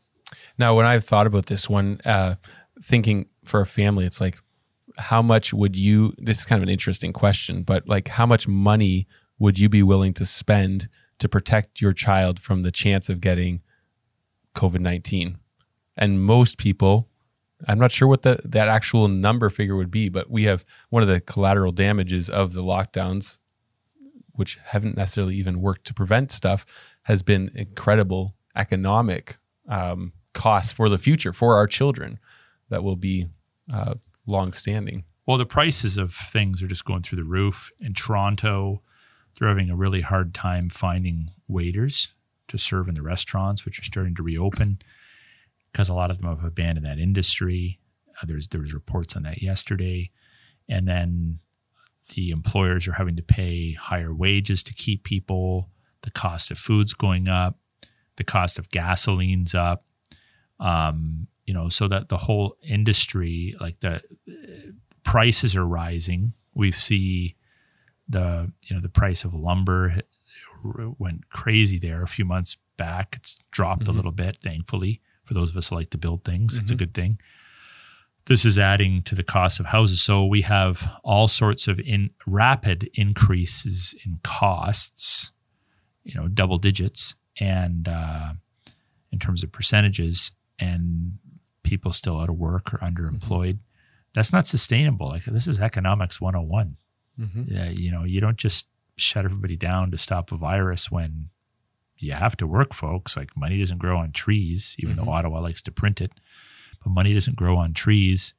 Now, 0.59 0.77
when 0.77 0.85
I've 0.85 1.05
thought 1.05 1.27
about 1.27 1.47
this 1.47 1.71
one, 1.71 2.01
uh, 2.05 2.35
thinking 2.83 3.27
for 3.45 3.61
a 3.61 3.67
family, 3.67 4.05
it's 4.05 4.21
like, 4.21 4.39
how 4.99 5.23
much 5.23 5.55
would 5.55 5.77
you? 5.77 6.13
This 6.19 6.41
is 6.41 6.47
kind 6.47 6.59
of 6.61 6.65
an 6.65 6.73
interesting 6.73 7.13
question, 7.13 7.63
but 7.63 7.89
like, 7.89 8.09
how 8.09 8.27
much 8.27 8.47
money 8.47 9.07
would 9.39 9.59
you 9.59 9.69
be 9.69 9.83
willing 9.83 10.13
to 10.15 10.27
spend 10.27 10.89
to 11.19 11.29
protect 11.29 11.81
your 11.81 11.93
child 11.93 12.39
from 12.39 12.63
the 12.63 12.71
chance 12.71 13.09
of 13.09 13.21
getting 13.21 13.63
COVID 14.55 14.81
nineteen? 14.81 15.39
And 15.97 16.23
most 16.23 16.59
people, 16.59 17.09
I'm 17.67 17.79
not 17.79 17.91
sure 17.91 18.07
what 18.07 18.23
the, 18.23 18.41
that 18.45 18.69
actual 18.69 19.09
number 19.09 19.51
figure 19.51 19.75
would 19.75 19.91
be, 19.91 20.09
but 20.09 20.31
we 20.31 20.45
have 20.45 20.65
one 20.91 21.03
of 21.03 21.09
the 21.09 21.21
collateral 21.21 21.73
damages 21.73 22.31
of 22.31 22.53
the 22.53 22.63
lockdowns, 22.63 23.39
which 24.33 24.59
haven't 24.67 24.97
necessarily 24.97 25.35
even 25.35 25.61
worked 25.61 25.85
to 25.89 25.95
prevent 25.95 26.31
stuff, 26.31 26.65
has 27.03 27.23
been 27.23 27.51
incredible 27.55 28.37
economic 28.55 29.39
um, 29.69 30.13
costs 30.35 30.73
for 30.73 30.89
the 30.89 30.99
future 30.99 31.33
for 31.33 31.57
our 31.57 31.67
children 31.67 32.21
that 32.69 32.85
will 32.85 32.97
be 32.97 33.27
uh, 33.73 33.95
long 34.27 34.53
standing. 34.53 35.05
Well, 35.27 35.39
the 35.39 35.47
prices 35.47 35.99
of 35.99 36.15
things 36.15 36.63
are 36.63 36.69
just 36.69 36.85
going 36.85 37.03
through 37.03 37.17
the 37.17 37.25
roof. 37.25 37.73
In 37.81 37.93
Toronto, 37.93 38.83
they're 39.35 39.49
having 39.49 39.69
a 39.69 39.77
really 39.77 40.03
hard 40.03 40.33
time 40.33 40.69
finding 40.69 41.33
waiters 41.49 42.15
to 42.49 42.59
serve 42.59 42.89
in 42.89 42.95
the 42.95 43.03
restaurants, 43.03 43.65
which 43.65 43.79
are 43.79 43.85
starting 43.85 44.15
to 44.17 44.23
reopen 44.23 44.79
because 45.73 45.89
a 45.89 45.95
lot 45.95 46.11
of 46.11 46.19
them 46.19 46.29
have 46.29 46.45
abandoned 46.45 46.87
that 46.87 46.99
industry. 46.99 47.79
Uh, 48.21 48.27
there's 48.27 48.49
there 48.49 48.61
was 48.61 48.75
reports 48.75 49.17
on 49.17 49.23
that 49.23 49.43
yesterday, 49.43 50.11
and 50.69 50.89
then 50.89 51.39
the 52.15 52.31
employers 52.31 52.89
are 52.89 52.93
having 52.93 53.17
to 53.17 53.23
pay 53.23 53.73
higher 53.73 54.15
wages 54.15 54.63
to 54.65 54.75
keep 54.75 55.05
people. 55.05 55.71
The 56.03 56.11
cost 56.11 56.51
of 56.51 56.59
food's 56.59 56.95
going 56.95 57.29
up. 57.29 57.59
The 58.17 58.25
cost 58.25 58.59
of 58.59 58.71
gasoline's 58.71 59.55
up. 59.55 59.85
Um, 60.59 61.29
you 61.47 61.55
know, 61.55 61.69
so 61.69 61.89
that 61.89 62.09
the 62.09 62.19
whole 62.19 62.57
industry, 62.63 63.55
like 63.61 63.81
the 63.81 63.97
uh, 63.97 64.73
prices 65.05 65.57
are 65.57 65.67
rising. 65.67 66.33
We 66.55 66.73
see 66.73 67.37
the 68.09 68.53
you 68.65 68.75
know 68.75 68.83
the 68.83 68.89
price 68.89 69.25
of 69.25 69.35
lumber 69.35 70.01
went 70.99 71.29
crazy 71.31 71.79
there 71.79 72.03
a 72.03 72.09
few 72.09 72.25
months 72.25 72.57
back. 72.77 73.15
It's 73.17 73.39
dropped 73.51 73.83
a 73.83 73.85
mm-hmm. 73.87 73.97
little 73.97 74.13
bit, 74.13 74.39
thankfully, 74.43 75.01
for 75.25 75.35
those 75.35 75.51
of 75.51 75.57
us 75.57 75.69
that 75.69 75.75
like 75.75 75.91
to 75.91 75.99
build 75.99 76.25
things. 76.25 76.59
It's 76.59 76.71
a 76.71 76.75
mm-hmm. 76.75 76.79
good 76.79 76.95
thing. 76.95 77.21
This 78.27 78.45
is 78.45 78.59
adding 78.59 79.03
to 79.05 79.15
the 79.15 79.23
cost 79.23 79.59
of 79.59 79.67
houses. 79.67 80.03
So 80.03 80.25
we 80.25 80.43
have 80.43 80.91
all 81.03 81.29
sorts 81.29 81.67
of 81.67 81.81
in 81.81 82.11
rapid 82.27 82.91
increases 82.95 83.95
in 84.05 84.21
costs, 84.23 85.33
you 86.05 86.15
know, 86.15 86.29
double 86.29 86.59
digits, 86.59 87.15
and 87.41 87.89
uh, 87.89 88.33
in 89.11 89.19
terms 89.19 89.43
of 89.43 89.53
percentages, 89.53 90.33
and 90.59 91.19
people 91.63 91.93
still 91.93 92.21
out 92.21 92.29
of 92.29 92.37
work 92.37 92.75
or 92.75 92.79
underemployed. 92.79 93.55
Mm-hmm. 93.55 94.13
That's 94.15 94.33
not 94.33 94.47
sustainable. 94.47 95.09
Like 95.09 95.25
this 95.25 95.47
is 95.47 95.61
economics 95.61 96.21
101. 96.21 96.77
Yeah, 97.47 97.71
you 97.71 97.91
know, 97.91 98.05
you 98.05 98.21
don't 98.21 98.37
just 98.37 98.69
shut 99.01 99.25
everybody 99.25 99.57
down 99.57 99.91
to 99.91 99.99
stop 99.99 100.33
a 100.33 100.37
virus 100.37 100.91
when 100.91 101.31
you 101.97 102.13
have 102.13 102.37
to 102.39 102.47
work, 102.47 102.75
folks. 102.75 103.17
Like 103.17 103.37
money 103.37 103.59
doesn't 103.59 103.79
grow 103.79 103.99
on 103.99 104.13
trees, 104.13 104.77
even 104.79 104.97
though 104.97 105.11
Ottawa 105.11 105.41
likes 105.41 105.63
to 105.63 105.73
print 105.73 106.01
it, 106.01 106.13
but 106.83 106.91
money 106.91 107.13
doesn't 107.15 107.37
grow 107.37 107.57
on 107.57 107.75
trees. 107.75 108.35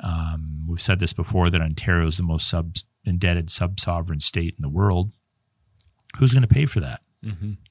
Um, 0.00 0.64
we've 0.68 0.80
said 0.80 1.00
this 1.00 1.12
before 1.12 1.50
that 1.50 1.60
Ontario 1.60 2.06
is 2.06 2.16
the 2.16 2.22
most 2.22 2.48
sub 2.48 2.76
indebted 3.04 3.50
sub 3.50 3.80
sovereign 3.80 4.20
state 4.20 4.54
in 4.56 4.62
the 4.62 4.68
world. 4.68 5.12
Who's 6.18 6.32
going 6.32 6.42
to 6.42 6.48
pay 6.48 6.66
for 6.66 6.80
that? 6.80 7.00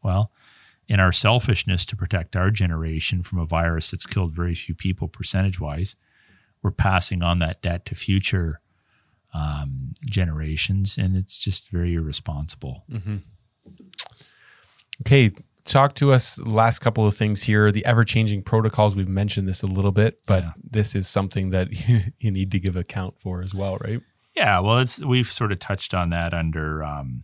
Well, 0.03 0.31
in 0.87 0.99
our 0.99 1.11
selfishness 1.11 1.85
to 1.85 1.95
protect 1.95 2.35
our 2.35 2.49
generation 2.49 3.23
from 3.23 3.39
a 3.39 3.45
virus 3.45 3.91
that's 3.91 4.05
killed 4.05 4.33
very 4.33 4.55
few 4.55 4.73
people 4.75 5.07
percentage 5.07 5.59
wise, 5.59 5.95
we're 6.61 6.71
passing 6.71 7.21
on 7.23 7.39
that 7.39 7.61
debt 7.61 7.85
to 7.85 7.95
future 7.95 8.61
um, 9.37 9.93
generations, 10.05 10.97
and 10.97 11.15
it's 11.15 11.37
just 11.37 11.69
very 11.69 11.93
irresponsible. 11.93 12.83
Okay, 15.01 15.31
talk 15.63 15.93
to 15.95 16.11
us 16.11 16.39
last 16.39 16.79
couple 16.79 17.05
of 17.05 17.13
things 17.15 17.43
here. 17.43 17.71
The 17.71 17.85
ever 17.85 18.03
changing 18.03 18.41
protocols, 18.43 18.95
we've 18.95 19.07
mentioned 19.07 19.47
this 19.47 19.61
a 19.61 19.67
little 19.67 19.91
bit, 19.91 20.21
but 20.25 20.43
Yeah. 20.43 20.51
this 20.71 20.95
is 20.95 21.07
something 21.07 21.51
that 21.51 21.67
you 22.19 22.31
need 22.31 22.51
to 22.51 22.59
give 22.59 22.75
account 22.75 23.19
for 23.19 23.41
as 23.43 23.53
well, 23.53 23.77
right? 23.81 24.01
Yeah, 24.35 24.59
well, 24.59 24.79
it's 24.79 24.99
we've 25.03 25.27
sort 25.31 25.51
of 25.51 25.59
touched 25.59 25.93
on 25.93 26.09
that 26.11 26.33
under 26.33 26.83
um, 26.83 27.23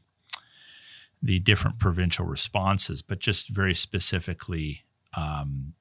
the 1.22 1.39
different 1.39 1.80
provincial 1.80 2.26
responses, 2.26 3.01
but 3.01 3.20
just 3.20 3.49
very 3.49 3.74
specifically, 3.74 4.84
um, 5.16 5.74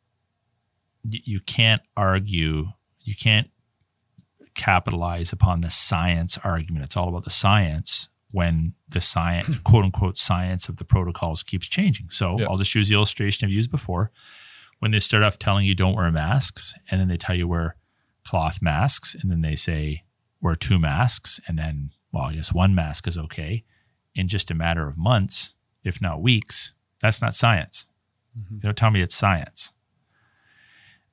you 1.05 1.41
can't 1.41 1.83
argue, 1.97 2.73
you 3.01 3.15
can't 3.21 3.51
capitalize 4.55 5.33
upon 5.33 5.61
the 5.61 5.71
science 5.71 6.39
argument. 6.45 6.85
It's 6.85 6.97
all 6.97 7.09
about 7.09 7.25
the 7.25 7.31
science 7.31 8.09
when 8.33 8.75
the 8.89 9.01
science, 9.01 9.59
quote 9.65 9.85
unquote, 9.85 10.19
science 10.19 10.69
of 10.69 10.77
the 10.77 10.85
protocols 10.85 11.43
keeps 11.43 11.69
changing. 11.69 12.11
So 12.11 12.39
Yeah. 12.39 12.47
I'll 12.49 12.57
just 12.57 12.75
use 12.75 12.89
the 12.89 12.95
illustration 12.95 13.47
I've 13.47 13.53
used 13.53 13.71
before. 13.71 14.11
When 14.79 14.91
they 14.91 14.99
start 14.99 15.23
off 15.23 15.39
telling 15.39 15.65
you 15.67 15.75
don't 15.75 15.95
wear 15.95 16.11
masks, 16.11 16.75
and 16.91 17.01
then 17.01 17.09
they 17.09 17.17
tell 17.17 17.37
you 17.37 17.47
wear 17.47 17.77
cloth 18.27 18.61
masks, 18.61 19.15
and 19.15 19.31
then 19.31 19.41
they 19.41 19.55
say 19.55 20.03
wear 20.41 20.57
two 20.57 20.79
masks, 20.79 21.41
and 21.47 21.57
then, 21.57 21.91
well, 22.11 22.25
I 22.25 22.35
guess 22.35 22.53
one 22.53 22.75
mask 22.75 23.07
is 23.07 23.17
okay. 23.17 23.65
In 24.15 24.27
just 24.29 24.51
a 24.51 24.55
matter 24.55 24.89
of 24.89 24.99
months, 24.99 25.55
if 25.85 26.01
not 26.01 26.21
weeks, 26.21 26.75
that's 27.01 27.23
not 27.23 27.33
science. 27.33 27.87
Mm-hmm. 28.39 28.57
You 28.57 28.61
don't 28.61 28.77
tell 28.77 28.91
me 28.91 29.03
it's 29.03 29.15
science. 29.15 29.73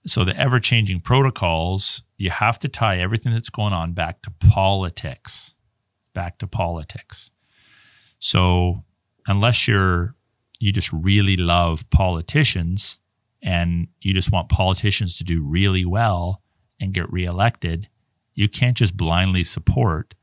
So 0.05 0.23
the 0.23 0.35
ever 0.37 0.59
changing 0.59 1.01
protocols, 1.01 2.03
you 2.17 2.29
have 2.29 2.57
to 2.59 2.67
tie 2.67 2.97
everything 2.97 3.33
that's 3.33 3.49
going 3.49 3.73
on 3.73 3.93
back 3.93 4.21
to 4.23 4.31
politics. 4.31 5.55
Back 6.13 6.37
to 6.39 6.47
politics. 6.47 7.31
So 8.19 8.83
unless 9.27 9.67
you're 9.67 10.15
you 10.59 10.73
just 10.73 10.91
really 10.91 11.37
love 11.37 11.89
politicians 11.89 12.99
and 13.41 13.87
you 14.01 14.13
just 14.13 14.31
want 14.31 14.49
politicians 14.49 15.17
to 15.17 15.23
do 15.23 15.41
really 15.41 15.85
well 15.85 16.41
and 16.81 16.93
get 16.93 17.11
reelected, 17.11 17.87
you 18.33 18.49
can't 18.49 18.75
just 18.75 18.97
blindly 18.97 19.43
support 19.43 20.15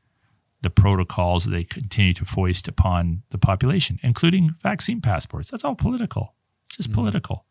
the 0.61 0.69
protocols 0.69 1.45
they 1.45 1.63
continue 1.63 2.13
to 2.13 2.25
foist 2.25 2.67
upon 2.67 3.23
the 3.29 3.37
population, 3.37 3.99
including 4.03 4.55
vaccine 4.61 5.01
passports. 5.01 5.49
That's 5.49 5.63
all 5.63 5.75
political. 5.75 6.35
It's 6.67 6.77
just 6.77 6.89
mm-hmm. 6.89 7.01
political. 7.01 7.45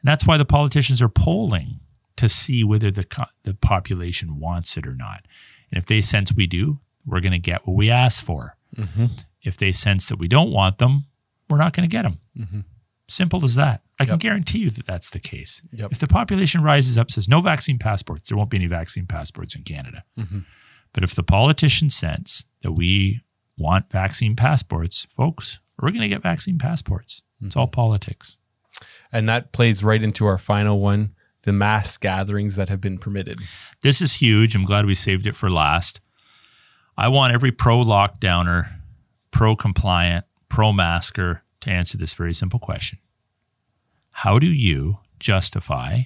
And 0.00 0.08
that's 0.08 0.26
why 0.26 0.36
the 0.36 0.44
politicians 0.44 1.02
are 1.02 1.08
polling 1.08 1.80
to 2.16 2.28
see 2.28 2.64
whether 2.64 2.90
the, 2.90 3.06
the 3.44 3.54
population 3.54 4.38
wants 4.38 4.76
it 4.76 4.86
or 4.86 4.94
not. 4.94 5.24
And 5.70 5.78
if 5.78 5.86
they 5.86 6.00
sense 6.00 6.32
we 6.32 6.46
do, 6.46 6.80
we're 7.06 7.20
going 7.20 7.32
to 7.32 7.38
get 7.38 7.66
what 7.66 7.76
we 7.76 7.90
ask 7.90 8.24
for. 8.24 8.56
Mm-hmm. 8.76 9.06
If 9.42 9.56
they 9.56 9.72
sense 9.72 10.06
that 10.08 10.18
we 10.18 10.28
don't 10.28 10.52
want 10.52 10.78
them, 10.78 11.04
we're 11.48 11.58
not 11.58 11.72
going 11.72 11.88
to 11.88 11.96
get 11.96 12.02
them. 12.02 12.20
Mm-hmm. 12.38 12.60
Simple 13.08 13.42
as 13.44 13.54
that. 13.54 13.82
I 14.00 14.04
can 14.04 14.18
guarantee 14.18 14.58
you 14.58 14.70
that 14.70 14.86
that's 14.86 15.10
the 15.10 15.18
case. 15.18 15.62
Yep. 15.72 15.92
If 15.92 15.98
the 15.98 16.06
population 16.06 16.62
rises 16.62 16.96
up, 16.96 17.10
says 17.10 17.28
no 17.28 17.40
vaccine 17.40 17.78
passports, 17.78 18.28
there 18.28 18.38
won't 18.38 18.50
be 18.50 18.58
any 18.58 18.66
vaccine 18.66 19.06
passports 19.06 19.56
in 19.56 19.62
Canada. 19.62 20.04
Mm-hmm. 20.16 20.40
But 20.92 21.02
if 21.02 21.14
the 21.14 21.22
politicians 21.22 21.96
sense 21.96 22.44
that 22.62 22.72
we 22.72 23.22
want 23.56 23.90
vaccine 23.90 24.36
passports, 24.36 25.08
folks, 25.16 25.58
we're 25.80 25.90
going 25.90 26.02
to 26.02 26.08
get 26.08 26.22
vaccine 26.22 26.58
passports. 26.58 27.22
It's 27.42 27.56
all 27.56 27.66
politics. 27.66 28.38
And 29.12 29.28
that 29.28 29.52
plays 29.52 29.82
right 29.82 30.02
into 30.02 30.26
our 30.26 30.38
final 30.38 30.80
one 30.80 31.14
the 31.42 31.52
mass 31.52 31.96
gatherings 31.96 32.56
that 32.56 32.68
have 32.68 32.80
been 32.80 32.98
permitted. 32.98 33.38
This 33.80 34.02
is 34.02 34.14
huge. 34.14 34.54
I'm 34.54 34.64
glad 34.64 34.86
we 34.86 34.94
saved 34.94 35.26
it 35.26 35.36
for 35.36 35.48
last. 35.48 36.00
I 36.96 37.08
want 37.08 37.32
every 37.32 37.52
pro 37.52 37.80
lockdowner, 37.80 38.80
pro 39.30 39.54
compliant, 39.56 40.26
pro 40.48 40.72
masker 40.72 41.44
to 41.60 41.70
answer 41.70 41.96
this 41.96 42.12
very 42.12 42.34
simple 42.34 42.58
question 42.58 42.98
How 44.10 44.38
do 44.38 44.48
you 44.48 44.98
justify 45.18 46.02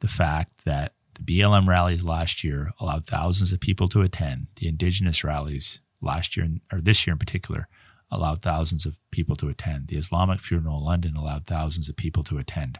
the 0.00 0.08
fact 0.08 0.64
that 0.64 0.92
the 1.14 1.22
BLM 1.22 1.66
rallies 1.66 2.04
last 2.04 2.44
year 2.44 2.72
allowed 2.78 3.06
thousands 3.06 3.52
of 3.52 3.60
people 3.60 3.88
to 3.88 4.02
attend, 4.02 4.46
the 4.56 4.68
Indigenous 4.68 5.24
rallies 5.24 5.80
last 6.00 6.36
year, 6.36 6.48
or 6.72 6.80
this 6.80 7.06
year 7.06 7.14
in 7.14 7.18
particular, 7.18 7.66
allowed 8.10 8.42
thousands 8.42 8.86
of 8.86 8.98
people 9.10 9.36
to 9.36 9.48
attend, 9.48 9.88
the 9.88 9.96
Islamic 9.96 10.40
funeral 10.40 10.78
in 10.78 10.84
London 10.84 11.16
allowed 11.16 11.46
thousands 11.46 11.88
of 11.88 11.96
people 11.96 12.24
to 12.24 12.38
attend? 12.38 12.78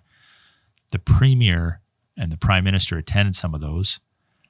the 0.90 0.98
premier 0.98 1.80
and 2.16 2.32
the 2.32 2.36
prime 2.36 2.64
minister 2.64 2.98
attended 2.98 3.36
some 3.36 3.54
of 3.54 3.60
those. 3.60 4.00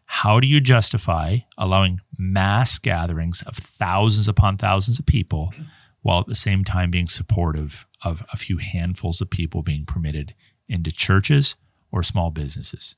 How 0.06 0.40
do 0.40 0.46
you 0.46 0.60
justify 0.60 1.38
allowing 1.58 2.00
mass 2.16 2.78
gatherings 2.78 3.42
of 3.42 3.56
thousands 3.56 4.28
upon 4.28 4.56
thousands 4.56 4.98
of 4.98 5.06
people 5.06 5.52
while 6.00 6.20
at 6.20 6.26
the 6.26 6.34
same 6.34 6.64
time 6.64 6.90
being 6.90 7.08
supportive 7.08 7.86
of 8.02 8.24
a 8.32 8.36
few 8.36 8.58
handfuls 8.58 9.20
of 9.20 9.28
people 9.28 9.62
being 9.62 9.84
permitted 9.84 10.34
into 10.68 10.90
churches 10.90 11.56
or 11.92 12.02
small 12.02 12.30
businesses? 12.30 12.96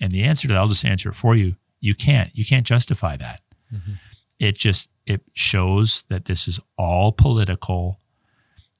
And 0.00 0.12
the 0.12 0.22
answer 0.22 0.48
to 0.48 0.54
that, 0.54 0.60
I'll 0.60 0.68
just 0.68 0.84
answer 0.84 1.10
it 1.10 1.14
for 1.14 1.34
you. 1.34 1.56
You 1.80 1.94
can't. 1.94 2.30
You 2.34 2.46
can't 2.46 2.66
justify 2.66 3.16
that. 3.16 3.42
Mm-hmm. 3.72 3.92
It 4.38 4.56
just 4.56 4.88
it 5.08 5.22
shows 5.32 6.04
that 6.08 6.26
this 6.26 6.46
is 6.46 6.60
all 6.76 7.12
political. 7.12 8.00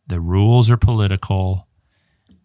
The 0.06 0.20
rules 0.20 0.70
are 0.70 0.76
political 0.76 1.68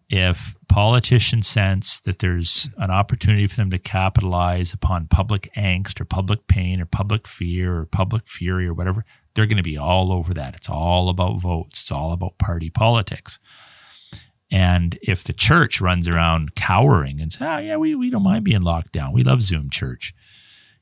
if 0.08 0.54
politicians 0.68 1.48
sense 1.48 1.98
that 2.00 2.18
there's 2.18 2.68
an 2.78 2.90
opportunity 2.90 3.46
for 3.46 3.56
them 3.56 3.70
to 3.70 3.78
capitalize 3.78 4.72
upon 4.72 5.06
public 5.08 5.50
angst 5.56 6.00
or 6.00 6.04
public 6.04 6.46
pain 6.46 6.80
or 6.80 6.86
public 6.86 7.26
fear 7.26 7.78
or 7.78 7.86
public 7.86 8.26
fury 8.26 8.66
or 8.66 8.74
whatever, 8.74 9.04
they're 9.34 9.46
going 9.46 9.56
to 9.56 9.62
be 9.62 9.78
all 9.78 10.12
over 10.12 10.34
that. 10.34 10.54
It's 10.54 10.68
all 10.68 11.08
about 11.08 11.40
votes, 11.40 11.80
it's 11.80 11.92
all 11.92 12.12
about 12.12 12.38
party 12.38 12.70
politics. 12.70 13.38
And 14.50 14.98
if 15.02 15.24
the 15.24 15.32
church 15.32 15.80
runs 15.80 16.06
around 16.06 16.54
cowering 16.54 17.20
and 17.20 17.32
says, 17.32 17.42
oh, 17.42 17.58
yeah, 17.58 17.76
we, 17.76 17.94
we 17.94 18.10
don't 18.10 18.22
mind 18.22 18.44
being 18.44 18.62
locked 18.62 18.92
down, 18.92 19.12
we 19.12 19.24
love 19.24 19.42
Zoom 19.42 19.68
church, 19.70 20.14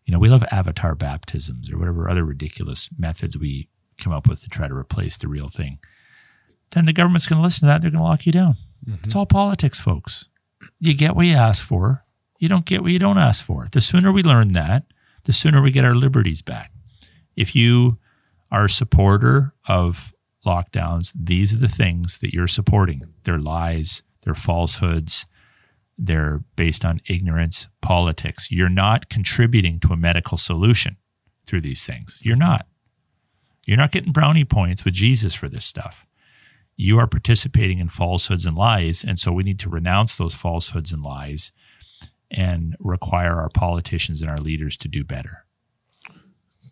you 0.04 0.12
know, 0.12 0.18
we 0.18 0.28
love 0.28 0.44
avatar 0.50 0.94
baptisms 0.94 1.70
or 1.70 1.78
whatever 1.78 2.08
other 2.08 2.24
ridiculous 2.24 2.88
methods 2.98 3.38
we 3.38 3.68
come 3.98 4.12
up 4.12 4.26
with 4.26 4.42
to 4.42 4.48
try 4.48 4.68
to 4.68 4.74
replace 4.74 5.16
the 5.16 5.28
real 5.28 5.48
thing, 5.48 5.78
then 6.70 6.84
the 6.86 6.92
government's 6.92 7.26
going 7.26 7.38
to 7.38 7.42
listen 7.42 7.60
to 7.60 7.66
that. 7.66 7.82
They're 7.82 7.90
going 7.90 7.98
to 7.98 8.04
lock 8.04 8.26
you 8.26 8.32
down. 8.32 8.56
Mm-hmm. 8.84 9.04
It's 9.04 9.14
all 9.14 9.26
politics, 9.26 9.80
folks. 9.80 10.28
You 10.80 10.94
get 10.94 11.14
what 11.14 11.26
you 11.26 11.34
ask 11.34 11.64
for. 11.64 12.04
You 12.38 12.48
don't 12.48 12.66
get 12.66 12.82
what 12.82 12.92
you 12.92 12.98
don't 12.98 13.18
ask 13.18 13.44
for. 13.44 13.66
The 13.70 13.80
sooner 13.80 14.10
we 14.10 14.22
learn 14.22 14.52
that, 14.52 14.84
the 15.24 15.32
sooner 15.32 15.62
we 15.62 15.70
get 15.70 15.84
our 15.84 15.94
liberties 15.94 16.42
back. 16.42 16.72
If 17.36 17.54
you 17.54 17.98
are 18.50 18.64
a 18.64 18.70
supporter 18.70 19.54
of 19.68 20.12
lockdowns, 20.44 21.12
these 21.14 21.54
are 21.54 21.58
the 21.58 21.68
things 21.68 22.18
that 22.18 22.34
you're 22.34 22.48
supporting. 22.48 23.02
They're 23.22 23.38
lies, 23.38 24.02
they're 24.22 24.34
falsehoods, 24.34 25.26
they're 25.98 26.42
based 26.56 26.84
on 26.84 27.00
ignorance, 27.08 27.68
politics. 27.80 28.50
You're 28.50 28.68
not 28.68 29.08
contributing 29.08 29.78
to 29.80 29.92
a 29.92 29.96
medical 29.96 30.38
solution 30.38 30.96
through 31.46 31.60
these 31.60 31.84
things. 31.86 32.20
You're 32.24 32.36
not. 32.36 32.66
You're 33.66 33.76
not 33.76 33.92
getting 33.92 34.12
brownie 34.12 34.44
points 34.44 34.84
with 34.84 34.94
Jesus 34.94 35.34
for 35.34 35.48
this 35.48 35.64
stuff. 35.64 36.06
you 36.76 36.98
are 36.98 37.06
participating 37.06 37.78
in 37.78 37.88
falsehoods 37.88 38.46
and 38.46 38.56
lies. 38.56 39.04
And 39.04 39.18
so 39.18 39.32
we 39.32 39.42
need 39.42 39.58
to 39.60 39.68
renounce 39.68 40.16
those 40.16 40.34
falsehoods 40.34 40.92
and 40.92 41.02
lies 41.02 41.52
and 42.30 42.74
require 42.80 43.34
our 43.36 43.50
politicians 43.50 44.22
and 44.22 44.30
our 44.30 44.38
leaders 44.38 44.76
to 44.78 44.88
do 44.88 45.04
better. 45.04 45.44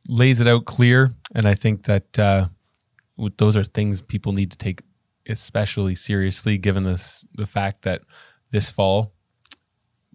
Lays 0.09 0.41
it 0.41 0.47
out 0.47 0.65
clear. 0.65 1.13
And 1.35 1.47
I 1.47 1.55
think 1.55 1.85
that 1.85 2.19
uh, 2.19 2.49
those 3.37 3.57
are 3.57 3.65
things 3.65 4.01
people 4.01 4.33
need 4.33 4.51
to 4.51 4.59
take 4.59 4.83
especially 5.29 5.95
seriously, 5.95 6.59
given 6.59 6.85
this 6.85 7.25
the 7.35 7.47
fact 7.47 7.83
that 7.83 8.01
this 8.51 8.71
fall 8.71 9.13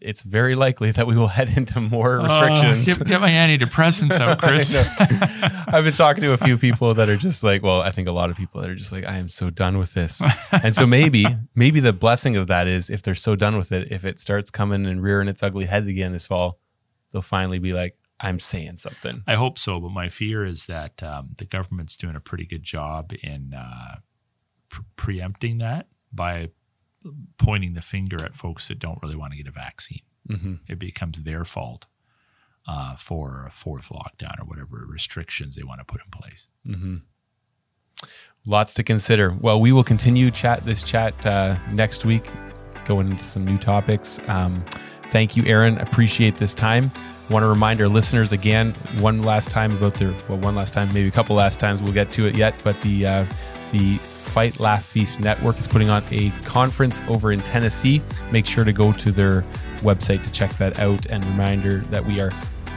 it's 0.02 0.22
very 0.22 0.56
likely 0.56 0.92
that 0.92 1.08
we 1.08 1.16
will 1.16 1.28
head 1.40 1.58
into 1.58 1.82
more 1.82 2.20
restrictions. 2.20 2.88
Uh, 2.88 2.98
get, 3.00 3.08
get, 3.08 3.22
my 3.22 3.30
antidepressants 3.30 4.20
out, 4.20 4.40
Chris. 4.40 4.76
I've 5.68 5.84
been 5.84 5.94
talking 5.94 6.22
to 6.22 6.32
a 6.32 6.38
few 6.38 6.58
people 6.58 6.94
that 6.94 7.10
are 7.10 7.18
just 7.18 7.44
like, 7.44 7.64
well, 7.64 7.82
I 7.82 7.92
think 7.92 8.08
a 8.08 8.12
lot 8.12 8.30
of 8.30 8.38
people 8.38 8.62
that 8.62 8.70
are 8.70 8.76
just 8.76 8.92
like, 8.92 9.06
I 9.06 9.18
am 9.18 9.30
so 9.30 9.50
done 9.50 9.78
with 9.78 9.94
this. 9.94 10.22
and 10.64 10.76
so 10.76 10.86
maybe, 10.86 11.26
maybe 11.56 11.80
the 11.80 11.94
blessing 11.94 12.38
of 12.38 12.48
that 12.48 12.68
is 12.68 12.90
if 12.90 13.02
they're 13.02 13.16
so 13.16 13.36
done 13.36 13.58
with 13.58 13.72
it, 13.72 13.92
if 13.92 14.06
it 14.06 14.20
starts 14.20 14.52
coming 14.52 14.86
and 14.86 15.02
rearing 15.02 15.28
its 15.28 15.42
ugly 15.42 15.66
head 15.66 15.88
again 15.88 16.12
this 16.12 16.28
fall, 16.28 16.60
they'll 17.12 17.22
finally 17.22 17.60
be 17.60 17.74
like, 17.74 17.98
I'm 18.20 18.40
saying 18.40 18.78
something. 18.78 19.24
I 19.28 19.36
hope 19.36 19.60
so, 19.60 19.80
but 19.80 19.92
my 19.92 20.08
fear 20.08 20.46
is 20.46 20.68
that 20.68 21.04
um, 21.04 21.32
the 21.38 21.46
government's 21.46 21.96
doing 21.96 22.16
a 22.16 22.22
pretty 22.22 22.46
good 22.46 22.64
job 22.64 23.12
in 23.22 23.54
uh, 23.54 23.98
pre- 24.70 24.86
preempting 24.96 25.58
that 25.58 25.88
by 26.14 26.50
pointing 27.38 27.74
the 27.74 27.82
finger 27.82 28.18
at 28.24 28.36
folks 28.36 28.68
that 28.68 28.80
don't 28.80 29.00
really 29.02 29.16
want 29.16 29.32
to 29.32 29.38
get 29.38 29.48
a 29.48 29.52
vaccine. 29.52 30.02
Mm-hmm. 30.30 30.56
It 30.68 30.80
becomes 30.80 31.24
their 31.24 31.46
fault 31.46 31.86
uh, 32.68 32.96
for 32.96 33.46
a 33.48 33.52
fourth 33.52 33.90
lockdown 33.90 34.42
or 34.42 34.46
whatever 34.46 34.86
restrictions 34.88 35.56
they 35.56 35.64
want 35.64 35.80
to 35.80 35.86
put 35.86 36.02
in 36.04 36.10
place. 36.12 36.50
Mm-hmm. 36.68 36.96
Lots 38.46 38.74
to 38.76 38.84
consider. 38.84 39.32
Well, 39.32 39.60
we 39.60 39.72
will 39.72 39.84
continue 39.84 40.30
chat 40.30 40.66
this 40.66 40.84
chat 40.84 41.26
uh, 41.26 41.58
next 41.72 42.06
week, 42.06 42.28
going 42.86 43.10
into 43.10 43.24
some 43.24 43.46
new 43.46 43.58
topics. 43.58 44.20
Um, 44.28 44.64
thank 45.10 45.36
you, 45.36 45.44
Aaron. 45.46 45.78
Appreciate 45.80 46.38
this 46.38 46.54
time. 46.54 46.92
Want 47.30 47.42
to 47.42 47.48
remind 47.48 47.82
our 47.82 47.88
listeners 47.88 48.32
again, 48.32 48.74
one 49.00 49.24
last 49.24 49.50
time 49.50 49.72
about 49.72 49.96
their 49.96 50.14
well, 50.30 50.38
one 50.38 50.54
last 50.54 50.76
time, 50.76 50.94
maybe 50.94 51.08
a 51.08 51.12
couple 51.12 51.36
last 51.36 51.60
times. 51.60 51.82
We'll 51.82 51.94
get 51.94 52.12
to 52.12 52.28
it 52.28 52.36
yet, 52.36 52.54
but 52.64 52.80
the 52.82 53.08
uh, 53.08 53.26
the 53.72 54.00
Fight 54.36 54.60
Laugh 54.60 54.86
Feast 54.86 55.22
Network 55.22 55.58
is 55.58 55.66
putting 55.66 55.90
on 55.90 56.04
a 56.12 56.30
conference 56.44 57.02
over 57.08 57.32
in 57.32 57.40
Tennessee. 57.40 58.02
Make 58.34 58.46
sure 58.46 58.66
to 58.66 58.74
go 58.74 58.92
to 58.92 59.10
their 59.10 59.46
website 59.78 60.24
to 60.24 60.32
check 60.34 60.52
that 60.58 60.78
out. 60.78 61.06
And 61.06 61.24
reminder 61.24 61.86
that 61.90 62.06
we 62.06 62.20
are 62.20 62.34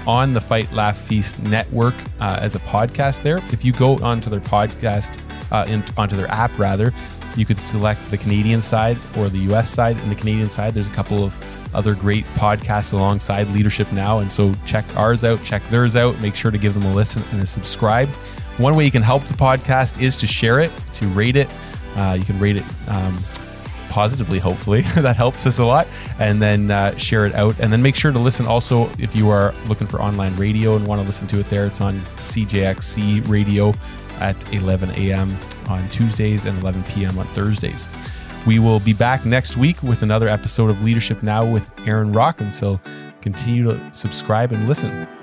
on 0.07 0.35
the 0.35 0.41
Fight 0.41 0.71
Laugh 0.71 0.97
Feast 0.97 1.43
Network 1.43 1.97
uh, 2.21 2.39
as 2.41 2.55
a 2.55 2.61
podcast 2.61 3.23
there. 3.23 3.39
If 3.51 3.65
you 3.65 3.73
go 3.73 3.99
onto 3.99 4.31
their 4.31 4.39
podcast, 4.39 5.19
uh, 5.51 5.65
in, 5.67 5.83
onto 5.97 6.15
their 6.15 6.31
app 6.31 6.57
rather, 6.61 6.93
you 7.35 7.45
could 7.45 7.61
select 7.61 8.09
the 8.09 8.19
Canadian 8.19 8.63
side 8.63 8.97
or 9.17 9.29
the 9.29 9.41
US 9.53 9.69
side. 9.69 9.97
And 9.97 10.13
the 10.13 10.17
Canadian 10.17 10.49
side, 10.49 10.77
there's 10.77 10.87
a 10.87 10.93
couple 10.93 11.25
of 11.25 11.37
other 11.75 11.97
great 11.97 12.25
podcasts 12.37 12.93
alongside 12.93 13.49
Leadership 13.49 13.91
Now. 13.91 14.21
And 14.21 14.31
so 14.31 14.55
check 14.65 14.85
ours 14.97 15.25
out, 15.25 15.43
check 15.43 15.69
theirs 15.71 15.97
out. 15.97 16.21
Make 16.21 16.37
sure 16.37 16.53
to 16.53 16.59
give 16.59 16.75
them 16.75 16.85
a 16.85 16.95
listen 16.95 17.25
and 17.33 17.43
a 17.43 17.47
subscribe. 17.49 18.09
One 18.59 18.75
way 18.75 18.85
you 18.85 18.91
can 18.91 19.03
help 19.03 19.25
the 19.25 19.35
podcast 19.35 20.03
is 20.03 20.17
to 20.19 20.27
share 20.27 20.61
it, 20.61 20.73
to 20.95 21.07
rate 21.09 21.37
it. 21.37 21.49
Uh, 21.97 22.17
you 22.19 22.25
can 22.25 22.39
rate 22.39 22.57
it 22.57 22.65
um, 22.89 23.17
positively, 23.89 24.39
hopefully. 24.39 24.81
that 24.97 25.17
helps 25.17 25.47
us 25.47 25.59
a 25.59 25.65
lot. 25.65 25.87
And 26.19 26.43
then 26.43 26.71
uh, 26.71 26.97
share 26.97 27.25
it 27.25 27.35
out. 27.35 27.59
And 27.61 27.73
then 27.73 27.83
make 27.83 27.95
sure 27.95 28.11
to 28.13 28.19
listen 28.19 28.47
also 28.47 28.91
if 28.99 29.15
you 29.15 29.31
are 29.31 29.55
looking 29.69 29.87
for 29.87 30.03
online 30.03 30.35
radio 30.37 30.77
and 30.77 30.87
want 30.87 31.01
to 31.01 31.07
listen 31.07 31.29
to 31.29 31.39
it 31.39 31.49
there. 31.49 31.67
It's 31.67 31.81
on 31.81 32.01
CJXC 32.19 33.29
radio 33.29 33.73
at 34.19 34.53
11 34.53 34.91
a.m. 34.91 35.37
on 35.69 35.89
Tuesdays 35.91 36.45
and 36.45 36.59
11 36.61 36.83
p.m. 36.85 37.19
on 37.19 37.27
Thursdays. 37.29 37.87
We 38.47 38.59
will 38.59 38.81
be 38.81 38.93
back 38.93 39.25
next 39.25 39.57
week 39.57 39.83
with 39.83 40.03
another 40.03 40.29
episode 40.29 40.71
of 40.71 40.83
Leadership 40.83 41.23
Now 41.23 41.45
with 41.45 41.73
Aaron 41.87 42.13
Rock. 42.13 42.41
And 42.41 42.53
so 42.53 42.81
continue 43.21 43.65
to 43.65 43.93
subscribe 43.93 44.53
and 44.53 44.67
listen. 44.67 45.18